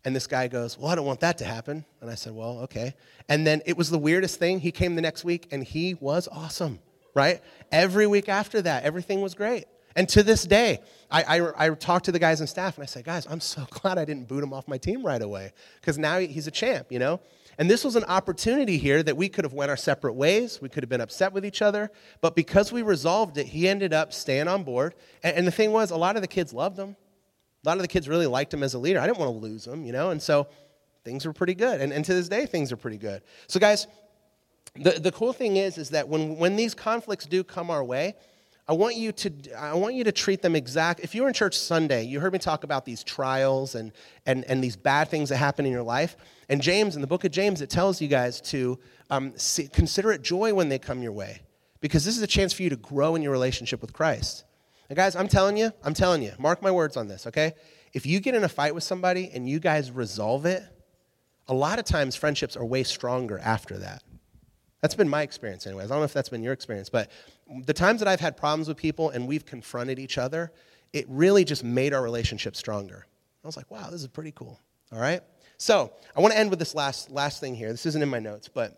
And 0.04 0.16
this 0.16 0.28
guy 0.28 0.48
goes, 0.48 0.78
Well, 0.78 0.92
I 0.92 0.96
don't 0.96 1.06
want 1.06 1.20
that 1.20 1.38
to 1.40 1.46
happen. 1.46 1.86
And 2.02 2.10
I 2.10 2.16
said, 2.16 2.34
Well, 2.34 2.60
okay. 2.62 2.96
And 3.30 3.46
then 3.46 3.62
it 3.66 3.78
was 3.78 3.90
the 3.90 4.00
weirdest 4.00 4.40
thing. 4.40 4.60
He 4.60 4.72
came 4.72 4.96
the 4.96 5.02
next 5.02 5.24
week 5.24 5.48
and 5.52 5.64
he 5.64 5.94
was 5.96 6.28
awesome, 6.32 6.80
right? 7.14 7.42
Every 7.72 8.08
week 8.08 8.30
after 8.30 8.62
that, 8.64 8.84
everything 8.84 9.22
was 9.22 9.36
great. 9.36 9.66
And 9.96 10.08
to 10.10 10.24
this 10.24 10.46
day, 10.46 10.80
I, 11.10 11.40
I, 11.40 11.66
I 11.66 11.70
talk 11.72 12.04
to 12.04 12.12
the 12.12 12.20
guys 12.20 12.40
and 12.40 12.48
staff 12.48 12.78
and 12.78 12.84
I 12.84 12.88
say, 12.88 13.04
Guys, 13.04 13.28
I'm 13.30 13.42
so 13.42 13.68
glad 13.70 13.98
I 13.98 14.06
didn't 14.06 14.28
boot 14.28 14.44
him 14.44 14.54
off 14.54 14.68
my 14.68 14.78
team 14.78 15.06
right 15.06 15.22
away 15.22 15.54
because 15.80 15.98
now 15.98 16.20
he's 16.20 16.48
a 16.48 16.52
champ, 16.52 16.88
you 16.90 17.00
know? 17.00 17.20
And 17.58 17.70
this 17.70 17.84
was 17.84 17.96
an 17.96 18.06
opportunity 18.06 18.78
here 18.78 19.04
that 19.04 19.16
we 19.16 19.30
could 19.30 19.44
have 19.44 19.54
went 19.54 19.70
our 19.70 19.78
separate 19.78 20.14
ways. 20.14 20.60
We 20.62 20.70
could 20.70 20.82
have 20.82 20.90
been 20.90 21.02
upset 21.02 21.34
with 21.34 21.46
each 21.46 21.62
other. 21.62 21.92
But 22.22 22.36
because 22.36 22.72
we 22.72 22.82
resolved 22.82 23.38
it, 23.38 23.46
he 23.46 23.68
ended 23.68 23.94
up 23.94 24.14
staying 24.14 24.48
on 24.48 24.64
board. 24.64 24.96
And, 25.22 25.38
and 25.38 25.48
the 25.48 25.52
thing 25.52 25.72
was, 25.72 25.92
a 25.92 25.98
lot 25.98 26.16
of 26.16 26.24
the 26.24 26.28
kids 26.28 26.54
loved 26.54 26.80
him. 26.80 26.96
A 27.64 27.70
lot 27.70 27.78
of 27.78 27.82
the 27.82 27.88
kids 27.88 28.08
really 28.08 28.28
liked 28.28 28.54
him 28.54 28.64
as 28.64 28.74
a 28.74 28.80
leader. 28.80 29.00
I 29.00 29.06
didn't 29.06 29.20
want 29.20 29.32
to 29.32 29.38
lose 29.38 29.68
him, 29.68 29.86
you 29.86 29.92
know? 29.92 30.10
And 30.10 30.22
so 30.22 30.48
things 31.04 31.26
were 31.26 31.34
pretty 31.34 31.56
good. 31.56 31.82
And, 31.82 31.94
and 31.94 32.04
to 32.06 32.14
this 32.14 32.28
day, 32.28 32.46
things 32.46 32.72
are 32.72 32.78
pretty 32.78 32.98
good. 32.98 33.22
So, 33.48 33.60
guys, 33.60 33.88
the, 34.76 34.92
the 34.92 35.12
cool 35.12 35.34
thing 35.34 35.58
is, 35.58 35.78
is 35.78 35.90
that 35.90 36.08
when, 36.08 36.38
when 36.38 36.56
these 36.56 36.74
conflicts 36.74 37.26
do 37.26 37.44
come 37.44 37.70
our 37.70 37.84
way, 37.84 38.16
I 38.68 38.74
want 38.74 38.96
you 38.96 39.12
to 39.12 39.32
I 39.58 39.74
want 39.74 39.96
you 39.96 40.06
to 40.06 40.12
treat 40.12 40.42
them 40.42 40.56
exact. 40.56 41.02
If 41.02 41.14
you 41.14 41.24
were 41.24 41.28
in 41.28 41.34
church 41.34 41.58
Sunday, 41.58 42.04
you 42.04 42.20
heard 42.20 42.32
me 42.32 42.40
talk 42.40 42.64
about 42.64 42.86
these 42.86 43.04
trials 43.04 43.76
and 43.76 43.92
and 44.26 44.46
and 44.46 44.64
these 44.64 44.78
bad 44.78 45.10
things 45.10 45.28
that 45.30 45.38
happen 45.38 45.66
in 45.66 45.74
your 45.74 45.84
life. 45.84 46.16
And 46.48 46.62
James, 46.62 46.96
in 46.96 47.02
the 47.02 47.08
book 47.08 47.26
of 47.26 47.32
James, 47.32 47.62
it 47.62 47.70
tells 47.70 48.02
you 48.02 48.08
guys 48.08 48.40
to 48.42 48.80
um, 49.10 49.34
see, 49.36 49.68
consider 49.68 50.12
it 50.12 50.22
joy 50.22 50.54
when 50.54 50.70
they 50.70 50.80
come 50.80 51.02
your 51.02 51.12
way, 51.12 51.42
because 51.82 52.06
this 52.06 52.16
is 52.16 52.24
a 52.24 52.28
chance 52.28 52.54
for 52.54 52.64
you 52.64 52.70
to 52.70 52.78
grow 52.78 53.16
in 53.16 53.22
your 53.22 53.32
relationship 53.34 53.82
with 53.82 53.92
Christ. 53.92 54.46
And 54.92 54.98
guys, 54.98 55.16
I'm 55.16 55.30
telling 55.30 55.56
you, 55.56 55.72
I'm 55.86 55.94
telling 55.94 56.22
you, 56.22 56.34
mark 56.38 56.62
my 56.62 56.70
words 56.70 56.98
on 56.98 57.08
this, 57.08 57.26
okay? 57.28 57.54
If 57.94 58.06
you 58.06 58.20
get 58.20 58.36
in 58.36 58.44
a 58.44 58.50
fight 58.50 58.76
with 58.76 58.84
somebody 58.84 59.32
and 59.34 59.48
you 59.48 59.58
guys 59.58 59.90
resolve 59.90 60.46
it, 60.46 60.64
a 61.48 61.54
lot 61.54 61.80
of 61.80 61.86
times 61.86 62.18
friendships 62.18 62.58
are 62.58 62.66
way 62.66 62.84
stronger 62.84 63.40
after 63.40 63.78
that. 63.78 64.04
That's 64.82 64.94
been 64.94 65.08
my 65.08 65.22
experience, 65.22 65.66
anyways. 65.66 65.86
I 65.86 65.94
don't 65.94 66.02
know 66.02 66.04
if 66.04 66.12
that's 66.12 66.28
been 66.28 66.44
your 66.44 66.52
experience, 66.52 66.90
but 66.90 67.10
the 67.66 67.74
times 67.74 68.00
that 68.02 68.10
I've 68.10 68.20
had 68.20 68.36
problems 68.36 68.68
with 68.68 68.76
people 68.76 69.12
and 69.12 69.30
we've 69.30 69.46
confronted 69.46 69.98
each 69.98 70.18
other, 70.18 70.52
it 70.92 71.06
really 71.08 71.46
just 71.46 71.64
made 71.64 71.94
our 71.94 72.04
relationship 72.04 72.58
stronger. 72.58 73.06
I 73.46 73.48
was 73.48 73.56
like, 73.56 73.72
wow, 73.72 73.90
this 73.90 74.02
is 74.02 74.10
pretty 74.10 74.34
cool. 74.34 74.60
All 74.92 75.00
right? 75.00 75.22
So 75.58 75.94
I 76.18 76.20
want 76.20 76.34
to 76.34 76.38
end 76.38 76.50
with 76.50 76.60
this 76.60 76.76
last, 76.76 77.10
last 77.10 77.40
thing 77.40 77.56
here. 77.56 77.72
This 77.72 77.86
isn't 77.86 78.04
in 78.04 78.10
my 78.10 78.20
notes, 78.20 78.50
but 78.50 78.78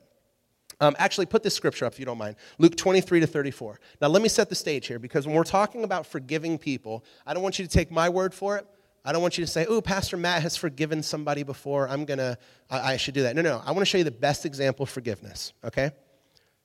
um, 0.79 0.95
actually, 0.97 1.25
put 1.25 1.43
this 1.43 1.55
scripture 1.55 1.85
up 1.85 1.93
if 1.93 1.99
you 1.99 2.05
don't 2.05 2.17
mind. 2.17 2.35
Luke 2.57 2.75
23 2.75 3.21
to 3.21 3.27
34. 3.27 3.79
Now, 4.01 4.07
let 4.07 4.21
me 4.21 4.29
set 4.29 4.49
the 4.49 4.55
stage 4.55 4.87
here 4.87 4.99
because 4.99 5.25
when 5.27 5.35
we're 5.35 5.43
talking 5.43 5.83
about 5.83 6.05
forgiving 6.05 6.57
people, 6.57 7.03
I 7.25 7.33
don't 7.33 7.43
want 7.43 7.59
you 7.59 7.65
to 7.65 7.71
take 7.71 7.91
my 7.91 8.09
word 8.09 8.33
for 8.33 8.57
it. 8.57 8.67
I 9.05 9.11
don't 9.11 9.21
want 9.21 9.37
you 9.37 9.45
to 9.45 9.51
say, 9.51 9.65
oh, 9.67 9.81
Pastor 9.81 10.15
Matt 10.15 10.41
has 10.43 10.55
forgiven 10.55 11.03
somebody 11.03 11.43
before. 11.43 11.89
I'm 11.89 12.05
going 12.05 12.19
to, 12.19 12.37
I 12.69 12.95
should 12.95 13.13
do 13.13 13.23
that. 13.23 13.35
No, 13.35 13.41
no. 13.41 13.61
I 13.65 13.71
want 13.71 13.79
to 13.79 13.85
show 13.85 13.97
you 13.97 14.05
the 14.05 14.11
best 14.11 14.45
example 14.45 14.83
of 14.83 14.89
forgiveness, 14.89 15.51
okay? 15.63 15.91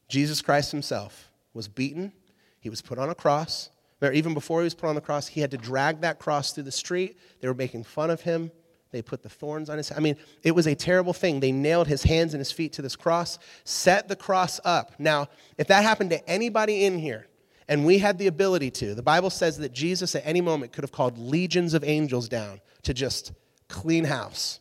Jesus 0.08 0.40
Christ 0.40 0.70
himself 0.70 1.32
was 1.52 1.66
beaten, 1.66 2.12
he 2.60 2.70
was 2.70 2.80
put 2.80 2.98
on 2.98 3.10
a 3.10 3.14
cross. 3.14 3.70
Even 4.12 4.32
before 4.32 4.60
he 4.60 4.64
was 4.64 4.74
put 4.74 4.88
on 4.88 4.94
the 4.94 5.00
cross, 5.00 5.26
he 5.26 5.40
had 5.40 5.50
to 5.50 5.56
drag 5.56 6.02
that 6.02 6.20
cross 6.20 6.52
through 6.52 6.62
the 6.62 6.70
street. 6.70 7.18
They 7.40 7.48
were 7.48 7.54
making 7.54 7.82
fun 7.82 8.10
of 8.10 8.20
him. 8.20 8.52
They 8.90 9.02
put 9.02 9.22
the 9.22 9.28
thorns 9.28 9.68
on 9.68 9.76
his 9.76 9.92
I 9.92 10.00
mean, 10.00 10.16
it 10.42 10.52
was 10.52 10.66
a 10.66 10.74
terrible 10.74 11.12
thing. 11.12 11.40
They 11.40 11.52
nailed 11.52 11.88
his 11.88 12.02
hands 12.02 12.34
and 12.34 12.40
his 12.40 12.52
feet 12.52 12.72
to 12.74 12.82
this 12.82 12.96
cross, 12.96 13.38
set 13.64 14.08
the 14.08 14.16
cross 14.16 14.60
up. 14.64 14.92
Now, 14.98 15.28
if 15.58 15.68
that 15.68 15.82
happened 15.82 16.10
to 16.10 16.28
anybody 16.28 16.84
in 16.84 16.98
here, 16.98 17.26
and 17.68 17.84
we 17.84 17.98
had 17.98 18.16
the 18.16 18.28
ability 18.28 18.70
to, 18.72 18.94
the 18.94 19.02
Bible 19.02 19.28
says 19.28 19.58
that 19.58 19.72
Jesus 19.72 20.14
at 20.14 20.22
any 20.24 20.40
moment 20.40 20.72
could 20.72 20.84
have 20.84 20.92
called 20.92 21.18
legions 21.18 21.74
of 21.74 21.84
angels 21.84 22.28
down 22.28 22.62
to 22.84 22.94
just 22.94 23.32
clean 23.68 24.04
house. 24.04 24.60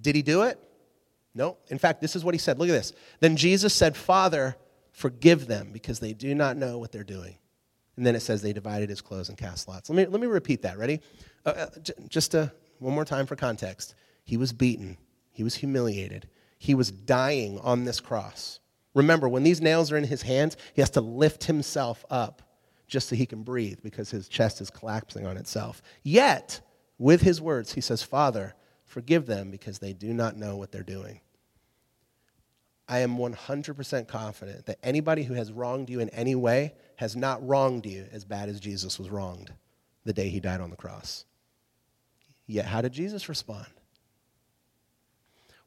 Did 0.00 0.14
he 0.14 0.22
do 0.22 0.42
it? 0.42 0.60
No. 1.34 1.56
In 1.68 1.78
fact, 1.78 2.00
this 2.00 2.14
is 2.14 2.24
what 2.24 2.34
he 2.34 2.38
said. 2.38 2.58
Look 2.58 2.68
at 2.68 2.72
this. 2.72 2.92
Then 3.18 3.36
Jesus 3.36 3.74
said, 3.74 3.96
Father, 3.96 4.56
forgive 4.92 5.48
them 5.48 5.70
because 5.72 5.98
they 5.98 6.12
do 6.12 6.34
not 6.34 6.56
know 6.56 6.78
what 6.78 6.92
they're 6.92 7.02
doing. 7.02 7.36
And 7.96 8.06
then 8.06 8.14
it 8.14 8.20
says 8.20 8.42
they 8.42 8.52
divided 8.52 8.88
his 8.88 9.00
clothes 9.00 9.28
and 9.28 9.36
cast 9.36 9.66
lots. 9.66 9.90
Let 9.90 9.96
me, 9.96 10.06
let 10.06 10.20
me 10.20 10.28
repeat 10.28 10.62
that. 10.62 10.78
Ready? 10.78 11.00
Uh, 11.44 11.48
uh 11.48 11.66
just 12.08 12.30
to 12.30 12.52
one 12.78 12.94
more 12.94 13.04
time 13.04 13.26
for 13.26 13.36
context. 13.36 13.94
He 14.24 14.36
was 14.36 14.52
beaten, 14.52 14.98
he 15.30 15.42
was 15.42 15.56
humiliated, 15.56 16.28
he 16.58 16.74
was 16.74 16.90
dying 16.90 17.58
on 17.60 17.84
this 17.84 18.00
cross. 18.00 18.60
Remember, 18.94 19.28
when 19.28 19.44
these 19.44 19.60
nails 19.60 19.92
are 19.92 19.96
in 19.96 20.04
his 20.04 20.22
hands, 20.22 20.56
he 20.74 20.80
has 20.80 20.90
to 20.90 21.00
lift 21.00 21.44
himself 21.44 22.04
up 22.10 22.42
just 22.88 23.08
so 23.08 23.16
he 23.16 23.26
can 23.26 23.42
breathe 23.42 23.78
because 23.82 24.10
his 24.10 24.28
chest 24.28 24.60
is 24.60 24.70
collapsing 24.70 25.26
on 25.26 25.36
itself. 25.36 25.82
Yet, 26.02 26.60
with 26.98 27.20
his 27.20 27.40
words, 27.40 27.74
he 27.74 27.80
says, 27.80 28.02
Father, 28.02 28.54
forgive 28.84 29.26
them 29.26 29.50
because 29.50 29.78
they 29.78 29.92
do 29.92 30.12
not 30.12 30.36
know 30.36 30.56
what 30.56 30.72
they're 30.72 30.82
doing. 30.82 31.20
I 32.88 33.00
am 33.00 33.18
100% 33.18 34.08
confident 34.08 34.66
that 34.66 34.78
anybody 34.82 35.22
who 35.22 35.34
has 35.34 35.52
wronged 35.52 35.90
you 35.90 36.00
in 36.00 36.08
any 36.08 36.34
way 36.34 36.72
has 36.96 37.14
not 37.14 37.46
wronged 37.46 37.84
you 37.84 38.06
as 38.10 38.24
bad 38.24 38.48
as 38.48 38.58
Jesus 38.58 38.98
was 38.98 39.10
wronged 39.10 39.52
the 40.04 40.14
day 40.14 40.30
he 40.30 40.40
died 40.40 40.62
on 40.62 40.70
the 40.70 40.76
cross. 40.76 41.26
Yet, 42.48 42.64
how 42.64 42.80
did 42.80 42.92
Jesus 42.92 43.28
respond? 43.28 43.68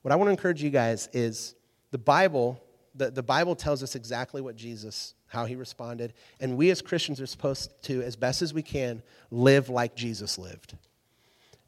What 0.02 0.12
I 0.12 0.16
want 0.16 0.28
to 0.28 0.32
encourage 0.32 0.62
you 0.62 0.72
guys 0.72 1.08
is 1.14 1.56
the 1.92 2.00
Bible, 2.00 2.62
the, 2.96 3.12
the 3.12 3.24
Bible 3.24 3.56
tells 3.56 3.84
us 3.84 3.96
exactly 3.96 4.42
what 4.42 4.56
Jesus, 4.56 5.14
how 5.28 5.46
he 5.46 5.56
responded, 5.56 6.14
and 6.40 6.58
we 6.58 6.72
as 6.72 6.82
Christians 6.82 7.22
are 7.22 7.28
supposed 7.28 7.72
to, 7.84 8.02
as 8.02 8.16
best 8.16 8.42
as 8.42 8.54
we 8.54 8.64
can, 8.64 9.04
live 9.30 9.70
like 9.70 9.96
Jesus 9.96 10.40
lived. 10.40 10.76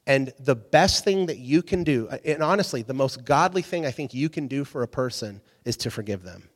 And 0.07 0.33
the 0.39 0.55
best 0.55 1.03
thing 1.03 1.27
that 1.27 1.37
you 1.37 1.61
can 1.61 1.83
do, 1.83 2.09
and 2.25 2.41
honestly, 2.41 2.81
the 2.81 2.93
most 2.93 3.23
godly 3.23 3.61
thing 3.61 3.85
I 3.85 3.91
think 3.91 4.13
you 4.13 4.29
can 4.29 4.47
do 4.47 4.65
for 4.65 4.81
a 4.81 4.87
person 4.87 5.39
is 5.63 5.77
to 5.77 5.91
forgive 5.91 6.23
them. 6.23 6.49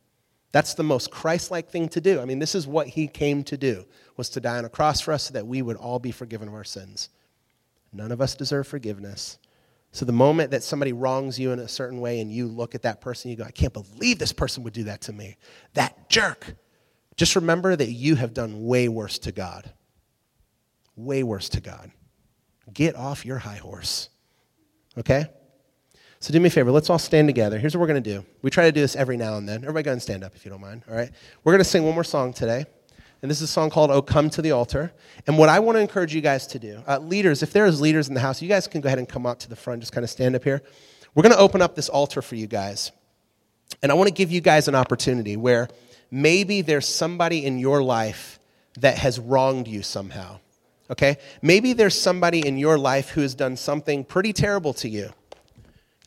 That's 0.52 0.74
the 0.74 0.84
most 0.84 1.12
Christ-like 1.12 1.70
thing 1.70 1.90
to 1.90 2.02
do. 2.02 2.20
I 2.20 2.26
mean, 2.26 2.40
this 2.40 2.56
is 2.56 2.66
what 2.66 2.88
he 2.88 3.08
came 3.08 3.44
to 3.44 3.56
do, 3.56 3.86
was 4.18 4.30
to 4.30 4.42
die 4.42 4.58
on 4.58 4.66
a 4.66 4.70
cross 4.70 5.00
for 5.00 5.14
us 5.14 5.26
so 5.26 5.34
that 5.34 5.46
we 5.46 5.62
would 5.62 5.78
all 5.78 6.00
be 6.00 6.12
forgiven 6.12 6.48
of 6.48 6.56
our 6.56 6.64
sins. 6.64 7.10
None 7.98 8.12
of 8.12 8.22
us 8.22 8.36
deserve 8.36 8.68
forgiveness. 8.68 9.40
So 9.92 10.06
the 10.06 10.14
moment 10.14 10.52
that 10.52 10.64
somebody 10.64 10.94
wrongs 10.94 11.40
you 11.40 11.52
in 11.52 11.60
a 11.60 11.68
certain 11.68 12.00
way 12.00 12.20
and 12.20 12.32
you 12.32 12.48
look 12.48 12.76
at 12.76 12.84
that 12.84 13.02
person, 13.02 13.32
you 13.32 13.38
go, 13.38 13.44
I 13.44 13.52
can't 13.52 13.74
believe 13.74 14.20
this 14.20 14.32
person 14.32 14.64
would 14.64 14.74
do 14.74 14.84
that 14.84 15.02
to 15.02 15.14
me. 15.14 15.38
That 15.74 16.10
jerk. 16.10 16.56
Just 17.16 17.36
remember 17.36 17.76
that 17.76 17.90
you 17.90 18.16
have 18.16 18.34
done 18.34 18.66
way 18.66 18.88
worse 18.88 19.18
to 19.20 19.32
God. 19.32 19.72
Way 20.96 21.24
worse 21.24 21.50
to 21.50 21.62
God. 21.62 21.92
Get 22.72 22.96
off 22.96 23.26
your 23.26 23.40
high 23.40 23.56
horse. 23.56 24.10
Okay? 24.98 25.26
So 26.20 26.32
do 26.34 26.40
me 26.40 26.48
a 26.48 26.52
favor, 26.52 26.72
let's 26.72 26.90
all 26.90 27.00
stand 27.00 27.28
together. 27.28 27.58
Here's 27.58 27.76
what 27.76 27.82
we're 27.82 27.88
going 27.88 28.04
to 28.04 28.14
do. 28.16 28.26
We 28.42 28.50
try 28.50 28.66
to 28.66 28.72
do 28.72 28.82
this 28.82 28.96
every 28.96 29.18
now 29.18 29.38
and 29.38 29.50
then. 29.50 29.64
Everybody 29.64 29.84
go 29.84 29.92
and 29.94 30.02
stand 30.02 30.24
up 30.24 30.36
if 30.36 30.46
you 30.46 30.52
don't 30.52 30.62
mind, 30.62 30.84
all 30.90 30.96
right? 30.96 31.12
We're 31.44 31.54
going 31.54 31.64
to 31.64 31.70
sing 31.70 31.84
one 31.84 31.94
more 31.94 32.04
song 32.04 32.34
today. 32.34 32.66
And 33.22 33.32
this 33.32 33.38
is 33.38 33.50
a 33.50 33.52
song 33.52 33.70
called 33.70 33.90
Oh 33.90 34.02
Come 34.02 34.30
to 34.32 34.42
the 34.42 34.52
Altar. 34.52 34.94
And 35.26 35.38
what 35.38 35.50
I 35.50 35.60
want 35.60 35.78
to 35.78 35.82
encourage 35.82 36.14
you 36.14 36.22
guys 36.22 36.46
to 36.48 36.60
do, 36.60 36.82
uh, 36.88 37.00
leaders, 37.00 37.42
if 37.42 37.52
there's 37.52 37.82
leaders 37.82 38.08
in 38.08 38.14
the 38.14 38.20
house, 38.20 38.42
you 38.42 38.48
guys 38.48 38.68
can 38.68 38.82
go 38.82 38.88
ahead 38.88 39.00
and 39.00 39.10
come 39.10 39.26
out 39.26 39.40
to 39.42 39.50
the 39.50 39.56
front, 39.56 39.82
just 39.82 39.92
kind 39.92 40.04
of 40.04 40.10
stand 40.10 40.36
up 40.36 40.44
here. 40.44 40.62
We're 41.16 41.24
going 41.24 41.34
to 41.34 41.40
open 41.40 41.62
up 41.62 41.76
this 41.76 41.90
altar 41.90 42.22
for 42.22 42.36
you 42.36 42.46
guys. 42.46 42.92
And 43.82 43.92
I 43.92 43.96
want 43.96 44.08
to 44.08 44.14
give 44.14 44.32
you 44.32 44.40
guys 44.40 44.68
an 44.68 44.76
opportunity 44.76 45.36
where 45.36 45.68
maybe 46.12 46.62
there's 46.62 46.88
somebody 46.88 47.44
in 47.44 47.58
your 47.58 47.82
life 47.84 48.40
that 48.80 49.00
has 49.00 49.20
wronged 49.20 49.68
you 49.68 49.82
somehow. 49.82 50.40
Okay? 50.92 51.18
Maybe 51.42 51.74
there's 51.74 52.00
somebody 52.00 52.46
in 52.46 52.58
your 52.58 52.78
life 52.78 53.10
who 53.10 53.22
has 53.22 53.34
done 53.34 53.58
something 53.58 54.04
pretty 54.04 54.32
terrible 54.32 54.74
to 54.76 54.88
you. 54.88 55.10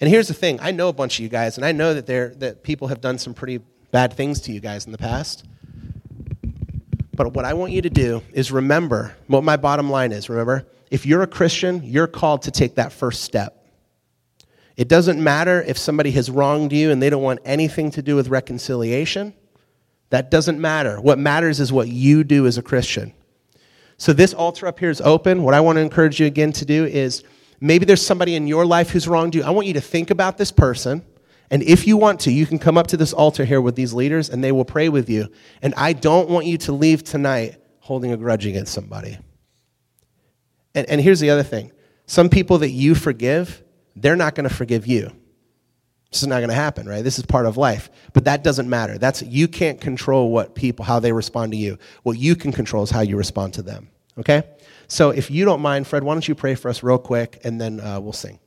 And 0.01 0.09
here's 0.09 0.29
the 0.29 0.35
thing 0.35 0.59
I 0.63 0.71
know 0.71 0.89
a 0.89 0.93
bunch 0.93 1.19
of 1.19 1.23
you 1.23 1.29
guys, 1.29 1.57
and 1.57 1.67
I 1.67 1.73
know 1.73 1.93
that, 1.93 2.07
there, 2.07 2.29
that 2.37 2.63
people 2.63 2.89
have 2.89 3.01
done 3.01 3.19
some 3.19 3.35
pretty 3.35 3.61
bad 3.91 4.13
things 4.13 4.41
to 4.43 4.53
you 4.53 4.61
guys 4.61 4.87
in 4.87 4.93
the 4.93 4.99
past. 4.99 5.45
But 7.21 7.35
what 7.35 7.45
I 7.45 7.53
want 7.53 7.73
you 7.73 7.83
to 7.83 7.91
do 7.91 8.23
is 8.33 8.51
remember 8.51 9.15
what 9.27 9.45
my 9.45 9.59
bottom 9.59 9.91
line 9.91 10.11
is. 10.11 10.31
Remember, 10.31 10.67
if 10.91 11.05
you're 11.05 11.21
a 11.21 11.27
Christian, 11.27 11.83
you're 11.85 12.07
called 12.07 12.41
to 12.45 12.51
take 12.51 12.77
that 12.77 12.93
first 12.93 13.25
step. 13.25 13.63
It 14.79 14.89
doesn't 14.89 15.23
matter 15.23 15.61
if 15.61 15.77
somebody 15.77 16.13
has 16.13 16.31
wronged 16.31 16.73
you 16.73 16.91
and 16.91 17.03
they 17.03 17.11
don't 17.11 17.23
want 17.23 17.41
anything 17.45 17.91
to 17.91 18.01
do 18.01 18.17
with 18.17 18.29
reconciliation. 18.29 19.35
That 20.09 20.31
doesn't 20.31 20.59
matter. 20.59 20.99
What 20.99 21.19
matters 21.19 21.61
is 21.61 21.71
what 21.71 21.89
you 21.89 22.25
do 22.25 22.47
as 22.47 22.57
a 22.57 22.63
Christian. 22.63 23.13
So, 23.99 24.15
this 24.15 24.33
altar 24.33 24.67
up 24.67 24.79
here 24.79 24.89
is 24.89 25.03
open. 25.03 25.43
What 25.43 25.53
I 25.53 25.61
want 25.61 25.77
to 25.77 25.83
encourage 25.83 26.21
you 26.21 26.27
again 26.27 26.53
to 26.53 26.65
do 26.65 26.87
is 26.87 27.23
maybe 27.61 27.85
there's 27.85 28.01
somebody 28.01 28.35
in 28.35 28.47
your 28.47 28.65
life 28.65 28.89
who's 28.89 29.07
wronged 29.07 29.35
you. 29.35 29.43
I 29.43 29.51
want 29.51 29.67
you 29.67 29.75
to 29.75 29.83
think 29.83 30.09
about 30.09 30.39
this 30.39 30.51
person. 30.51 31.05
And 31.51 31.63
if 31.65 31.87
you 31.87 31.97
want 31.97 32.21
to, 32.21 32.33
you 32.33 32.47
can 32.47 32.59
come 32.59 32.79
up 32.79 32.87
to 32.89 32.97
this 32.97 33.13
altar 33.13 33.45
here 33.45 33.61
with 33.61 33.75
these 33.75 33.93
leaders 33.93 34.29
and 34.29 34.43
they 34.43 34.53
will 34.53 34.65
pray 34.65 34.89
with 34.89 35.11
you. 35.11 35.29
And 35.63 35.75
I 35.77 35.93
don't 35.93 36.29
want 36.29 36.47
you 36.47 36.59
to 36.59 36.73
leave 36.73 37.03
tonight 37.03 37.57
holding 37.81 38.13
a 38.13 38.17
grudge 38.17 38.47
against 38.47 38.73
somebody. 38.73 39.19
And, 40.75 40.89
and 40.89 41.01
here's 41.01 41.21
the 41.21 41.31
other 41.31 41.43
thing 41.43 41.73
some 42.07 42.29
people 42.29 42.59
that 42.59 42.71
you 42.71 42.95
forgive, 42.95 43.63
they're 43.97 44.17
not 44.17 44.35
going 44.35 44.49
to 44.49 44.55
forgive 44.55 44.87
you. 44.87 45.13
This 46.11 46.23
is 46.23 46.29
not 46.29 46.39
going 46.39 46.49
to 46.49 46.55
happen, 46.55 46.89
right? 46.89 47.05
This 47.05 47.19
is 47.19 47.27
part 47.27 47.47
of 47.47 47.57
life. 47.57 47.89
But 48.13 48.25
that 48.25 48.43
doesn't 48.43 48.69
matter. 48.69 48.99
That's 48.99 49.23
you 49.23 49.47
can't 49.47 49.81
control 49.81 50.31
what 50.31 50.55
people 50.55 50.85
how 50.85 50.99
they 50.99 51.13
respond 51.13 51.53
to 51.53 51.59
you. 51.59 51.79
What 52.03 52.19
you 52.19 52.35
can 52.35 52.53
control 52.53 52.83
is 52.83 52.91
how 52.91 53.01
you 53.01 53.17
respond 53.17 53.55
to 53.55 53.63
them. 53.63 53.91
Okay? 54.19 54.43
So 54.89 55.11
if 55.11 55.31
you 55.31 55.45
don't 55.45 55.61
mind, 55.61 55.87
Fred, 55.87 56.03
why 56.03 56.15
don't 56.15 56.27
you 56.27 56.35
pray 56.35 56.57
for 56.57 56.69
us 56.69 56.83
real 56.83 56.99
quick 56.99 57.41
and 57.45 57.61
then 57.61 57.81
uh, 57.81 58.01
we'll 58.01 58.13
sing. 58.13 58.41